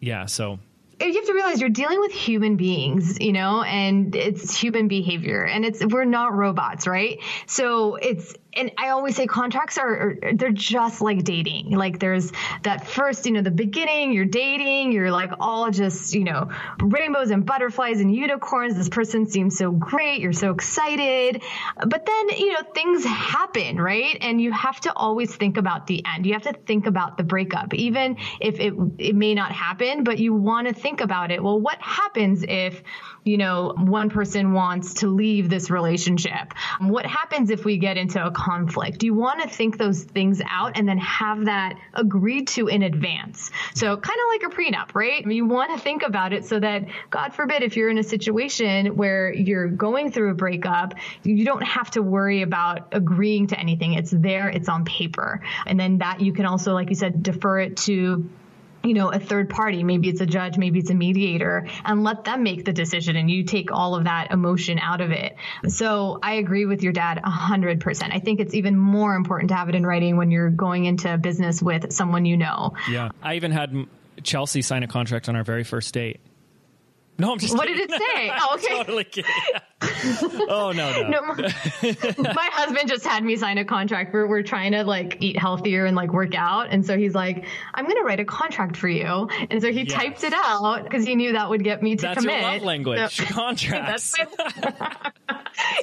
yeah 0.00 0.26
so 0.26 0.58
you 1.00 1.14
have 1.14 1.26
to 1.26 1.32
realize 1.32 1.60
you're 1.60 1.70
dealing 1.70 2.00
with 2.00 2.12
human 2.12 2.56
beings, 2.56 3.20
you 3.20 3.32
know, 3.32 3.62
and 3.62 4.14
it's 4.14 4.56
human 4.56 4.88
behavior 4.88 5.44
and 5.44 5.64
it's, 5.64 5.84
we're 5.84 6.04
not 6.04 6.34
robots, 6.34 6.86
right? 6.86 7.20
So 7.46 7.94
it's, 7.96 8.34
and 8.58 8.72
I 8.76 8.88
always 8.90 9.16
say 9.16 9.26
contracts 9.26 9.78
are, 9.78 9.88
are, 9.88 10.18
they're 10.34 10.50
just 10.50 11.00
like 11.00 11.24
dating. 11.24 11.70
Like 11.70 11.98
there's 11.98 12.32
that 12.64 12.86
first, 12.86 13.24
you 13.26 13.32
know, 13.32 13.42
the 13.42 13.50
beginning, 13.50 14.12
you're 14.12 14.24
dating, 14.24 14.92
you're 14.92 15.10
like 15.10 15.30
all 15.38 15.70
just, 15.70 16.14
you 16.14 16.24
know, 16.24 16.50
rainbows 16.80 17.30
and 17.30 17.46
butterflies 17.46 18.00
and 18.00 18.14
unicorns. 18.14 18.74
This 18.74 18.88
person 18.88 19.26
seems 19.26 19.56
so 19.56 19.70
great. 19.70 20.20
You're 20.20 20.32
so 20.32 20.50
excited. 20.50 21.42
But 21.76 22.04
then, 22.04 22.28
you 22.30 22.52
know, 22.52 22.62
things 22.74 23.04
happen, 23.04 23.80
right? 23.80 24.18
And 24.20 24.40
you 24.40 24.52
have 24.52 24.80
to 24.80 24.92
always 24.92 25.34
think 25.34 25.56
about 25.56 25.86
the 25.86 26.04
end. 26.04 26.26
You 26.26 26.32
have 26.34 26.42
to 26.42 26.52
think 26.52 26.86
about 26.86 27.16
the 27.16 27.22
breakup, 27.22 27.74
even 27.74 28.16
if 28.40 28.60
it, 28.60 28.74
it 28.98 29.14
may 29.14 29.34
not 29.34 29.52
happen, 29.52 30.04
but 30.04 30.18
you 30.18 30.34
want 30.34 30.68
to 30.68 30.74
think 30.74 31.00
about 31.00 31.30
it. 31.30 31.42
Well, 31.42 31.60
what 31.60 31.80
happens 31.80 32.44
if, 32.46 32.82
you 33.28 33.36
know, 33.36 33.74
one 33.76 34.10
person 34.10 34.52
wants 34.52 34.94
to 34.94 35.08
leave 35.08 35.48
this 35.50 35.70
relationship? 35.70 36.54
What 36.80 37.06
happens 37.06 37.50
if 37.50 37.64
we 37.64 37.78
get 37.78 37.96
into 37.96 38.24
a 38.24 38.30
conflict? 38.30 38.98
Do 38.98 39.06
you 39.06 39.14
want 39.14 39.42
to 39.42 39.48
think 39.48 39.78
those 39.78 40.04
things 40.04 40.40
out 40.48 40.76
and 40.76 40.88
then 40.88 40.98
have 40.98 41.46
that 41.46 41.78
agreed 41.94 42.48
to 42.48 42.68
in 42.68 42.82
advance. 42.82 43.50
So 43.74 43.96
kind 43.96 44.18
of 44.18 44.42
like 44.42 44.52
a 44.52 44.56
prenup, 44.56 44.94
right? 44.94 45.26
You 45.26 45.46
want 45.46 45.76
to 45.76 45.82
think 45.82 46.02
about 46.02 46.32
it 46.32 46.44
so 46.44 46.60
that 46.60 46.86
God 47.10 47.34
forbid 47.34 47.62
if 47.62 47.76
you're 47.76 47.90
in 47.90 47.98
a 47.98 48.02
situation 48.02 48.96
where 48.96 49.32
you're 49.32 49.68
going 49.68 50.12
through 50.12 50.30
a 50.30 50.34
breakup, 50.34 50.94
you 51.22 51.44
don't 51.44 51.62
have 51.62 51.90
to 51.92 52.02
worry 52.02 52.42
about 52.42 52.88
agreeing 52.92 53.48
to 53.48 53.58
anything. 53.58 53.94
It's 53.94 54.10
there, 54.10 54.48
it's 54.48 54.68
on 54.68 54.84
paper. 54.84 55.42
And 55.66 55.78
then 55.78 55.98
that 55.98 56.20
you 56.20 56.32
can 56.32 56.46
also, 56.46 56.72
like 56.72 56.88
you 56.88 56.94
said, 56.94 57.22
defer 57.22 57.60
it 57.60 57.76
to 57.78 58.28
you 58.84 58.94
know, 58.94 59.10
a 59.10 59.18
third 59.18 59.50
party, 59.50 59.82
maybe 59.82 60.08
it's 60.08 60.20
a 60.20 60.26
judge, 60.26 60.56
maybe 60.56 60.78
it's 60.78 60.90
a 60.90 60.94
mediator, 60.94 61.68
and 61.84 62.04
let 62.04 62.24
them 62.24 62.42
make 62.42 62.64
the 62.64 62.72
decision 62.72 63.16
and 63.16 63.30
you 63.30 63.44
take 63.44 63.72
all 63.72 63.94
of 63.94 64.04
that 64.04 64.30
emotion 64.30 64.78
out 64.78 65.00
of 65.00 65.10
it. 65.10 65.36
So 65.66 66.18
I 66.22 66.34
agree 66.34 66.66
with 66.66 66.82
your 66.82 66.92
dad 66.92 67.20
100%. 67.24 68.14
I 68.14 68.20
think 68.20 68.40
it's 68.40 68.54
even 68.54 68.76
more 68.76 69.14
important 69.14 69.50
to 69.50 69.56
have 69.56 69.68
it 69.68 69.74
in 69.74 69.84
writing 69.84 70.16
when 70.16 70.30
you're 70.30 70.50
going 70.50 70.84
into 70.84 71.18
business 71.18 71.62
with 71.62 71.92
someone 71.92 72.24
you 72.24 72.36
know. 72.36 72.74
yeah 72.90 73.10
i 73.22 73.34
even 73.34 73.50
had 73.50 73.86
chelsea 74.22 74.62
sign 74.62 74.82
a 74.82 74.88
contract 74.88 75.28
on 75.28 75.36
our 75.36 75.44
very 75.44 75.64
first 75.64 75.92
date 75.94 76.20
no 77.18 77.32
i'm 77.32 77.38
just 77.38 77.56
What 77.56 77.66
did 77.66 77.78
it 77.78 77.90
say? 77.90 78.30
Oh, 78.40 78.54
okay. 78.54 78.76
totally 78.76 79.04
kidding 79.04 79.30
oh 80.48 80.72
no 80.74 81.02
no, 81.02 81.08
No, 81.08 81.22
my, 81.22 81.34
my 82.34 82.48
husband 82.52 82.88
just 82.88 83.04
had 83.06 83.22
me 83.24 83.36
sign 83.36 83.58
a 83.58 83.64
contract. 83.64 84.12
We're, 84.12 84.26
we're 84.26 84.42
trying 84.42 84.72
to 84.72 84.82
like 84.84 85.18
eat 85.20 85.38
healthier 85.38 85.84
and 85.86 85.94
like 85.96 86.12
work 86.12 86.34
out. 86.34 86.68
And 86.70 86.84
so 86.84 86.96
he's 86.98 87.14
like, 87.14 87.46
I'm 87.74 87.84
going 87.84 87.96
to 87.96 88.02
write 88.02 88.18
a 88.20 88.24
contract 88.24 88.76
for 88.76 88.88
you. 88.88 89.28
And 89.50 89.62
so 89.62 89.70
he 89.72 89.82
Yes. 89.82 89.92
typed 89.92 90.24
it 90.24 90.32
out 90.34 90.82
because 90.84 91.04
he 91.06 91.14
knew 91.14 91.32
that 91.32 91.48
would 91.48 91.62
get 91.64 91.82
me 91.82 91.94
to 91.96 92.02
that's 92.02 92.20
commit. 92.20 92.40
your 92.40 92.50
love 92.52 92.62
language 92.62 93.16
So- 93.16 93.24
contracts 93.28 94.14
That's 94.16 95.12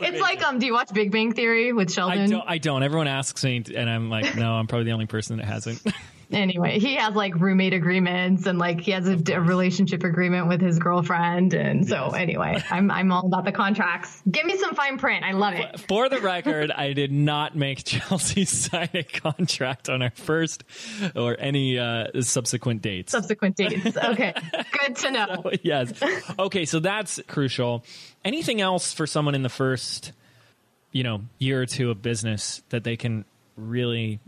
it's 0.02 0.20
like 0.22 0.44
um. 0.44 0.60
Do 0.60 0.66
you 0.66 0.74
watch 0.74 0.94
Big 0.94 1.12
Bang 1.12 1.34
Theory 1.34 1.72
with 1.74 1.92
Sheldon? 1.92 2.20
I 2.20 2.28
don't. 2.28 2.44
I 2.48 2.58
don't. 2.58 2.84
Everyone 2.84 3.08
asks 3.08 3.44
me, 3.44 3.64
and 3.76 3.90
I'm 3.90 4.10
like, 4.10 4.36
no, 4.36 4.54
I'm 4.54 4.68
probably 4.68 4.86
the 4.86 4.92
only 4.92 5.06
person 5.06 5.38
that 5.38 5.46
hasn't. 5.46 5.82
Anyway, 6.32 6.80
he 6.80 6.96
has 6.96 7.16
like 7.16 7.36
roommate 7.36 7.74
agreements 7.74 8.46
and 8.46 8.58
like 8.58 8.82
he 8.82 8.92
has 8.92 9.08
a, 9.08 9.22
a 9.34 9.42
relationship 9.42 10.04
agreement 10.04 10.48
with 10.48 10.62
his 10.62 10.80
girlfriend. 10.80 11.54
And 11.54 11.88
so 11.88 12.10
anyway, 12.10 12.62
I'm 12.70 12.90
I'm 12.92 13.12
all 13.12 13.26
about 13.26 13.46
the 13.46 13.52
contracts. 13.52 14.22
Give 14.30 14.46
me 14.46 14.58
some 14.58 14.76
fine 14.76 14.98
print. 14.98 15.24
I 15.24 15.32
love 15.34 15.54
it. 15.56 15.80
For 15.82 16.10
the 16.10 16.20
record, 16.20 16.72
I 16.72 16.94
did 16.94 17.12
not 17.12 17.56
make 17.56 17.84
Chelsea 17.84 18.46
sign 18.46 18.90
a 18.94 19.04
contract 19.04 19.90
on 19.90 20.02
our 20.02 20.12
first 20.12 20.64
or 21.16 21.36
any 21.40 21.78
uh, 21.78 22.22
subsequent 22.22 22.82
dates. 22.82 23.12
Subsequent 23.12 23.56
dates. 23.56 23.98
Okay, 23.98 24.34
good 24.84 24.96
to 24.98 25.12
know. 25.12 25.52
yes. 25.64 25.94
Okay, 26.38 26.66
so 26.66 26.80
that's 26.80 27.20
crucial. 27.28 27.84
Anything 28.24 28.62
else 28.62 28.94
for 28.94 29.06
someone 29.08 29.36
in 29.36 29.44
the 29.44 29.50
first, 29.50 30.12
you 30.92 31.04
know, 31.04 31.22
year 31.40 31.62
or 31.62 31.66
two 31.66 31.92
of 31.92 32.02
business 32.02 32.64
that 32.70 32.84
they 32.84 32.98
can 32.98 33.26
really 33.56 34.20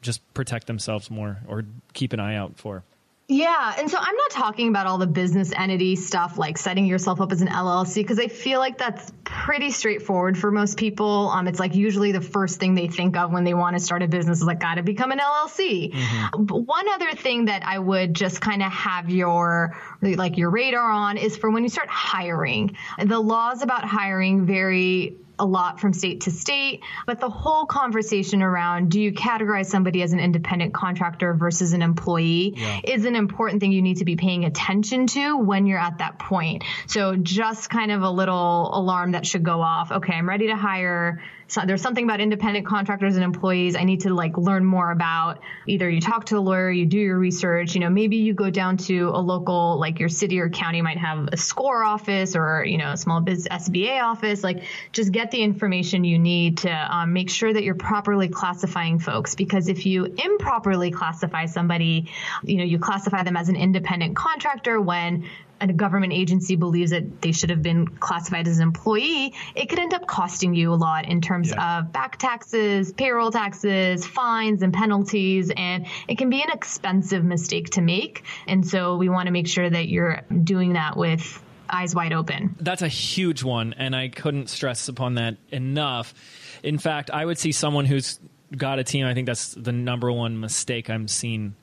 just 0.00 0.22
protect 0.34 0.66
themselves 0.66 1.10
more 1.10 1.38
or 1.46 1.64
keep 1.92 2.12
an 2.12 2.20
eye 2.20 2.36
out 2.36 2.58
for? 2.58 2.84
Yeah, 3.30 3.74
and 3.78 3.88
so 3.88 3.96
I'm 3.96 4.16
not 4.16 4.30
talking 4.32 4.70
about 4.70 4.88
all 4.88 4.98
the 4.98 5.06
business 5.06 5.52
entity 5.56 5.94
stuff 5.94 6.36
like 6.36 6.58
setting 6.58 6.84
yourself 6.84 7.20
up 7.20 7.30
as 7.30 7.40
an 7.42 7.46
LLC 7.46 7.94
because 7.96 8.18
I 8.18 8.26
feel 8.26 8.58
like 8.58 8.76
that's 8.76 9.12
pretty 9.22 9.70
straightforward 9.70 10.36
for 10.36 10.50
most 10.50 10.76
people. 10.76 11.28
Um, 11.28 11.46
it's 11.46 11.60
like 11.60 11.76
usually 11.76 12.10
the 12.10 12.20
first 12.20 12.58
thing 12.58 12.74
they 12.74 12.88
think 12.88 13.16
of 13.16 13.30
when 13.30 13.44
they 13.44 13.54
want 13.54 13.76
to 13.76 13.80
start 13.80 14.02
a 14.02 14.08
business 14.08 14.38
is 14.38 14.44
like, 14.44 14.58
got 14.58 14.74
to 14.74 14.82
become 14.82 15.12
an 15.12 15.20
LLC. 15.20 15.94
But 16.36 16.56
one 16.56 16.88
other 16.88 17.12
thing 17.12 17.44
that 17.44 17.64
I 17.64 17.78
would 17.78 18.14
just 18.14 18.40
kind 18.40 18.64
of 18.64 18.72
have 18.72 19.08
your 19.10 19.76
like 20.02 20.36
your 20.36 20.50
radar 20.50 20.90
on 20.90 21.16
is 21.16 21.36
for 21.36 21.52
when 21.52 21.62
you 21.62 21.68
start 21.68 21.88
hiring. 21.88 22.76
The 22.98 23.20
laws 23.20 23.62
about 23.62 23.84
hiring 23.84 24.44
vary 24.44 25.18
a 25.40 25.44
lot 25.44 25.80
from 25.80 25.92
state 25.92 26.22
to 26.22 26.30
state, 26.30 26.82
but 27.06 27.18
the 27.18 27.30
whole 27.30 27.66
conversation 27.66 28.42
around 28.42 28.90
do 28.90 29.00
you 29.00 29.12
categorize 29.12 29.66
somebody 29.66 30.02
as 30.02 30.12
an 30.12 30.20
independent 30.20 30.74
contractor 30.74 31.34
versus 31.34 31.72
an 31.72 31.82
employee 31.82 32.56
is 32.84 33.04
an 33.04 33.16
important 33.16 33.60
thing 33.60 33.72
you 33.72 33.82
need 33.82 33.96
to 33.96 34.04
be 34.04 34.16
paying 34.16 34.44
attention 34.44 35.06
to 35.06 35.36
when 35.38 35.66
you're 35.66 35.78
at 35.78 35.98
that 35.98 36.18
point. 36.18 36.62
So 36.86 37.16
just 37.16 37.70
kind 37.70 37.90
of 37.90 38.02
a 38.02 38.10
little 38.10 38.70
alarm 38.72 39.12
that 39.12 39.26
should 39.26 39.42
go 39.42 39.60
off. 39.60 39.90
Okay, 39.90 40.12
I'm 40.12 40.28
ready 40.28 40.48
to 40.48 40.56
hire. 40.56 41.22
So 41.50 41.62
there's 41.66 41.82
something 41.82 42.04
about 42.04 42.20
independent 42.20 42.64
contractors 42.64 43.16
and 43.16 43.24
employees 43.24 43.74
I 43.74 43.82
need 43.82 44.02
to 44.02 44.14
like 44.14 44.38
learn 44.38 44.64
more 44.64 44.92
about. 44.92 45.40
Either 45.66 45.90
you 45.90 46.00
talk 46.00 46.26
to 46.26 46.38
a 46.38 46.38
lawyer, 46.38 46.70
you 46.70 46.86
do 46.86 46.96
your 46.96 47.18
research, 47.18 47.74
you 47.74 47.80
know, 47.80 47.90
maybe 47.90 48.18
you 48.18 48.34
go 48.34 48.50
down 48.50 48.76
to 48.76 49.08
a 49.08 49.18
local, 49.18 49.76
like 49.80 49.98
your 49.98 50.08
city 50.08 50.38
or 50.38 50.48
county 50.48 50.80
might 50.80 50.98
have 50.98 51.28
a 51.32 51.36
SCORE 51.36 51.82
office 51.82 52.36
or, 52.36 52.64
you 52.64 52.78
know, 52.78 52.92
a 52.92 52.96
small 52.96 53.20
business 53.20 53.48
SBA 53.68 54.00
office. 54.00 54.44
Like 54.44 54.62
just 54.92 55.10
get 55.10 55.32
the 55.32 55.42
information 55.42 56.04
you 56.04 56.20
need 56.20 56.58
to 56.58 56.70
um, 56.70 57.12
make 57.12 57.28
sure 57.28 57.52
that 57.52 57.64
you're 57.64 57.74
properly 57.74 58.28
classifying 58.28 59.00
folks. 59.00 59.34
Because 59.34 59.66
if 59.66 59.86
you 59.86 60.04
improperly 60.04 60.92
classify 60.92 61.46
somebody, 61.46 62.12
you 62.44 62.58
know, 62.58 62.64
you 62.64 62.78
classify 62.78 63.24
them 63.24 63.36
as 63.36 63.48
an 63.48 63.56
independent 63.56 64.14
contractor 64.14 64.80
when 64.80 65.28
a 65.68 65.72
government 65.72 66.12
agency 66.12 66.56
believes 66.56 66.90
that 66.90 67.20
they 67.20 67.32
should 67.32 67.50
have 67.50 67.62
been 67.62 67.86
classified 67.86 68.48
as 68.48 68.58
an 68.58 68.62
employee, 68.62 69.34
it 69.54 69.68
could 69.68 69.78
end 69.78 69.92
up 69.92 70.06
costing 70.06 70.54
you 70.54 70.72
a 70.72 70.74
lot 70.76 71.06
in 71.06 71.20
terms 71.20 71.50
Yeah. 71.50 71.78
of 71.80 71.92
back 71.92 72.18
taxes, 72.18 72.92
payroll 72.92 73.30
taxes, 73.30 74.06
fines, 74.06 74.62
and 74.62 74.72
penalties. 74.72 75.50
And 75.56 75.86
it 76.08 76.16
can 76.18 76.30
be 76.30 76.40
an 76.42 76.50
expensive 76.50 77.24
mistake 77.24 77.70
to 77.70 77.80
make. 77.82 78.24
And 78.46 78.66
so 78.66 78.96
we 78.96 79.08
want 79.08 79.26
to 79.26 79.32
make 79.32 79.48
sure 79.48 79.68
that 79.68 79.88
you're 79.88 80.22
doing 80.44 80.72
that 80.74 80.96
with 80.96 81.42
eyes 81.68 81.94
wide 81.94 82.12
open. 82.12 82.56
That's 82.58 82.82
a 82.82 82.88
huge 82.88 83.44
one, 83.44 83.74
and 83.74 83.94
I 83.94 84.08
couldn't 84.08 84.48
stress 84.48 84.88
upon 84.88 85.14
that 85.14 85.36
enough. 85.50 86.14
In 86.62 86.78
fact, 86.78 87.10
I 87.10 87.24
would 87.24 87.38
see 87.38 87.52
someone 87.52 87.84
who's 87.84 88.18
got 88.56 88.78
a 88.80 88.84
team. 88.84 89.06
I 89.06 89.14
think 89.14 89.26
that's 89.26 89.54
the 89.54 89.70
number 89.72 90.10
one 90.10 90.40
mistake 90.40 90.90
I'm 90.90 91.06
seeing 91.06 91.54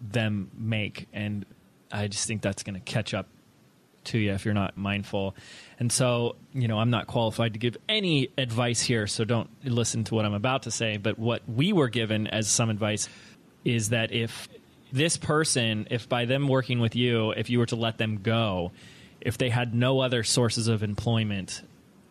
them 0.00 0.50
make, 0.58 1.06
and 1.12 1.46
I 1.92 2.08
just 2.08 2.26
think 2.26 2.42
that's 2.42 2.64
going 2.64 2.74
to 2.74 2.80
catch 2.80 3.14
up 3.14 3.28
to 4.06 4.18
you 4.18 4.32
if 4.32 4.44
you're 4.44 4.54
not 4.54 4.76
mindful. 4.76 5.34
And 5.78 5.90
so, 5.90 6.36
you 6.52 6.68
know, 6.68 6.78
I'm 6.78 6.90
not 6.90 7.06
qualified 7.06 7.54
to 7.54 7.58
give 7.58 7.76
any 7.88 8.28
advice 8.38 8.80
here, 8.80 9.06
so 9.06 9.24
don't 9.24 9.50
listen 9.64 10.04
to 10.04 10.14
what 10.14 10.24
I'm 10.24 10.34
about 10.34 10.64
to 10.64 10.70
say. 10.70 10.96
But 10.96 11.18
what 11.18 11.42
we 11.48 11.72
were 11.72 11.88
given 11.88 12.26
as 12.26 12.48
some 12.48 12.70
advice 12.70 13.08
is 13.64 13.90
that 13.90 14.12
if 14.12 14.48
this 14.92 15.16
person, 15.16 15.88
if 15.90 16.08
by 16.08 16.24
them 16.24 16.48
working 16.48 16.78
with 16.78 16.94
you, 16.94 17.32
if 17.32 17.50
you 17.50 17.58
were 17.58 17.66
to 17.66 17.76
let 17.76 17.98
them 17.98 18.22
go, 18.22 18.72
if 19.20 19.38
they 19.38 19.48
had 19.48 19.74
no 19.74 20.00
other 20.00 20.22
sources 20.22 20.68
of 20.68 20.82
employment, 20.82 21.62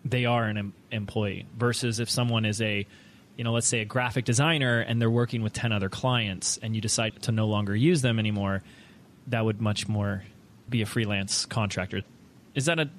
they 0.03 0.25
are 0.25 0.43
an 0.43 0.57
em- 0.57 0.73
employee. 0.91 1.45
Versus 1.57 1.99
if 1.99 2.09
someone 2.09 2.43
is 2.43 2.61
a, 2.61 2.85
you 3.37 3.43
know, 3.43 3.53
let's 3.53 3.67
say 3.67 3.79
a 3.79 3.85
graphic 3.85 4.25
designer 4.25 4.79
and 4.79 5.01
they're 5.01 5.09
working 5.09 5.43
with 5.43 5.53
10 5.53 5.71
other 5.71 5.89
clients 5.89 6.57
and 6.61 6.75
you 6.75 6.81
decide 6.81 7.21
to 7.23 7.31
no 7.31 7.47
longer 7.47 7.75
use 7.75 8.01
them 8.01 8.19
anymore, 8.19 8.63
that 9.27 9.45
would 9.45 9.61
much 9.61 9.87
more 9.87 10.23
be 10.69 10.81
a 10.81 10.85
freelance 10.85 11.45
contractor. 11.45 12.01
Is 12.55 12.65
that 12.65 12.79
an 12.79 12.91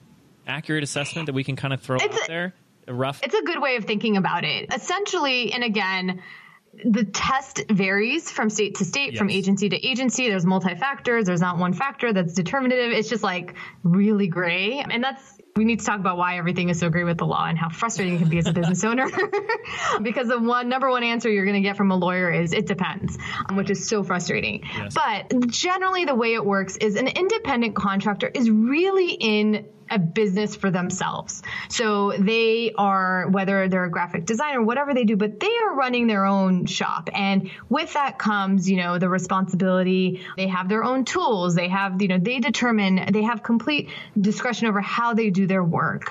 accurate 0.46 0.82
assessment 0.84 1.26
that 1.26 1.32
we 1.32 1.44
can 1.44 1.56
kind 1.56 1.72
of 1.72 1.80
throw 1.80 1.96
It's 1.96 2.04
out 2.16 2.24
a- 2.24 2.28
there? 2.28 2.54
A 2.86 2.92
rough. 2.92 3.22
It's 3.22 3.34
a 3.34 3.42
good 3.42 3.62
way 3.62 3.76
of 3.76 3.84
thinking 3.86 4.18
about 4.18 4.44
it. 4.44 4.72
Essentially, 4.74 5.52
and 5.52 5.64
again, 5.64 6.22
the 6.84 7.04
test 7.04 7.62
varies 7.70 8.30
from 8.30 8.50
state 8.50 8.74
to 8.74 8.84
state, 8.84 9.16
from 9.16 9.30
agency 9.30 9.70
to 9.70 9.86
agency. 9.86 10.28
There's 10.28 10.44
multi 10.44 10.74
factors. 10.74 11.24
There's 11.24 11.40
not 11.40 11.56
one 11.56 11.72
factor 11.72 12.12
that's 12.12 12.34
determinative. 12.34 12.92
It's 12.92 13.08
just 13.08 13.22
like 13.22 13.54
really 13.84 14.26
gray. 14.28 14.80
And 14.90 15.02
that's 15.02 15.38
we 15.56 15.64
need 15.64 15.78
to 15.78 15.86
talk 15.86 16.00
about 16.00 16.16
why 16.16 16.36
everything 16.36 16.68
is 16.68 16.80
so 16.80 16.90
great 16.90 17.04
with 17.04 17.18
the 17.18 17.26
law 17.26 17.46
and 17.46 17.56
how 17.56 17.68
frustrating 17.68 18.16
it 18.16 18.18
can 18.18 18.28
be 18.28 18.38
as 18.38 18.46
a 18.48 18.52
business 18.52 18.82
owner. 18.84 19.06
because 20.02 20.26
the 20.26 20.40
one 20.40 20.68
number 20.68 20.90
one 20.90 21.04
answer 21.04 21.30
you're 21.30 21.44
going 21.44 21.62
to 21.62 21.66
get 21.66 21.76
from 21.76 21.92
a 21.92 21.96
lawyer 21.96 22.28
is 22.32 22.52
it 22.52 22.66
depends, 22.66 23.16
um, 23.48 23.56
which 23.56 23.70
is 23.70 23.88
so 23.88 24.02
frustrating. 24.02 24.62
Yes. 24.76 24.94
But 24.94 25.46
generally, 25.48 26.06
the 26.06 26.14
way 26.14 26.34
it 26.34 26.44
works 26.44 26.76
is 26.76 26.96
an 26.96 27.06
independent 27.06 27.76
contractor 27.76 28.28
is 28.34 28.50
really 28.50 29.12
in 29.12 29.66
a 29.90 29.98
business 29.98 30.56
for 30.56 30.70
themselves. 30.70 31.42
So 31.68 32.12
they 32.18 32.72
are, 32.76 33.28
whether 33.28 33.68
they're 33.68 33.84
a 33.84 33.90
graphic 33.90 34.26
designer, 34.26 34.62
whatever 34.62 34.94
they 34.94 35.04
do, 35.04 35.16
but 35.16 35.40
they 35.40 35.56
are 35.64 35.74
running 35.74 36.06
their 36.06 36.24
own 36.24 36.66
shop. 36.66 37.10
And 37.12 37.50
with 37.68 37.92
that 37.94 38.18
comes, 38.18 38.70
you 38.70 38.76
know, 38.76 38.98
the 38.98 39.08
responsibility. 39.08 40.20
They 40.36 40.48
have 40.48 40.68
their 40.68 40.84
own 40.84 41.04
tools. 41.04 41.54
They 41.54 41.68
have, 41.68 42.00
you 42.00 42.08
know, 42.08 42.18
they 42.18 42.40
determine, 42.40 43.12
they 43.12 43.22
have 43.22 43.42
complete 43.42 43.90
discretion 44.20 44.66
over 44.66 44.80
how 44.80 45.14
they 45.14 45.30
do 45.30 45.46
their 45.46 45.64
work 45.64 46.08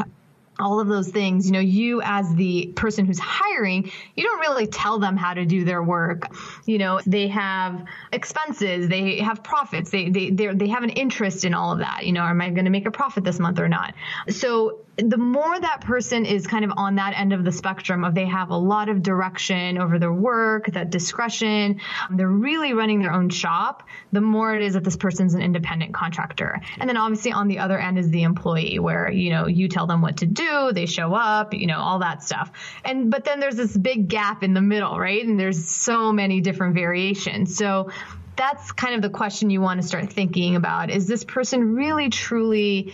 all 0.60 0.80
of 0.80 0.88
those 0.88 1.10
things, 1.10 1.45
you 1.45 1.51
know, 1.51 1.60
you 1.60 2.01
as 2.04 2.34
the 2.36 2.74
person 2.76 3.06
who's 3.06 3.20
hiring, 3.20 3.91
you 4.16 4.24
don't 4.24 4.39
really 4.39 4.68
tell 4.68 4.99
them 4.99 5.18
how 5.18 5.34
to 5.34 5.45
do 5.45 5.64
their 5.64 5.82
work. 5.82 6.28
You 6.66 6.78
know, 6.78 6.99
they 7.06 7.28
have 7.30 7.86
expenses, 8.12 8.88
they 8.88 9.20
have 9.20 9.43
profits, 9.43 9.89
they 9.89 10.10
they 10.10 10.30
they 10.30 10.68
have 10.68 10.84
an 10.84 10.91
interest 10.91 11.45
in 11.45 11.54
all 11.54 11.74
of 11.74 11.80
that. 11.80 12.06
You 12.06 12.14
know, 12.14 12.24
am 12.24 12.41
I 12.41 12.49
going 12.49 12.66
to 12.66 12.72
make 12.72 12.86
a 12.86 12.91
profit 12.91 13.24
this 13.24 13.39
month 13.39 13.60
or 13.60 13.68
not? 13.68 13.93
So 14.30 14.80
the 14.98 15.18
more 15.18 15.60
that 15.60 15.82
person 15.82 16.26
is 16.26 16.46
kind 16.46 16.64
of 16.64 16.72
on 16.78 16.96
that 16.96 17.18
end 17.18 17.34
of 17.34 17.44
the 17.44 17.52
spectrum 17.52 18.04
of 18.04 18.14
they 18.14 18.28
have 18.28 18.52
a 18.52 18.58
lot 18.58 18.89
of 18.89 19.02
direction 19.02 19.80
over 19.80 19.98
their 19.98 20.14
work, 20.14 20.68
that 20.74 20.91
discretion, 20.91 21.80
um, 22.08 22.18
they're 22.18 22.28
really 22.28 22.74
running 22.74 23.02
their 23.02 23.12
own 23.12 23.30
shop, 23.30 23.84
the 24.12 24.22
more 24.22 24.56
it 24.56 24.62
is 24.62 24.74
that 24.74 24.84
this 24.84 24.96
person's 24.96 25.34
an 25.34 25.41
independent 25.41 25.96
contractor. 25.96 26.62
And 26.80 26.88
then 26.88 26.98
obviously 26.98 27.32
on 27.32 27.48
the 27.48 27.60
other 27.60 27.80
end 27.80 27.98
is 27.98 28.12
the 28.12 28.22
employee 28.22 28.78
where, 28.78 29.12
you 29.12 29.32
know, 29.32 29.48
you 29.48 29.68
tell 29.68 29.88
them 29.88 30.02
what 30.02 30.18
to 30.18 30.28
do, 30.28 30.72
they 30.74 30.86
show 30.86 31.14
up, 31.14 31.56
you 31.56 31.66
know, 31.66 31.80
all 31.80 32.00
that 32.00 32.22
stuff. 32.22 32.52
And, 32.86 33.10
but 33.10 33.24
then 33.24 33.39
there's 33.39 33.56
this 33.56 33.76
big 33.76 34.08
gap 34.08 34.44
in 34.44 34.54
the 34.54 34.62
middle, 34.62 35.00
right? 35.00 35.26
And 35.26 35.39
there's 35.39 35.68
so 35.68 36.12
many 36.12 36.41
different 36.41 36.76
variations. 36.76 37.58
So 37.58 37.89
that's 38.36 38.72
kind 38.72 38.96
of 38.96 39.02
the 39.02 39.10
question 39.10 39.50
you 39.50 39.62
want 39.62 39.82
to 39.82 39.88
start 39.88 40.12
thinking 40.12 40.56
about. 40.56 40.91
Is 40.91 41.08
this 41.08 41.24
person 41.24 41.74
really 41.74 42.10
truly 42.10 42.94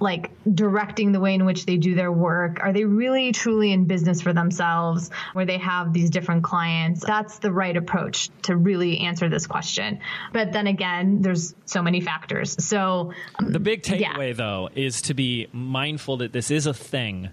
like 0.00 0.30
directing 0.52 1.12
the 1.12 1.20
way 1.20 1.34
in 1.34 1.44
which 1.44 1.66
they 1.66 1.76
do 1.76 1.94
their 1.94 2.12
work? 2.12 2.58
Are 2.60 2.72
they 2.72 2.84
really 2.84 3.32
truly 3.32 3.72
in 3.72 3.84
business 3.84 4.20
for 4.20 4.32
themselves 4.32 5.10
where 5.32 5.46
they 5.46 5.58
have 5.58 5.92
these 5.92 6.10
different 6.10 6.44
clients? 6.44 7.04
That's 7.04 7.38
the 7.38 7.52
right 7.52 7.76
approach 7.76 8.30
to 8.42 8.56
really 8.56 8.98
answer 9.00 9.28
this 9.28 9.46
question. 9.46 10.00
But 10.32 10.52
then 10.52 10.66
again, 10.66 11.22
there's 11.22 11.54
so 11.64 11.82
many 11.82 12.00
factors. 12.00 12.64
So 12.64 13.12
um, 13.38 13.52
the 13.52 13.60
big 13.60 13.82
takeaway 13.82 14.28
yeah. 14.28 14.34
though 14.34 14.68
is 14.74 15.02
to 15.02 15.14
be 15.14 15.48
mindful 15.52 16.18
that 16.18 16.32
this 16.32 16.50
is 16.50 16.66
a 16.66 16.74
thing 16.74 17.30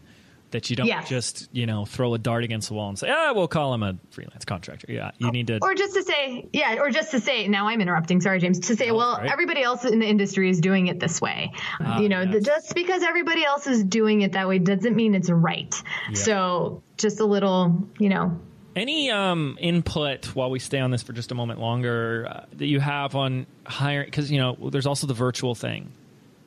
that 0.52 0.70
you 0.70 0.76
don't 0.76 1.06
just 1.06 1.50
you 1.52 1.66
know 1.66 1.86
throw 1.86 2.14
a 2.14 2.18
dart 2.18 2.44
against 2.44 2.70
the 2.70 2.74
wall 2.74 2.90
and 2.90 2.98
say 2.98 3.10
ah 3.10 3.34
we'll 3.34 3.48
call 3.48 3.74
him 3.74 3.84
a 3.84 3.98
freelance 4.12 4.46
contractor. 4.46 4.88
Yeah 4.90 5.12
you 5.18 5.32
need 5.32 5.48
to 5.48 5.60
or 5.62 5.74
just 5.74 5.94
to 5.96 6.04
say 6.04 6.48
yeah 6.54 6.76
or 6.80 6.90
just 6.90 7.12
to 7.12 7.20
say 7.20 7.48
now 7.48 7.68
i'm 7.68 7.82
interrupting 7.82 8.22
sorry 8.22 8.40
james 8.40 8.60
to 8.60 8.76
say 8.76 8.90
oh, 8.90 8.96
well 8.96 9.18
right. 9.18 9.32
everybody 9.32 9.62
else 9.64 9.86
in 9.86 10.00
the 10.00 10.08
industry 10.08 10.50
is 10.50 10.60
doing 10.60 10.88
it 10.88 11.00
this 11.00 11.20
way. 11.20 11.52
Uh, 11.80 12.00
you 12.02 12.10
know 12.10 12.22
yes. 12.22 12.44
just 12.44 12.76
because 12.76 13.04
everybody 13.04 13.44
else 13.44 13.68
is 13.68 13.84
doing 13.84 14.22
it 14.22 14.34
that 14.34 14.48
way 14.48 14.60
doesn't 14.60 14.96
mean 14.96 15.16
it's 15.16 15.30
right. 15.30 15.74
Yeah. 16.10 16.16
so 16.16 16.84
just 16.98 17.20
a 17.20 17.26
little 17.26 17.88
you 18.00 18.10
know. 18.10 18.40
Any 18.74 19.12
um, 19.12 19.58
input 19.60 20.28
while 20.28 20.50
we 20.50 20.60
stay 20.60 20.80
on 20.80 20.92
this 20.92 21.04
for 21.04 21.12
just 21.12 21.34
a 21.34 21.36
moment 21.36 21.60
longer 21.60 22.26
uh, 22.30 22.46
that 22.54 22.68
you 22.68 22.80
have 22.80 23.16
on 23.16 23.46
hiring 23.66 24.06
because 24.06 24.32
you 24.32 24.40
know 24.40 24.70
there's 24.72 24.86
also 24.86 25.08
the 25.08 25.14
virtual 25.14 25.56
thing. 25.56 25.92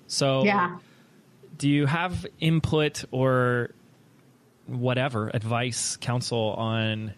So 0.07 0.45
yeah. 0.45 0.79
do 1.59 1.69
you 1.69 1.87
have 1.87 2.27
input 2.41 3.05
or 3.11 3.71
whatever 4.67 5.31
advice, 5.33 5.97
counsel 5.97 6.55
on 6.59 7.12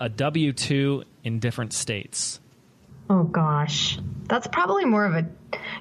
a 0.00 0.08
W 0.08 0.52
2 0.52 1.04
in 1.24 1.38
different 1.38 1.72
states? 1.72 2.40
Oh 3.08 3.22
gosh. 3.24 3.98
That's 4.24 4.46
probably 4.48 4.84
more 4.84 5.04
of 5.04 5.14
a. 5.14 5.26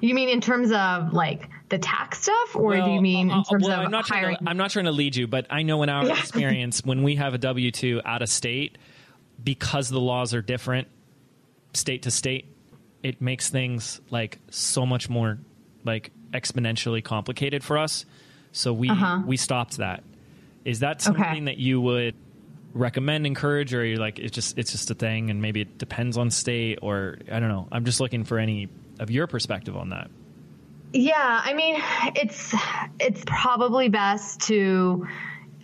You 0.01 0.13
mean 0.13 0.29
in 0.29 0.41
terms 0.41 0.71
of 0.71 1.13
like 1.13 1.49
the 1.69 1.79
tax 1.79 2.21
stuff, 2.23 2.55
or 2.55 2.69
well, 2.69 2.85
do 2.85 2.91
you 2.91 3.01
mean 3.01 3.31
in 3.31 3.37
uh, 3.37 3.43
terms 3.43 3.67
well, 3.67 3.79
of 3.79 3.85
I'm 3.85 3.91
not 3.91 4.07
hiring? 4.07 4.37
To, 4.37 4.49
I'm 4.49 4.57
not 4.57 4.69
trying 4.71 4.85
to 4.85 4.91
lead 4.91 5.15
you, 5.15 5.27
but 5.27 5.47
I 5.49 5.63
know 5.63 5.81
in 5.83 5.89
our 5.89 6.05
yeah. 6.05 6.13
experience, 6.19 6.85
when 6.85 7.01
we 7.01 7.15
have 7.15 7.33
a 7.33 7.39
W 7.39 7.71
2 7.71 8.01
out 8.05 8.21
of 8.21 8.29
state, 8.29 8.77
because 9.43 9.89
the 9.89 9.99
laws 9.99 10.33
are 10.33 10.41
different 10.41 10.87
state 11.73 12.03
to 12.03 12.11
state, 12.11 12.45
it 13.01 13.21
makes 13.21 13.49
things 13.49 13.99
like 14.11 14.39
so 14.49 14.85
much 14.85 15.09
more 15.09 15.39
like 15.83 16.11
exponentially 16.31 17.03
complicated 17.03 17.63
for 17.63 17.77
us. 17.77 18.05
So 18.51 18.71
we 18.71 18.89
uh-huh. 18.89 19.23
we 19.25 19.37
stopped 19.37 19.77
that. 19.77 20.03
Is 20.65 20.79
that 20.79 21.01
something 21.01 21.23
okay. 21.23 21.39
that 21.41 21.57
you 21.57 21.79
would 21.79 22.15
recommend, 22.73 23.25
encourage, 23.25 23.73
or 23.73 23.85
you're 23.85 23.99
like 23.99 24.19
it's 24.19 24.35
just 24.35 24.57
it's 24.57 24.71
just 24.71 24.91
a 24.91 24.95
thing, 24.95 25.29
and 25.29 25.41
maybe 25.41 25.61
it 25.61 25.77
depends 25.77 26.17
on 26.17 26.29
state, 26.29 26.79
or 26.81 27.17
I 27.31 27.39
don't 27.39 27.49
know. 27.49 27.67
I'm 27.71 27.85
just 27.85 27.99
looking 27.99 28.23
for 28.23 28.37
any 28.37 28.67
of 28.99 29.09
your 29.09 29.27
perspective 29.27 29.77
on 29.77 29.89
that. 29.89 30.09
Yeah, 30.93 31.41
I 31.43 31.53
mean, 31.53 31.81
it's 32.15 32.53
it's 32.99 33.23
probably 33.25 33.89
best 33.89 34.41
to 34.41 35.07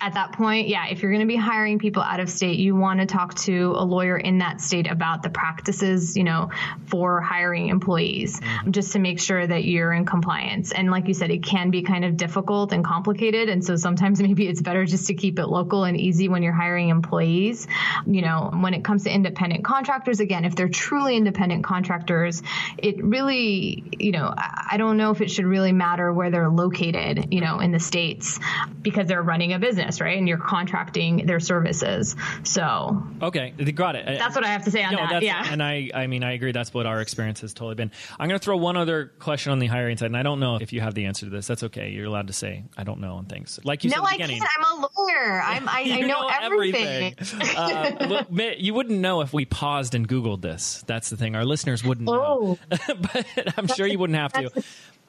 at 0.02 0.16
that 0.16 0.32
point, 0.32 0.68
yeah, 0.68 0.88
if 0.88 1.02
you're 1.02 1.12
going 1.12 1.22
to 1.22 1.28
be 1.28 1.36
hiring 1.36 1.78
people 1.78 2.02
out 2.02 2.20
of 2.20 2.28
state, 2.28 2.58
you 2.58 2.76
want 2.76 3.00
to 3.00 3.06
talk 3.06 3.36
to 3.36 3.74
a 3.78 3.86
lawyer 3.86 4.18
in 4.18 4.40
that 4.40 4.60
state 4.60 4.90
about 4.90 5.22
the 5.22 5.30
practices, 5.30 6.18
you 6.18 6.24
know, 6.24 6.50
for 6.88 7.22
hiring 7.22 7.70
employees, 7.70 8.40
mm-hmm. 8.40 8.72
just 8.72 8.94
to 8.94 9.00
make 9.00 9.20
sure 9.20 9.46
that 9.46 9.64
you're 9.64 9.94
in 9.94 10.06
compliance. 10.06 10.72
And 10.72 10.90
like 10.90 11.08
you 11.08 11.14
said, 11.14 11.30
it 11.30 11.44
can 11.44 11.70
be 11.70 11.84
kind 11.84 12.04
of 12.04 12.18
difficult 12.18 12.74
and 12.74 12.84
complicated. 12.84 13.48
And 13.48 13.64
so 13.64 13.76
sometimes 13.76 14.20
maybe 14.22 14.48
it's 14.48 14.62
better 14.62 14.86
just 14.86 15.06
to 15.08 15.14
keep 15.14 15.38
it 15.38 15.46
local 15.46 15.84
and 15.84 15.96
easy 15.96 16.30
when 16.30 16.42
you're 16.42 16.52
hiring 16.52 16.90
employees. 16.90 17.68
You 18.08 18.24
know, 18.24 18.50
when 18.60 18.74
it 18.74 18.84
comes 18.84 19.04
to 19.04 19.14
independent 19.14 19.64
contractors, 19.64 20.20
again, 20.20 20.46
if 20.46 20.56
they're 20.56 20.68
truly 20.68 21.16
independent 21.16 21.64
contractors, 21.64 22.42
it 22.80 23.04
really, 23.04 23.84
you 24.00 24.12
know, 24.12 24.34
I 24.36 24.78
don't 24.78 24.98
know 24.98 25.12
if 25.12 25.22
it 25.22 25.30
should 25.30 25.46
really 25.46 25.74
matter 25.74 26.12
where 26.12 26.32
they're 26.32 26.50
located, 26.50 27.32
you 27.32 27.42
know, 27.42 27.60
in 27.60 27.72
the 27.72 27.80
states 27.80 28.40
because 28.82 29.08
they're 29.08 29.22
running 29.22 29.54
a 29.54 29.60
business 29.60 29.91
business, 29.92 30.02
right? 30.02 30.18
And 30.18 30.28
you're 30.28 30.38
contracting 30.38 31.26
their 31.26 31.40
services. 31.40 32.16
So 32.44 33.04
okay, 33.22 33.54
they 33.58 33.72
got 33.72 33.96
it. 33.96 34.06
That's 34.06 34.36
what 34.36 34.44
I 34.44 34.50
have 34.50 34.66
to 34.66 34.72
say 34.72 34.84
on 34.84 34.94
no, 34.94 35.08
that. 35.08 35.24
Yeah, 35.24 35.46
and 35.50 35.62
I, 35.62 35.90
I 35.94 36.08
mean, 36.08 36.24
I 36.24 36.34
agree. 36.34 36.52
That's 36.52 36.74
what 36.74 36.86
our 36.86 37.02
experience 37.02 37.42
has 37.42 37.54
totally 37.54 37.76
been. 37.76 37.92
I'm 38.20 38.28
going 38.28 38.40
to 38.40 38.44
throw 38.44 38.58
one 38.58 38.78
other 38.78 39.12
question 39.20 39.52
on 39.52 39.60
the 39.60 39.68
hiring 39.68 39.98
side, 39.98 40.08
and 40.08 40.18
I 40.18 40.24
don't 40.24 40.40
know 40.40 40.58
if 40.58 40.74
you 40.74 40.82
have 40.82 40.94
the 40.94 41.06
answer 41.06 41.26
to 41.26 41.30
this. 41.30 41.48
That's 41.48 41.64
okay. 41.64 41.90
You're 41.90 42.06
allowed 42.06 42.28
to 42.28 42.34
say 42.34 42.64
I 42.78 42.84
don't 42.84 43.00
know 43.00 43.16
on 43.16 43.26
things. 43.26 43.60
Like 43.64 43.84
you 43.84 43.90
no, 43.90 44.04
I 44.04 44.18
can't. 44.18 44.32
I'm 44.32 44.84
a 44.84 44.88
lawyer. 44.98 45.42
I'm, 45.44 45.68
I, 45.68 45.82
I 45.94 46.02
know, 46.02 46.08
know, 46.08 46.30
everything. 46.42 47.16
everything. 47.18 47.56
uh, 47.58 48.08
look, 48.08 48.28
you 48.58 48.74
wouldn't 48.74 49.00
know 49.00 49.22
if 49.22 49.34
we 49.34 49.46
paused 49.46 49.96
and 49.96 50.08
Googled 50.08 50.42
this. 50.42 50.84
That's 50.88 51.10
the 51.10 51.18
thing. 51.18 51.36
Our 51.36 51.46
listeners 51.46 51.84
wouldn't 51.84 52.10
oh. 52.10 52.58
know, 52.70 52.78
but 52.96 53.26
I'm 53.58 53.68
sure 53.68 53.86
you 53.86 54.00
wouldn't 54.00 54.18
have 54.18 54.34
to. 54.34 54.64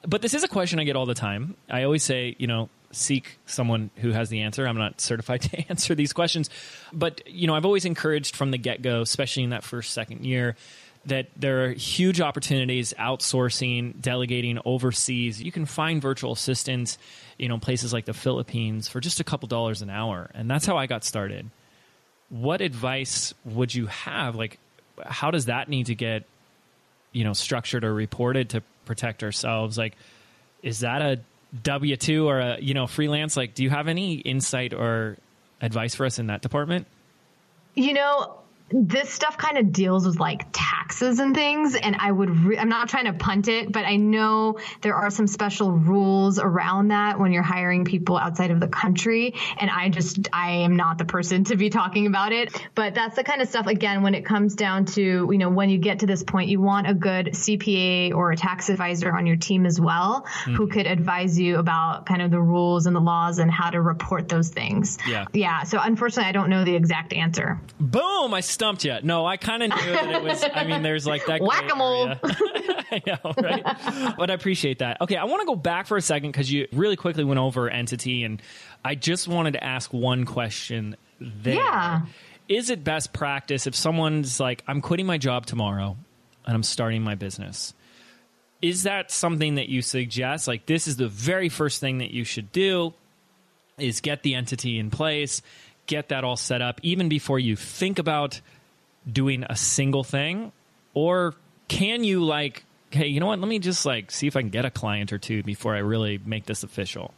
But 0.05 0.21
this 0.21 0.33
is 0.33 0.43
a 0.43 0.49
question 0.49 0.79
I 0.79 0.83
get 0.83 0.97
all 0.97 1.05
the 1.05 1.13
time. 1.13 1.55
I 1.69 1.83
always 1.83 2.03
say, 2.03 2.35
you 2.37 2.47
know, 2.47 2.69
seek 2.95 3.37
someone 3.45 3.89
who 3.97 4.11
has 4.11 4.29
the 4.29 4.41
answer. 4.41 4.67
I'm 4.67 4.77
not 4.77 5.01
certified 5.01 5.41
to 5.51 5.69
answer 5.69 5.95
these 5.95 6.13
questions, 6.13 6.49
but 6.91 7.21
you 7.27 7.47
know, 7.47 7.55
I've 7.55 7.65
always 7.65 7.85
encouraged 7.85 8.35
from 8.35 8.51
the 8.51 8.57
get 8.57 8.81
go, 8.81 9.01
especially 9.01 9.43
in 9.43 9.49
that 9.51 9.63
first 9.63 9.93
second 9.93 10.25
year, 10.25 10.55
that 11.05 11.27
there 11.35 11.65
are 11.65 11.73
huge 11.73 12.21
opportunities 12.21 12.93
outsourcing, 12.97 13.99
delegating 13.99 14.59
overseas. 14.63 15.41
You 15.41 15.51
can 15.51 15.65
find 15.65 16.01
virtual 16.01 16.31
assistants, 16.31 16.97
you 17.37 17.49
know, 17.49 17.57
places 17.57 17.91
like 17.91 18.05
the 18.05 18.13
Philippines 18.13 18.87
for 18.87 18.99
just 18.99 19.19
a 19.19 19.23
couple 19.23 19.47
dollars 19.47 19.81
an 19.81 19.89
hour, 19.89 20.29
and 20.33 20.49
that's 20.49 20.65
how 20.65 20.77
I 20.77 20.87
got 20.87 21.03
started. 21.03 21.49
What 22.29 22.61
advice 22.61 23.33
would 23.43 23.75
you 23.75 23.87
have? 23.87 24.35
Like, 24.35 24.59
how 25.05 25.29
does 25.31 25.45
that 25.45 25.67
need 25.67 25.87
to 25.87 25.95
get, 25.95 26.23
you 27.11 27.23
know, 27.23 27.33
structured 27.33 27.83
or 27.83 27.93
reported 27.93 28.51
to 28.51 28.63
protect 28.85 29.23
ourselves? 29.23 29.77
Like, 29.77 29.95
is 30.61 30.79
that 30.79 31.01
a 31.01 31.19
W 31.61 31.95
two 31.97 32.27
or 32.27 32.39
a 32.39 32.59
you 32.59 32.73
know 32.73 32.87
freelance? 32.87 33.37
Like, 33.37 33.53
do 33.53 33.63
you 33.63 33.69
have 33.69 33.87
any 33.87 34.15
insight 34.15 34.73
or 34.73 35.17
advice 35.61 35.95
for 35.95 36.05
us 36.05 36.19
in 36.19 36.27
that 36.27 36.41
department? 36.41 36.87
You 37.75 37.93
know, 37.93 38.39
this 38.71 39.09
stuff 39.09 39.37
kind 39.37 39.57
of 39.57 39.71
deals 39.71 40.05
with 40.05 40.19
like 40.19 40.45
taxes 40.51 41.19
and 41.19 41.35
things 41.35 41.75
and 41.75 41.95
i 41.99 42.11
would 42.11 42.29
re- 42.29 42.57
i'm 42.57 42.69
not 42.69 42.89
trying 42.89 43.05
to 43.05 43.13
punt 43.13 43.47
it 43.47 43.71
but 43.71 43.85
i 43.85 43.95
know 43.95 44.57
there 44.81 44.95
are 44.95 45.09
some 45.09 45.27
special 45.27 45.71
rules 45.71 46.39
around 46.39 46.87
that 46.87 47.19
when 47.19 47.31
you're 47.31 47.43
hiring 47.43 47.85
people 47.85 48.17
outside 48.17 48.51
of 48.51 48.59
the 48.59 48.67
country 48.67 49.35
and 49.57 49.69
i 49.69 49.89
just 49.89 50.27
i 50.33 50.51
am 50.51 50.75
not 50.75 50.97
the 50.97 51.05
person 51.05 51.43
to 51.43 51.55
be 51.55 51.69
talking 51.69 52.07
about 52.07 52.31
it. 52.31 52.53
But 52.75 52.95
that's 52.95 53.15
the 53.15 53.23
kind 53.23 53.41
of 53.41 53.47
stuff 53.47 53.67
again 53.67 54.03
when 54.03 54.15
it 54.15 54.25
comes 54.25 54.55
down 54.55 54.85
to 54.85 55.01
you 55.01 55.37
know 55.37 55.49
when 55.49 55.69
you 55.69 55.77
get 55.77 55.99
to 55.99 56.05
this 56.05 56.23
point 56.23 56.49
you 56.49 56.61
want 56.61 56.87
a 56.87 56.93
good 56.93 57.27
cpa 57.27 58.13
or 58.13 58.31
a 58.31 58.35
tax 58.35 58.69
advisor 58.69 59.13
on 59.13 59.25
your 59.25 59.35
team 59.35 59.65
as 59.65 59.79
well 59.79 60.23
mm-hmm. 60.23 60.55
who 60.55 60.67
could 60.67 60.87
advise 60.87 61.39
you 61.39 61.57
about 61.57 62.05
kind 62.05 62.21
of 62.21 62.31
the 62.31 62.39
rules 62.39 62.85
and 62.85 62.95
the 62.95 62.99
laws 62.99 63.39
and 63.39 63.51
how 63.51 63.69
to 63.69 63.81
report 63.81 64.29
those 64.29 64.49
things. 64.49 64.97
Yeah. 65.07 65.25
Yeah 65.33 65.63
so 65.63 65.79
unfortunately 65.81 66.29
i 66.29 66.31
don't 66.31 66.49
know 66.49 66.63
the 66.63 66.75
exact 66.75 67.13
answer. 67.13 67.59
Boom 67.79 68.33
i 68.33 68.39
stumped 68.63 68.85
you. 68.85 68.97
No, 69.03 69.25
I 69.25 69.37
kind 69.37 69.63
of 69.63 69.69
knew 69.69 69.91
that 69.91 70.09
it 70.09 70.23
was. 70.23 70.43
I 70.53 70.63
mean, 70.63 70.83
there's 70.83 71.05
like 71.05 71.25
that 71.25 71.41
whack 71.41 71.69
a 71.71 71.75
mole. 71.75 72.13
I 72.23 73.01
know, 73.05 73.33
right? 73.41 74.15
but 74.17 74.29
I 74.29 74.33
appreciate 74.33 74.79
that. 74.79 75.01
Okay, 75.01 75.17
I 75.17 75.25
want 75.25 75.41
to 75.41 75.45
go 75.45 75.55
back 75.55 75.87
for 75.87 75.97
a 75.97 76.01
second 76.01 76.31
because 76.31 76.51
you 76.51 76.67
really 76.71 76.95
quickly 76.95 77.23
went 77.23 77.39
over 77.39 77.69
entity, 77.69 78.23
and 78.23 78.41
I 78.85 78.95
just 78.95 79.27
wanted 79.27 79.53
to 79.53 79.63
ask 79.63 79.91
one 79.91 80.25
question 80.25 80.95
there. 81.19 81.55
Yeah. 81.55 82.01
Is 82.49 82.69
it 82.69 82.83
best 82.83 83.13
practice 83.13 83.67
if 83.67 83.75
someone's 83.75 84.39
like, 84.39 84.63
I'm 84.67 84.81
quitting 84.81 85.05
my 85.05 85.17
job 85.17 85.45
tomorrow 85.45 85.95
and 86.45 86.55
I'm 86.55 86.63
starting 86.63 87.01
my 87.01 87.15
business? 87.15 87.73
Is 88.61 88.83
that 88.83 89.11
something 89.11 89.55
that 89.55 89.69
you 89.69 89.81
suggest? 89.81 90.47
Like, 90.47 90.65
this 90.65 90.87
is 90.87 90.97
the 90.97 91.07
very 91.07 91.49
first 91.49 91.79
thing 91.79 91.99
that 91.99 92.11
you 92.11 92.25
should 92.25 92.51
do 92.51 92.93
is 93.77 94.01
get 94.01 94.23
the 94.23 94.35
entity 94.35 94.77
in 94.77 94.89
place, 94.89 95.41
get 95.87 96.09
that 96.09 96.23
all 96.23 96.35
set 96.35 96.61
up, 96.61 96.79
even 96.83 97.09
before 97.09 97.39
you 97.39 97.55
think 97.55 97.97
about 97.97 98.41
doing 99.11 99.45
a 99.49 99.55
single 99.55 100.03
thing? 100.03 100.51
Or 100.93 101.33
can 101.67 102.03
you, 102.03 102.23
like, 102.23 102.65
hey, 102.93 103.07
you 103.07 103.19
know 103.19 103.27
what? 103.27 103.39
Let 103.39 103.47
me 103.47 103.59
just 103.59 103.85
like 103.85 104.11
see 104.11 104.27
if 104.27 104.35
I 104.35 104.41
can 104.41 104.49
get 104.49 104.65
a 104.65 104.71
client 104.71 105.11
or 105.11 105.17
two 105.17 105.43
before 105.43 105.75
I 105.75 105.79
really 105.79 106.19
make 106.25 106.45
this 106.45 106.63
official. 106.63 107.13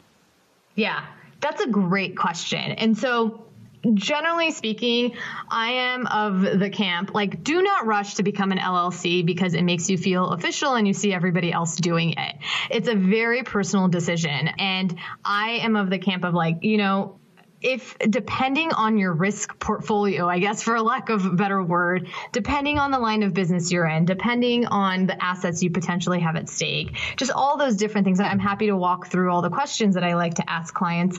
Yeah, 0.75 1.05
that's 1.41 1.61
a 1.61 1.67
great 1.67 2.17
question. 2.17 2.59
And 2.59 2.97
so 2.97 3.45
generally 3.93 4.51
speaking, 4.51 5.15
I 5.49 5.71
am 5.71 6.07
of 6.07 6.59
the 6.59 6.69
camp 6.69 7.13
like 7.13 7.43
do 7.43 7.61
not 7.61 7.85
rush 7.85 8.15
to 8.15 8.23
become 8.23 8.51
an 8.51 8.57
LLC 8.57 9.25
because 9.25 9.53
it 9.53 9.61
makes 9.61 9.89
you 9.89 9.97
feel 9.97 10.29
official 10.29 10.75
and 10.75 10.87
you 10.87 10.93
see 10.93 11.13
everybody 11.13 11.51
else 11.51 11.75
doing 11.75 12.13
it. 12.17 12.35
It's 12.71 12.87
a 12.87 12.95
very 12.95 13.43
personal 13.43 13.87
decision 13.87 14.49
and 14.57 14.97
I 15.23 15.59
am 15.61 15.75
of 15.75 15.89
the 15.89 15.99
camp 15.99 16.23
of 16.23 16.33
like, 16.33 16.63
you 16.63 16.77
know, 16.77 17.19
if 17.65 17.97
depending 17.97 18.71
on 18.73 18.99
your 18.99 19.11
risk 19.11 19.59
portfolio, 19.59 20.29
I 20.29 20.37
guess 20.37 20.61
for 20.61 20.75
a 20.75 20.83
lack 20.83 21.09
of 21.09 21.25
a 21.25 21.31
better 21.31 21.63
word, 21.63 22.07
depending 22.31 22.77
on 22.77 22.91
the 22.91 22.99
line 22.99 23.23
of 23.23 23.33
business 23.33 23.71
you're 23.71 23.87
in, 23.87 24.05
depending 24.05 24.67
on 24.67 25.07
the 25.07 25.21
assets 25.23 25.63
you 25.63 25.71
potentially 25.71 26.19
have 26.19 26.35
at 26.35 26.47
stake, 26.47 26.95
just 27.17 27.31
all 27.31 27.57
those 27.57 27.75
different 27.75 28.05
things. 28.05 28.19
I'm 28.19 28.37
happy 28.37 28.67
to 28.67 28.77
walk 28.77 29.07
through 29.07 29.31
all 29.31 29.41
the 29.41 29.49
questions 29.49 29.95
that 29.95 30.03
I 30.03 30.13
like 30.13 30.35
to 30.35 30.47
ask 30.47 30.75
clients 30.75 31.17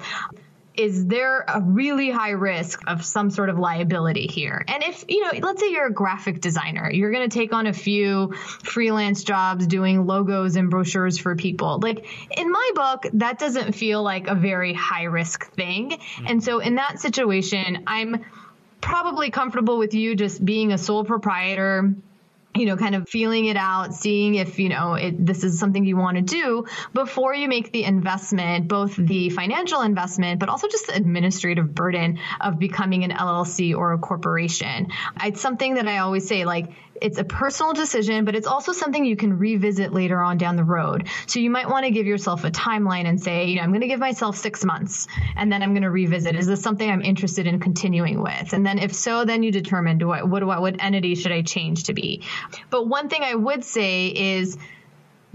is 0.77 1.07
there 1.07 1.45
a 1.49 1.61
really 1.61 2.11
high 2.11 2.31
risk 2.31 2.83
of 2.87 3.05
some 3.05 3.31
sort 3.31 3.49
of 3.49 3.59
liability 3.59 4.27
here? 4.27 4.65
And 4.69 4.83
if, 4.83 5.05
you 5.09 5.23
know, 5.23 5.47
let's 5.47 5.61
say 5.61 5.71
you're 5.71 5.87
a 5.87 5.93
graphic 5.93 6.41
designer, 6.41 6.91
you're 6.91 7.11
going 7.11 7.29
to 7.29 7.35
take 7.35 7.53
on 7.53 7.67
a 7.67 7.73
few 7.73 8.35
freelance 8.35 9.25
jobs 9.25 9.67
doing 9.67 10.07
logos 10.07 10.57
and 10.57 10.71
brochures 10.71 11.19
for 11.19 11.35
people. 11.37 11.79
Like 11.81 12.07
in 12.37 12.51
my 12.51 12.71
book, 12.75 13.07
that 13.15 13.39
doesn't 13.39 13.73
feel 13.73 14.03
like 14.03 14.27
a 14.27 14.35
very 14.35 14.75
high 14.75 15.05
risk 15.05 15.51
thing. 15.53 15.91
Mm-hmm. 15.91 16.27
And 16.27 16.45
so 16.45 16.61
in 16.61 16.75
that 16.77 17.01
situation, 17.01 17.85
I'm 17.87 18.25
probably 18.81 19.31
comfortable 19.31 19.79
with 19.79 19.95
you 19.95 20.15
just 20.15 20.45
being 20.45 20.73
a 20.73 20.79
sole 20.79 21.05
proprietor 21.05 21.95
you 22.57 22.67
know, 22.67 22.77
kind 22.77 22.95
of 22.95 23.09
feeling 23.09 23.47
it 23.47 23.57
out, 23.57 23.95
seeing 23.95 24.35
if, 24.35 24.59
you 24.59 24.69
know, 24.69 24.95
it, 24.95 25.25
this 25.25 25.45
is 25.45 25.59
something 25.59 25.85
you 25.85 25.97
want 25.97 26.17
to 26.17 26.23
do 26.23 26.67
before 26.93 27.35
you 27.35 27.49
make 27.49 27.73
the 27.73 27.85
investment, 27.85 28.69
both 28.69 28.97
the 28.97 29.31
financial 29.31 29.83
investment, 29.83 30.41
but 30.41 30.49
also 30.49 30.69
just 30.69 30.87
the 30.87 30.95
administrative 30.95 31.75
burden 31.75 32.19
of 32.41 32.59
becoming 32.59 33.05
an 33.05 33.11
LLC 33.11 33.77
or 33.77 33.93
a 33.93 33.99
corporation. 33.99 34.89
It's 35.23 35.41
something 35.41 35.75
that 35.75 35.87
I 35.87 35.99
always 35.99 36.27
say, 36.27 36.45
like, 36.45 36.71
it's 37.01 37.19
a 37.19 37.25
personal 37.25 37.73
decision, 37.73 38.25
but 38.25 38.35
it's 38.35 38.47
also 38.47 38.73
something 38.73 39.05
you 39.05 39.17
can 39.17 39.39
revisit 39.39 39.93
later 39.93 40.21
on 40.21 40.39
down 40.39 40.57
the 40.57 40.65
road. 40.65 41.09
So 41.27 41.41
you 41.41 41.51
might 41.51 41.69
want 41.69 41.85
to 41.85 41.91
give 41.91 42.07
yourself 42.07 42.45
a 42.45 42.51
timeline 42.51 43.07
and 43.07 43.21
say, 43.21 43.47
you 43.47 43.57
know, 43.57 43.63
I'm 43.63 43.71
going 43.71 43.83
to 43.83 43.89
give 43.89 44.01
myself 44.01 44.37
six 44.37 44.65
months 44.65 45.07
and 45.37 45.51
then 45.51 45.63
I'm 45.63 45.73
going 45.73 45.83
to 45.83 45.91
revisit. 45.91 46.37
Is 46.37 46.47
this 46.47 46.63
something 46.63 46.89
I'm 46.89 47.03
interested 47.03 47.47
in 47.47 47.61
continuing 47.61 48.23
with? 48.23 48.53
And 48.53 48.65
then 48.65 48.79
if 48.79 48.95
so, 48.95 49.25
then 49.25 49.43
you 49.43 49.53
determine 49.53 49.99
do 49.99 50.11
I, 50.11 50.23
what, 50.23 50.45
what, 50.45 50.61
what 50.61 50.83
entity 50.83 51.15
should 51.15 51.33
I 51.33 51.43
change 51.43 51.85
to 51.85 51.95
be? 51.95 52.23
But 52.71 52.87
one 52.87 53.09
thing 53.09 53.23
I 53.23 53.35
would 53.35 53.65
say 53.65 54.09
is, 54.09 54.57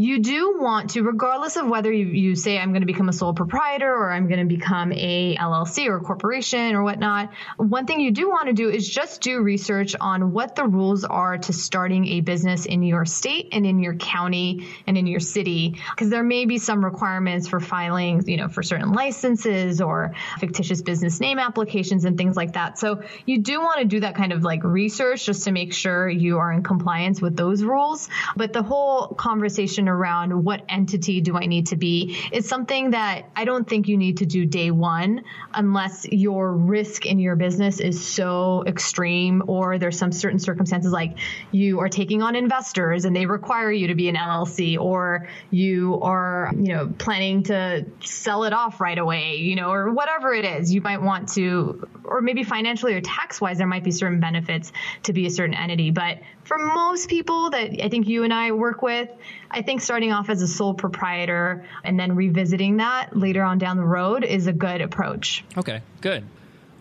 you 0.01 0.19
do 0.19 0.57
want 0.59 0.91
to, 0.91 1.03
regardless 1.03 1.57
of 1.57 1.67
whether 1.67 1.91
you, 1.91 2.07
you 2.07 2.35
say 2.35 2.57
I'm 2.57 2.71
going 2.71 2.81
to 2.81 2.87
become 2.87 3.07
a 3.07 3.13
sole 3.13 3.35
proprietor 3.35 3.87
or 3.87 4.11
I'm 4.11 4.27
going 4.27 4.39
to 4.39 4.45
become 4.45 4.91
a 4.91 5.35
LLC 5.35 5.87
or 5.87 5.97
a 5.97 5.99
corporation 5.99 6.73
or 6.73 6.81
whatnot, 6.81 7.29
one 7.57 7.85
thing 7.85 7.99
you 7.99 8.09
do 8.09 8.27
want 8.27 8.47
to 8.47 8.53
do 8.53 8.69
is 8.69 8.89
just 8.89 9.21
do 9.21 9.41
research 9.41 9.95
on 10.01 10.31
what 10.31 10.55
the 10.55 10.65
rules 10.65 11.03
are 11.03 11.37
to 11.37 11.53
starting 11.53 12.07
a 12.07 12.21
business 12.21 12.65
in 12.65 12.81
your 12.81 13.05
state 13.05 13.49
and 13.51 13.63
in 13.63 13.79
your 13.79 13.93
county 13.93 14.67
and 14.87 14.97
in 14.97 15.05
your 15.05 15.19
city, 15.19 15.77
because 15.91 16.09
there 16.09 16.23
may 16.23 16.45
be 16.45 16.57
some 16.57 16.83
requirements 16.83 17.47
for 17.47 17.59
filing, 17.59 18.27
you 18.27 18.37
know, 18.37 18.47
for 18.47 18.63
certain 18.63 18.93
licenses 18.93 19.81
or 19.81 20.15
fictitious 20.39 20.81
business 20.81 21.19
name 21.19 21.37
applications 21.37 22.05
and 22.05 22.17
things 22.17 22.35
like 22.35 22.53
that. 22.53 22.79
So 22.79 23.03
you 23.27 23.37
do 23.37 23.61
want 23.61 23.79
to 23.81 23.85
do 23.85 23.99
that 23.99 24.15
kind 24.15 24.33
of 24.33 24.43
like 24.43 24.63
research 24.63 25.27
just 25.27 25.43
to 25.43 25.51
make 25.51 25.73
sure 25.73 26.09
you 26.09 26.39
are 26.39 26.51
in 26.51 26.63
compliance 26.63 27.21
with 27.21 27.37
those 27.37 27.63
rules. 27.63 28.09
But 28.35 28.51
the 28.51 28.63
whole 28.63 29.09
conversation 29.09 29.90
around 29.91 30.43
what 30.43 30.63
entity 30.69 31.21
do 31.21 31.35
I 31.35 31.45
need 31.45 31.67
to 31.67 31.75
be 31.75 32.17
is 32.31 32.47
something 32.47 32.91
that 32.91 33.29
I 33.35 33.45
don't 33.45 33.67
think 33.67 33.87
you 33.87 33.97
need 33.97 34.17
to 34.17 34.25
do 34.25 34.45
day 34.45 34.71
one 34.71 35.23
unless 35.53 36.05
your 36.05 36.51
risk 36.53 37.05
in 37.05 37.19
your 37.19 37.35
business 37.35 37.79
is 37.79 38.05
so 38.05 38.63
extreme 38.65 39.43
or 39.47 39.77
there's 39.77 39.97
some 39.97 40.11
certain 40.11 40.39
circumstances 40.39 40.91
like 40.91 41.17
you 41.51 41.79
are 41.79 41.89
taking 41.89 42.21
on 42.21 42.35
investors 42.35 43.05
and 43.05 43.15
they 43.15 43.25
require 43.25 43.71
you 43.71 43.87
to 43.87 43.95
be 43.95 44.09
an 44.09 44.15
LLC 44.15 44.79
or 44.79 45.27
you 45.49 45.99
are, 46.01 46.51
you 46.55 46.73
know, 46.73 46.93
planning 46.97 47.43
to 47.43 47.85
sell 48.03 48.43
it 48.45 48.53
off 48.53 48.81
right 48.81 48.97
away, 48.97 49.35
you 49.35 49.55
know, 49.55 49.71
or 49.71 49.91
whatever 49.91 50.33
it 50.33 50.45
is. 50.45 50.73
You 50.73 50.81
might 50.81 51.01
want 51.01 51.29
to, 51.33 51.87
or 52.03 52.21
maybe 52.21 52.43
financially 52.43 52.93
or 52.93 53.01
tax 53.01 53.41
wise, 53.41 53.57
there 53.57 53.67
might 53.67 53.83
be 53.83 53.91
certain 53.91 54.19
benefits 54.19 54.71
to 55.03 55.13
be 55.13 55.25
a 55.25 55.29
certain 55.29 55.53
entity. 55.53 55.91
But 55.91 56.19
for 56.51 56.57
most 56.57 57.07
people 57.07 57.51
that 57.51 57.81
I 57.81 57.87
think 57.87 58.09
you 58.09 58.25
and 58.25 58.33
I 58.33 58.51
work 58.51 58.81
with, 58.81 59.07
I 59.49 59.61
think 59.61 59.79
starting 59.79 60.11
off 60.11 60.29
as 60.29 60.41
a 60.41 60.47
sole 60.49 60.73
proprietor 60.73 61.65
and 61.85 61.97
then 61.97 62.13
revisiting 62.13 62.77
that 62.77 63.15
later 63.15 63.41
on 63.41 63.57
down 63.57 63.77
the 63.77 63.85
road 63.85 64.25
is 64.25 64.47
a 64.47 64.51
good 64.51 64.81
approach. 64.81 65.45
Okay, 65.55 65.81
good. 66.01 66.25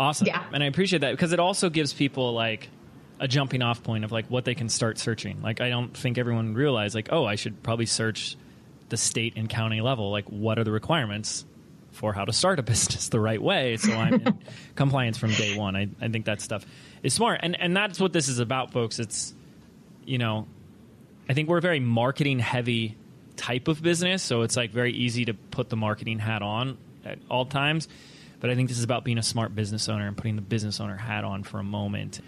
Awesome. 0.01 0.27
Yeah. 0.27 0.43
And 0.53 0.65
I 0.65 0.67
appreciate 0.67 1.03
that 1.03 1.13
because 1.13 1.33
it 1.33 1.39
also 1.39 1.71
gives 1.71 1.93
people 1.93 2.33
like 2.33 2.69
a 3.21 3.29
jumping 3.29 3.63
off 3.63 3.85
point 3.85 4.03
of 4.03 4.11
like 4.11 4.27
what 4.27 4.45
they 4.45 4.57
can 4.57 4.69
start 4.69 4.99
searching. 4.99 5.41
Like 5.41 5.61
I 5.61 5.69
don't 5.69 5.97
think 5.97 6.19
everyone 6.19 6.55
realize 6.55 6.93
like, 6.93 7.11
oh, 7.13 7.25
I 7.25 7.37
should 7.37 7.63
probably 7.63 7.87
search 7.87 8.37
the 8.89 8.97
state 8.97 9.35
and 9.37 9.49
county 9.49 9.81
level. 9.81 10.11
Like 10.11 10.25
what 10.25 10.59
are 10.59 10.65
the 10.65 10.73
requirements 10.73 11.45
for 11.93 12.13
how 12.13 12.25
to 12.25 12.33
start 12.33 12.59
a 12.59 12.63
business 12.65 13.09
the 13.09 13.21
right 13.21 13.41
way 13.41 13.77
so 13.77 13.93
I'm 13.93 14.15
in 14.15 14.39
compliance 14.75 15.17
from 15.17 15.31
day 15.31 15.57
one. 15.57 15.77
I, 15.77 15.91
I 16.01 16.09
think 16.09 16.25
that 16.25 16.41
stuff 16.41 16.67
is 17.05 17.15
smart. 17.15 17.39
And 17.45 17.61
and 17.61 17.77
that's 17.77 18.01
what 18.01 18.13
this 18.13 18.27
is 18.27 18.41
about, 18.41 18.73
folks. 18.73 18.99
It's 18.99 19.33
you 20.05 20.19
know, 20.19 20.47
I 21.29 21.35
think 21.35 21.49
we're 21.49 21.59
a 21.59 21.63
very 21.63 21.81
marketing 21.81 22.39
heavy 22.39 22.97
type 23.37 23.69
of 23.69 23.83
business, 23.83 24.23
so 24.23 24.43
it's 24.43 24.57
like 24.57 24.71
very 24.71 24.93
easy 24.93 25.25
to 25.27 25.35
put 25.35 25.69
the 25.69 25.77
marketing 25.77 26.19
hat 26.19 26.43
on 26.43 26.77
at 27.05 27.19
all 27.31 27.47
times. 27.47 27.89
But 28.41 28.51
I 28.51 28.55
think 28.55 28.69
this 28.69 28.79
is 28.79 28.85
about 28.85 29.05
being 29.05 29.19
a 29.19 29.23
smart 29.23 29.55
business 29.55 29.89
owner 29.89 30.07
and 30.07 30.17
putting 30.17 30.37
the 30.37 30.43
business 30.43 30.81
owner 30.81 30.97
hat 30.97 31.25
on 31.25 31.43
for 31.43 31.59
a 31.59 31.63
moment 31.63 32.21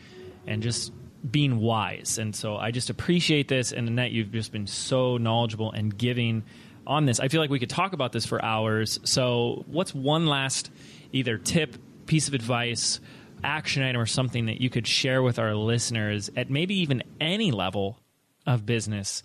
and 0.47 0.63
just 0.63 0.93
being 1.29 1.59
wise. 1.59 2.19
And 2.19 2.35
so 2.35 2.57
I 2.57 2.71
just 2.71 2.91
appreciate 2.91 3.49
this. 3.49 3.73
And 3.73 3.89
Annette, 3.89 4.13
you've 4.13 4.33
just 4.33 4.53
been 4.53 4.67
so 4.67 5.17
knowledgeable 5.17 5.73
and 5.73 5.97
giving 5.97 6.43
on 6.87 7.07
this. 7.07 7.21
I 7.21 7.29
feel 7.29 7.41
like 7.41 7.51
we 7.51 7.59
could 7.59 7.71
talk 7.71 7.93
about 7.93 8.13
this 8.13 8.27
for 8.27 8.45
hours. 8.45 8.99
So, 9.05 9.65
what's 9.69 9.95
one 9.95 10.27
last 10.27 10.71
either 11.13 11.39
tip, 11.39 11.77
piece 12.07 12.29
of 12.29 12.35
advice, 12.35 13.01
action 13.45 13.83
item, 13.83 14.01
or 14.01 14.07
something 14.07 14.47
that 14.47 14.61
you 14.61 14.71
could 14.71 14.87
share 14.87 15.23
with 15.23 15.39
our 15.39 15.55
listeners 15.55 16.31
at 16.37 16.51
maybe 16.51 16.75
even 16.81 17.03
any 17.21 17.51
level 17.51 17.99
of 18.47 18.67
business, 18.67 19.23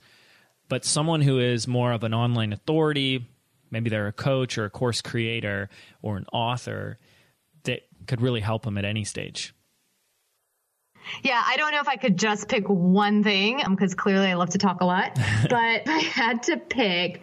but 0.69 0.85
someone 0.85 1.21
who 1.21 1.39
is 1.39 1.67
more 1.67 1.91
of 1.91 2.03
an 2.03 2.13
online 2.13 2.53
authority, 2.53 3.27
maybe 3.71 3.89
they're 3.89 4.07
a 4.07 4.13
coach 4.13 4.57
or 4.57 4.65
a 4.65 4.69
course 4.69 5.01
creator 5.01 5.69
or 6.01 6.17
an 6.17 6.25
author 6.31 6.97
that 7.63 7.81
could 8.07 8.21
really 8.21 8.41
help 8.41 8.63
them 8.63 8.77
at 8.77 8.85
any 8.85 9.03
stage? 9.03 9.53
Yeah, 11.23 11.41
I 11.45 11.57
don't 11.57 11.71
know 11.71 11.79
if 11.79 11.87
I 11.87 11.95
could 11.95 12.17
just 12.17 12.49
pick 12.49 12.67
one 12.67 13.23
thing 13.23 13.61
because 13.69 13.93
um, 13.93 13.97
clearly 13.97 14.27
I 14.27 14.33
love 14.33 14.49
to 14.49 14.57
talk 14.57 14.81
a 14.81 14.85
lot, 14.85 15.15
but 15.49 15.87
I 15.87 15.99
had 15.99 16.43
to 16.43 16.57
pick 16.57 17.21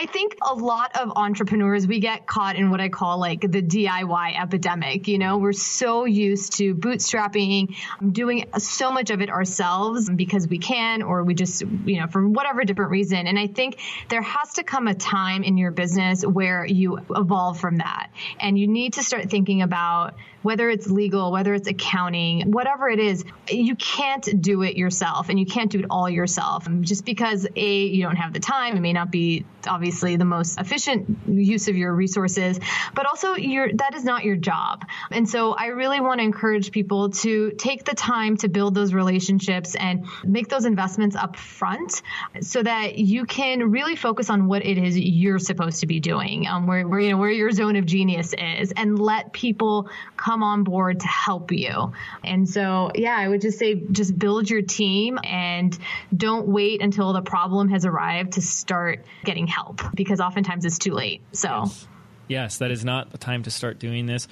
I 0.00 0.06
think 0.06 0.38
a 0.40 0.54
lot 0.54 0.96
of 0.96 1.10
entrepreneurs, 1.16 1.84
we 1.84 1.98
get 1.98 2.24
caught 2.24 2.54
in 2.54 2.70
what 2.70 2.80
I 2.80 2.88
call 2.88 3.18
like 3.18 3.40
the 3.40 3.60
DIY 3.60 4.40
epidemic. 4.40 5.08
You 5.08 5.18
know, 5.18 5.38
we're 5.38 5.52
so 5.52 6.04
used 6.04 6.58
to 6.58 6.72
bootstrapping, 6.72 7.74
doing 8.12 8.44
so 8.58 8.92
much 8.92 9.10
of 9.10 9.20
it 9.22 9.28
ourselves 9.28 10.08
because 10.08 10.46
we 10.46 10.58
can, 10.58 11.02
or 11.02 11.24
we 11.24 11.34
just, 11.34 11.62
you 11.84 12.00
know, 12.00 12.06
for 12.06 12.28
whatever 12.28 12.62
different 12.62 12.92
reason. 12.92 13.26
And 13.26 13.36
I 13.36 13.48
think 13.48 13.80
there 14.08 14.22
has 14.22 14.54
to 14.54 14.62
come 14.62 14.86
a 14.86 14.94
time 14.94 15.42
in 15.42 15.58
your 15.58 15.72
business 15.72 16.24
where 16.24 16.64
you 16.64 17.00
evolve 17.10 17.58
from 17.58 17.78
that. 17.78 18.10
And 18.38 18.56
you 18.56 18.68
need 18.68 18.92
to 18.92 19.02
start 19.02 19.28
thinking 19.30 19.62
about 19.62 20.14
whether 20.42 20.70
it's 20.70 20.88
legal, 20.88 21.32
whether 21.32 21.54
it's 21.54 21.68
accounting, 21.68 22.52
whatever 22.52 22.88
it 22.88 23.00
is, 23.00 23.24
you 23.48 23.74
can't 23.74 24.40
do 24.40 24.62
it 24.62 24.76
yourself 24.76 25.28
and 25.28 25.38
you 25.38 25.46
can't 25.46 25.70
do 25.70 25.80
it 25.80 25.86
all 25.90 26.08
yourself. 26.08 26.66
Just 26.80 27.04
because 27.04 27.46
A, 27.56 27.86
you 27.86 28.02
don't 28.02 28.16
have 28.16 28.32
the 28.32 28.40
time, 28.40 28.76
it 28.76 28.80
may 28.80 28.92
not 28.92 29.10
be 29.10 29.44
obviously 29.66 30.16
the 30.16 30.24
most 30.24 30.58
efficient 30.60 31.18
use 31.26 31.68
of 31.68 31.76
your 31.76 31.92
resources, 31.92 32.58
but 32.94 33.06
also 33.06 33.34
your 33.34 33.72
that 33.74 33.94
is 33.94 34.04
not 34.04 34.24
your 34.24 34.36
job. 34.36 34.84
And 35.10 35.28
so 35.28 35.52
I 35.52 35.66
really 35.66 36.00
want 36.00 36.20
to 36.20 36.24
encourage 36.24 36.70
people 36.70 37.10
to 37.10 37.50
take 37.52 37.84
the 37.84 37.94
time 37.94 38.36
to 38.38 38.48
build 38.48 38.74
those 38.74 38.94
relationships 38.94 39.74
and 39.74 40.06
make 40.24 40.48
those 40.48 40.64
investments 40.64 41.16
up 41.16 41.36
front 41.36 42.02
so 42.40 42.62
that 42.62 42.96
you 42.96 43.24
can 43.24 43.70
really 43.70 43.96
focus 43.96 44.30
on 44.30 44.46
what 44.46 44.64
it 44.64 44.78
is 44.78 44.98
you're 44.98 45.38
supposed 45.38 45.80
to 45.80 45.86
be 45.86 46.00
doing, 46.00 46.46
um, 46.46 46.66
where, 46.66 46.86
where 46.86 47.00
you 47.00 47.10
know 47.10 47.16
where 47.16 47.30
your 47.30 47.50
zone 47.50 47.76
of 47.76 47.86
genius 47.86 48.34
is, 48.38 48.72
and 48.72 48.98
let 48.98 49.32
people 49.32 49.88
come 50.16 50.27
on 50.28 50.64
board 50.64 51.00
to 51.00 51.06
help 51.06 51.52
you. 51.52 51.92
And 52.24 52.48
so, 52.48 52.90
yeah, 52.94 53.16
I 53.16 53.28
would 53.28 53.40
just 53.40 53.58
say 53.58 53.74
just 53.74 54.18
build 54.18 54.48
your 54.48 54.62
team 54.62 55.18
and 55.22 55.76
don't 56.14 56.48
wait 56.48 56.82
until 56.82 57.12
the 57.12 57.22
problem 57.22 57.68
has 57.68 57.84
arrived 57.84 58.32
to 58.32 58.42
start 58.42 59.04
getting 59.24 59.46
help 59.46 59.80
because 59.94 60.20
oftentimes 60.20 60.64
it's 60.64 60.78
too 60.78 60.92
late. 60.92 61.22
So, 61.32 61.48
yes, 61.48 61.86
yes 62.28 62.58
that 62.58 62.70
is 62.70 62.84
not 62.84 63.10
the 63.10 63.18
time 63.18 63.42
to 63.44 63.50
start 63.50 63.78
doing 63.78 64.06
this. 64.06 64.28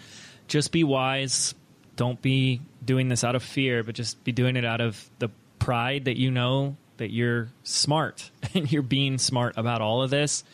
Just 0.49 0.72
be 0.72 0.84
wise. 0.84 1.55
Don't 1.97 2.20
be 2.20 2.61
doing 2.84 3.09
this 3.09 3.24
out 3.24 3.34
of 3.34 3.42
fear, 3.42 3.82
but 3.82 3.94
just 3.94 4.22
be 4.22 4.32
doing 4.32 4.57
it 4.57 4.64
out 4.64 4.80
of 4.80 5.11
the 5.18 5.30
pride 5.59 6.05
that 6.05 6.16
you 6.16 6.30
know 6.30 6.76
that 6.99 7.11
you're 7.11 7.49
smart 7.62 8.30
and 8.55 8.70
you're 8.70 8.82
being 8.82 9.18
smart 9.18 9.55
about 9.57 9.80
all 9.80 10.03
of 10.03 10.11
this. 10.11 10.44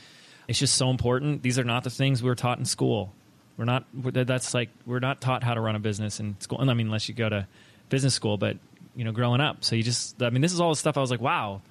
It's 0.48 0.58
just 0.58 0.74
so 0.76 0.90
important. 0.90 1.42
These 1.42 1.58
are 1.58 1.64
not 1.64 1.84
the 1.84 1.90
things 1.90 2.22
we 2.22 2.28
were 2.28 2.34
taught 2.34 2.58
in 2.58 2.64
school. 2.64 3.14
We're 3.62 3.66
not. 3.66 3.84
That's 3.94 4.54
like 4.54 4.70
we're 4.86 4.98
not 4.98 5.20
taught 5.20 5.44
how 5.44 5.54
to 5.54 5.60
run 5.60 5.76
a 5.76 5.78
business 5.78 6.18
in 6.18 6.34
school. 6.40 6.58
I 6.60 6.74
mean, 6.74 6.88
unless 6.88 7.08
you 7.08 7.14
go 7.14 7.28
to 7.28 7.46
business 7.90 8.12
school, 8.12 8.36
but 8.36 8.56
you 8.96 9.04
know, 9.04 9.12
growing 9.12 9.40
up. 9.40 9.62
So 9.62 9.76
you 9.76 9.84
just. 9.84 10.20
I 10.20 10.30
mean, 10.30 10.42
this 10.42 10.52
is 10.52 10.60
all 10.60 10.70
the 10.70 10.76
stuff 10.76 10.96
I 10.96 11.00
was 11.00 11.12
like, 11.12 11.20
wow. 11.20 11.62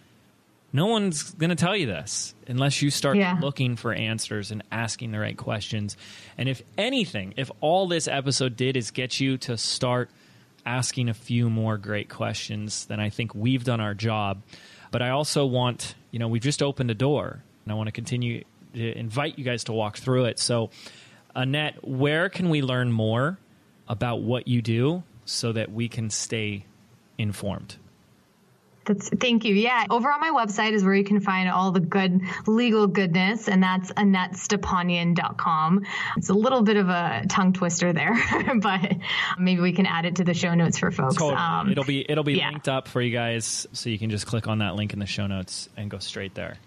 No 0.72 0.86
one's 0.86 1.32
going 1.32 1.50
to 1.50 1.58
tell 1.58 1.76
you 1.76 1.88
this 1.88 2.34
unless 2.48 2.82
you 2.82 2.92
start 2.92 3.18
yeah. 3.18 3.38
looking 3.42 3.76
for 3.76 3.92
answers 3.92 4.52
and 4.52 4.64
asking 4.72 5.12
the 5.12 5.20
right 5.20 5.36
questions. 5.36 5.98
And 6.38 6.48
if 6.48 6.62
anything, 6.78 7.34
if 7.36 7.52
all 7.60 7.90
this 7.90 8.08
episode 8.08 8.56
did 8.56 8.78
is 8.78 8.92
get 8.92 9.20
you 9.20 9.38
to 9.40 9.58
start 9.58 10.10
asking 10.66 11.10
a 11.10 11.14
few 11.14 11.50
more 11.50 11.78
great 11.78 12.08
questions, 12.08 12.86
then 12.86 13.02
I 13.02 13.10
think 13.10 13.36
we've 13.36 13.66
done 13.66 13.82
our 13.82 13.94
job. 13.94 14.44
But 14.92 15.02
I 15.02 15.10
also 15.10 15.46
want, 15.46 15.96
you 16.12 16.20
know, 16.20 16.30
we've 16.30 16.42
just 16.42 16.64
opened 16.64 16.90
a 16.90 16.96
door 16.96 17.44
and 17.66 17.74
I 17.74 17.76
want 17.76 17.88
to 17.88 17.92
continue 17.92 18.46
to 18.76 18.98
invite 18.98 19.38
you 19.38 19.44
guys 19.44 19.66
to 19.66 19.74
walk 19.74 19.98
through 19.98 20.26
it. 20.26 20.40
So, 20.40 20.70
Annette, 21.36 21.88
where 21.88 22.30
can 22.30 22.50
we 22.50 22.62
learn 22.62 22.92
more 22.92 23.40
about 23.88 24.22
what 24.22 24.48
you 24.48 24.62
do 24.62 25.04
so 25.26 25.52
that 25.52 25.72
we 25.72 25.88
can 25.88 26.10
stay 26.10 26.66
informed? 27.18 27.78
That's, 28.86 29.10
thank 29.10 29.46
you. 29.46 29.54
Yeah. 29.54 29.86
Over 29.90 30.12
on 30.12 30.20
my 30.20 30.32
website 30.32 30.74
is 30.74 30.84
where 30.84 30.96
you 30.96 31.04
can 31.04 31.20
find 31.20 31.50
all 31.50 31.72
the 31.72 31.80
good 31.80 32.22
legal 32.48 32.88
goodness, 32.88 33.48
and 33.48 33.62
that's 33.62 33.92
AnnetteStepanian.com. 33.92 35.86
It's 36.18 36.30
a 36.30 36.34
little 36.34 36.64
bit 36.64 36.78
of 36.78 36.90
a 36.90 37.24
tongue 37.30 37.54
twister 37.54 37.94
there, 37.94 38.18
but 38.60 38.94
maybe 39.38 39.62
we 39.62 39.72
can 39.74 39.86
add 39.86 40.06
it 40.06 40.16
to 40.16 40.24
the 40.24 40.34
show 40.34 40.56
notes 40.56 40.80
for 40.80 40.90
folks. 40.90 41.16
Totally. 41.16 41.36
Um, 41.36 41.72
it'll 41.72 41.84
be 41.84 42.10
it'll 42.10 42.24
be 42.24 42.34
yeah. 42.34 42.50
linked 42.50 42.68
up 42.68 42.88
for 42.88 43.02
you 43.02 43.12
guys, 43.12 43.68
so 43.72 43.90
you 43.90 44.00
can 44.00 44.10
just 44.10 44.26
click 44.26 44.48
on 44.48 44.60
that 44.60 44.76
link 44.76 44.94
in 44.94 45.00
the 45.00 45.06
show 45.06 45.28
notes 45.28 45.70
and 45.78 45.92
go 45.92 46.00
straight 46.00 46.34
there. 46.34 46.58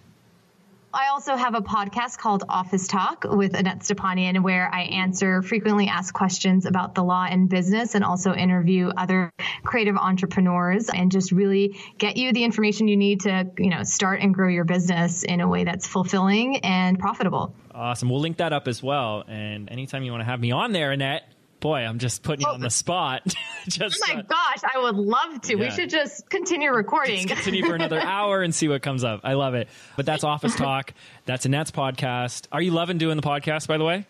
I 0.94 1.08
also 1.08 1.34
have 1.34 1.56
a 1.56 1.60
podcast 1.60 2.18
called 2.18 2.44
Office 2.48 2.86
Talk 2.86 3.24
with 3.24 3.54
Annette 3.54 3.80
Stepanian 3.80 4.44
where 4.44 4.72
I 4.72 4.82
answer 4.82 5.42
frequently 5.42 5.88
asked 5.88 6.14
questions 6.14 6.66
about 6.66 6.94
the 6.94 7.02
law 7.02 7.26
and 7.28 7.48
business 7.48 7.96
and 7.96 8.04
also 8.04 8.32
interview 8.32 8.90
other 8.96 9.32
creative 9.64 9.96
entrepreneurs 9.96 10.88
and 10.90 11.10
just 11.10 11.32
really 11.32 11.80
get 11.98 12.16
you 12.16 12.32
the 12.32 12.44
information 12.44 12.86
you 12.86 12.96
need 12.96 13.22
to, 13.22 13.50
you 13.58 13.70
know, 13.70 13.82
start 13.82 14.20
and 14.20 14.32
grow 14.32 14.48
your 14.48 14.64
business 14.64 15.24
in 15.24 15.40
a 15.40 15.48
way 15.48 15.64
that's 15.64 15.88
fulfilling 15.88 16.58
and 16.58 16.96
profitable. 17.00 17.52
Awesome. 17.74 18.08
We'll 18.08 18.20
link 18.20 18.36
that 18.36 18.52
up 18.52 18.68
as 18.68 18.80
well. 18.80 19.24
And 19.26 19.68
anytime 19.72 20.04
you 20.04 20.12
want 20.12 20.20
to 20.20 20.26
have 20.26 20.38
me 20.38 20.52
on 20.52 20.70
there, 20.70 20.92
Annette, 20.92 21.24
boy, 21.64 21.78
I'm 21.78 21.98
just 21.98 22.22
putting 22.22 22.42
you 22.42 22.50
oh. 22.50 22.54
on 22.54 22.60
the 22.60 22.68
spot. 22.68 23.22
just, 23.68 23.98
oh 24.06 24.14
my 24.14 24.20
uh, 24.20 24.22
gosh, 24.22 24.58
I 24.74 24.80
would 24.82 24.96
love 24.96 25.40
to. 25.40 25.56
Yeah. 25.56 25.64
We 25.64 25.70
should 25.70 25.88
just 25.88 26.28
continue 26.28 26.70
recording. 26.70 27.26
Just 27.26 27.28
continue 27.42 27.64
for 27.64 27.74
another 27.74 27.98
hour 28.02 28.42
and 28.42 28.54
see 28.54 28.68
what 28.68 28.82
comes 28.82 29.02
up. 29.02 29.22
I 29.24 29.32
love 29.32 29.54
it. 29.54 29.68
But 29.96 30.04
that's 30.04 30.24
Office 30.24 30.54
Talk. 30.54 30.92
That's 31.24 31.46
Annette's 31.46 31.70
podcast. 31.70 32.48
Are 32.52 32.60
you 32.60 32.70
loving 32.70 32.98
doing 32.98 33.16
the 33.16 33.22
podcast, 33.22 33.66
by 33.66 33.78
the 33.78 33.84
way? 33.84 34.04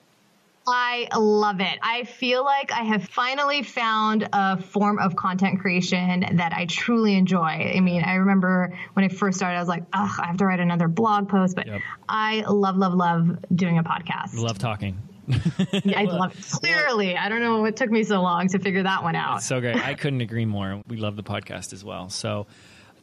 I 0.66 1.06
love 1.16 1.60
it. 1.60 1.78
I 1.80 2.02
feel 2.02 2.42
like 2.42 2.72
I 2.72 2.82
have 2.82 3.04
finally 3.04 3.62
found 3.62 4.28
a 4.32 4.60
form 4.60 4.98
of 4.98 5.14
content 5.14 5.60
creation 5.60 6.24
that 6.32 6.52
I 6.52 6.66
truly 6.66 7.14
enjoy. 7.14 7.38
I 7.38 7.78
mean, 7.78 8.02
I 8.02 8.14
remember 8.14 8.76
when 8.94 9.04
I 9.04 9.08
first 9.08 9.36
started, 9.36 9.58
I 9.58 9.60
was 9.60 9.68
like, 9.68 9.84
ugh, 9.92 10.18
I 10.18 10.26
have 10.26 10.38
to 10.38 10.46
write 10.46 10.58
another 10.58 10.88
blog 10.88 11.28
post, 11.28 11.54
but 11.54 11.68
yep. 11.68 11.82
I 12.08 12.40
love, 12.48 12.78
love, 12.78 12.94
love 12.94 13.38
doing 13.54 13.78
a 13.78 13.84
podcast. 13.84 14.34
Love 14.34 14.58
talking. 14.58 15.00
yeah, 15.84 16.00
I 16.00 16.04
love 16.04 16.38
it. 16.38 16.44
Clearly, 16.60 17.16
I 17.16 17.28
don't 17.28 17.40
know 17.40 17.60
what 17.60 17.76
took 17.76 17.90
me 17.90 18.04
so 18.04 18.20
long 18.20 18.48
to 18.48 18.58
figure 18.58 18.82
that 18.82 19.02
one 19.02 19.16
out. 19.16 19.38
It's 19.38 19.46
so 19.46 19.60
great. 19.60 19.76
I 19.76 19.94
couldn't 19.94 20.20
agree 20.20 20.44
more. 20.44 20.82
We 20.86 20.96
love 20.96 21.16
the 21.16 21.22
podcast 21.22 21.72
as 21.72 21.84
well. 21.84 22.08
So 22.08 22.46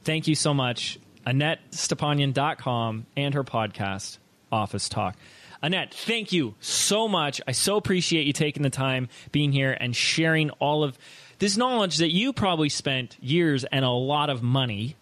thank 0.03 0.28
you 0.28 0.36
so 0.36 0.53
much. 0.53 0.99
AnnetteStepanian.com 1.26 3.05
and 3.15 3.34
her 3.34 3.43
podcast, 3.43 4.17
Office 4.51 4.89
Talk. 4.89 5.15
Annette, 5.63 5.93
thank 5.93 6.32
you 6.32 6.55
so 6.59 7.07
much. 7.07 7.39
I 7.47 7.51
so 7.51 7.78
appreciate 7.78 8.26
you 8.26 8.34
taking 8.34 8.63
the 8.63 8.72
time, 8.72 9.09
being 9.32 9.51
here, 9.51 9.78
and 9.80 9.95
sharing 9.95 10.49
all 10.51 10.84
of 10.84 10.97
this 11.38 11.55
knowledge 11.55 11.97
that 11.97 12.11
you 12.11 12.34
probably 12.34 12.69
spent 12.69 13.17
years 13.22 13.63
and 13.65 13.86
a 13.86 13.89
lot 13.89 14.30
of 14.30 14.41
money. 14.41 14.95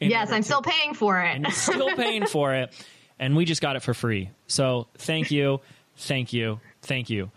Yes, 0.00 0.30
I'm 0.30 0.40
to, 0.40 0.44
still 0.44 0.62
paying 0.62 0.94
for 0.94 1.20
it. 1.20 1.46
still 1.52 1.94
paying 1.96 2.26
for 2.26 2.54
it. 2.54 2.72
And 3.18 3.36
we 3.36 3.44
just 3.44 3.60
got 3.60 3.76
it 3.76 3.80
for 3.82 3.92
free. 3.92 4.30
So 4.46 4.86
thank 4.96 5.30
you. 5.30 5.60
Thank 6.00 6.32
you. 6.32 6.60
Thank 6.82 7.10
you. 7.10 7.30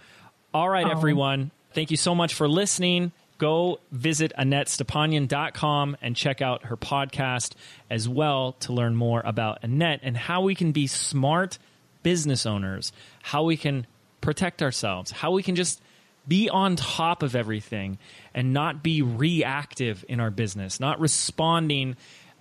All 0.54 0.70
right, 0.70 0.86
oh. 0.86 0.92
everyone. 0.92 1.52
Thank 1.74 1.92
you 1.92 1.98
so 1.98 2.16
much 2.16 2.34
for 2.34 2.48
listening. 2.48 3.12
Go 3.38 3.80
visit 3.92 4.32
AnnetteStepanian.com 4.38 5.98
and 6.02 6.16
check 6.16 6.42
out 6.42 6.66
her 6.66 6.78
podcast 6.78 7.54
as 7.90 8.08
well 8.08 8.54
to 8.62 8.74
learn 8.74 8.96
more 8.96 9.22
about 9.26 9.60
Annette 9.64 10.00
and 10.04 10.16
how 10.16 10.42
we 10.42 10.56
can 10.56 10.72
be 10.72 10.88
smart 10.88 11.58
business 12.04 12.46
owners, 12.46 12.94
how 13.22 13.44
we 13.44 13.58
can 13.58 13.86
protect 14.22 14.62
ourselves, 14.62 15.12
how 15.12 15.32
we 15.32 15.44
can 15.44 15.56
just 15.56 15.82
be 16.26 16.50
on 16.50 16.76
top 16.78 17.22
of 17.22 17.36
everything 17.36 17.98
and 18.34 18.54
not 18.54 18.82
be 18.82 19.02
reactive 19.02 20.06
in 20.08 20.20
our 20.20 20.32
business, 20.32 20.80
not 20.80 21.00
responding 21.00 21.98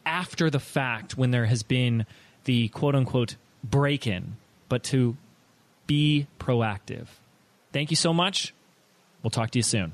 after 0.07 0.51
the 0.51 0.61
fact 0.61 1.17
when 1.17 1.31
there 1.33 1.47
has 1.47 1.63
been 1.63 2.07
the 2.45 2.69
quote 2.69 2.95
unquote 2.95 3.35
break 3.65 4.07
in, 4.07 4.37
but 4.69 4.85
to 4.85 5.17
be 5.87 6.27
proactive. 6.39 7.07
Thank 7.73 7.91
you 7.91 7.97
so 7.97 8.13
much. 8.13 8.55
We'll 9.23 9.31
talk 9.31 9.51
to 9.53 9.59
you 9.59 9.63
soon. 9.63 9.93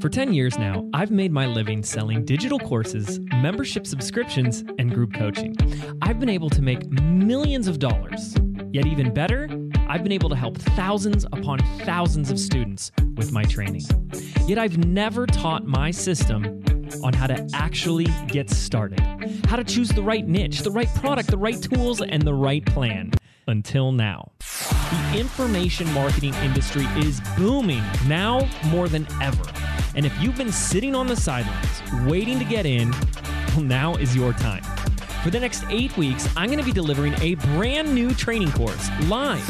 For 0.00 0.08
10 0.08 0.32
years 0.32 0.56
now, 0.56 0.88
I've 0.94 1.10
made 1.10 1.32
my 1.32 1.46
living 1.46 1.82
selling 1.82 2.24
digital 2.24 2.58
courses, 2.58 3.18
membership 3.32 3.86
subscriptions, 3.86 4.64
and 4.78 4.94
group 4.94 5.12
coaching. 5.12 5.56
I've 6.02 6.20
been 6.20 6.28
able 6.28 6.50
to 6.50 6.62
make 6.62 6.88
millions 6.88 7.66
of 7.66 7.80
dollars. 7.80 8.36
Yet, 8.70 8.86
even 8.86 9.12
better, 9.12 9.48
I've 9.88 10.02
been 10.02 10.12
able 10.12 10.28
to 10.28 10.36
help 10.36 10.56
thousands 10.58 11.24
upon 11.32 11.58
thousands 11.80 12.30
of 12.30 12.38
students 12.38 12.92
with 13.16 13.32
my 13.32 13.42
training. 13.44 13.82
Yet, 14.46 14.58
I've 14.58 14.78
never 14.78 15.26
taught 15.26 15.64
my 15.64 15.90
system 15.90 16.62
on 17.02 17.12
how 17.12 17.26
to 17.26 17.48
actually 17.54 18.06
get 18.28 18.50
started, 18.50 19.00
how 19.46 19.56
to 19.56 19.64
choose 19.64 19.88
the 19.88 20.02
right 20.02 20.26
niche, 20.26 20.60
the 20.60 20.70
right 20.70 20.92
product, 20.96 21.30
the 21.30 21.38
right 21.38 21.60
tools, 21.60 22.00
and 22.00 22.22
the 22.22 22.34
right 22.34 22.64
plan 22.66 23.12
until 23.48 23.90
now. 23.90 24.30
The 24.38 25.18
information 25.18 25.92
marketing 25.92 26.34
industry 26.34 26.84
is 26.96 27.20
booming 27.36 27.82
now 28.06 28.48
more 28.66 28.88
than 28.88 29.06
ever. 29.20 29.44
And 29.94 30.06
if 30.06 30.16
you've 30.22 30.36
been 30.36 30.52
sitting 30.52 30.94
on 30.94 31.06
the 31.06 31.16
sidelines 31.16 31.82
waiting 32.06 32.38
to 32.38 32.44
get 32.44 32.66
in, 32.66 32.90
well, 33.48 33.62
now 33.62 33.94
is 33.96 34.14
your 34.14 34.32
time. 34.34 34.62
For 35.24 35.30
the 35.30 35.40
next 35.40 35.64
eight 35.68 35.96
weeks, 35.96 36.28
I'm 36.36 36.48
going 36.48 36.60
to 36.60 36.64
be 36.64 36.72
delivering 36.72 37.14
a 37.20 37.34
brand 37.34 37.92
new 37.92 38.14
training 38.14 38.52
course 38.52 38.88
live, 39.04 39.42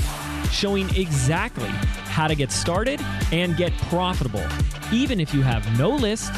showing 0.51 0.89
exactly 0.97 1.69
how 2.07 2.27
to 2.27 2.35
get 2.35 2.51
started 2.51 3.01
and 3.33 3.57
get 3.57 3.77
profitable, 3.89 4.47
even 4.93 5.21
if 5.21 5.35
you 5.35 5.43
have 5.43 5.79
no 5.79 5.91
list, 5.91 6.33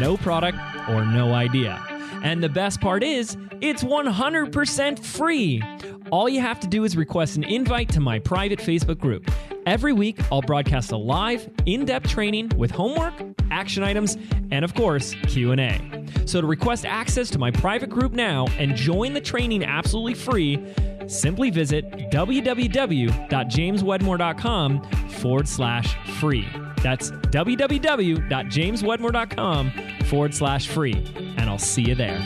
no 0.00 0.16
product, 0.16 0.58
or 0.88 1.04
no 1.04 1.32
idea. 1.32 1.91
And 2.22 2.42
the 2.42 2.48
best 2.48 2.80
part 2.80 3.02
is, 3.02 3.36
it's 3.60 3.84
100% 3.84 4.98
free. 4.98 5.62
All 6.10 6.26
you 6.28 6.40
have 6.40 6.60
to 6.60 6.66
do 6.66 6.84
is 6.84 6.96
request 6.96 7.36
an 7.36 7.44
invite 7.44 7.90
to 7.90 8.00
my 8.00 8.18
private 8.18 8.58
Facebook 8.58 8.98
group. 8.98 9.30
Every 9.66 9.92
week, 9.92 10.18
I'll 10.30 10.40
broadcast 10.42 10.92
a 10.92 10.96
live, 10.96 11.50
in-depth 11.66 12.08
training 12.08 12.52
with 12.56 12.70
homework, 12.70 13.12
action 13.50 13.82
items, 13.82 14.16
and 14.50 14.64
of 14.64 14.74
course, 14.74 15.14
Q&A. 15.26 16.06
So 16.26 16.40
to 16.40 16.46
request 16.46 16.86
access 16.86 17.28
to 17.30 17.38
my 17.38 17.50
private 17.50 17.90
group 17.90 18.12
now 18.12 18.46
and 18.58 18.76
join 18.76 19.14
the 19.14 19.20
training 19.20 19.64
absolutely 19.64 20.14
free, 20.14 20.64
simply 21.06 21.50
visit 21.50 21.90
www.jameswedmore.com 22.10 24.82
forward 25.08 25.48
slash 25.48 25.96
free. 26.20 26.46
That's 26.82 27.10
www.jameswedmore.com 27.10 29.72
forward 30.06 30.34
slash 30.34 30.68
free. 30.68 31.04
And 31.36 31.48
I'll 31.48 31.58
see 31.58 31.82
you 31.82 31.94
there. 31.94 32.18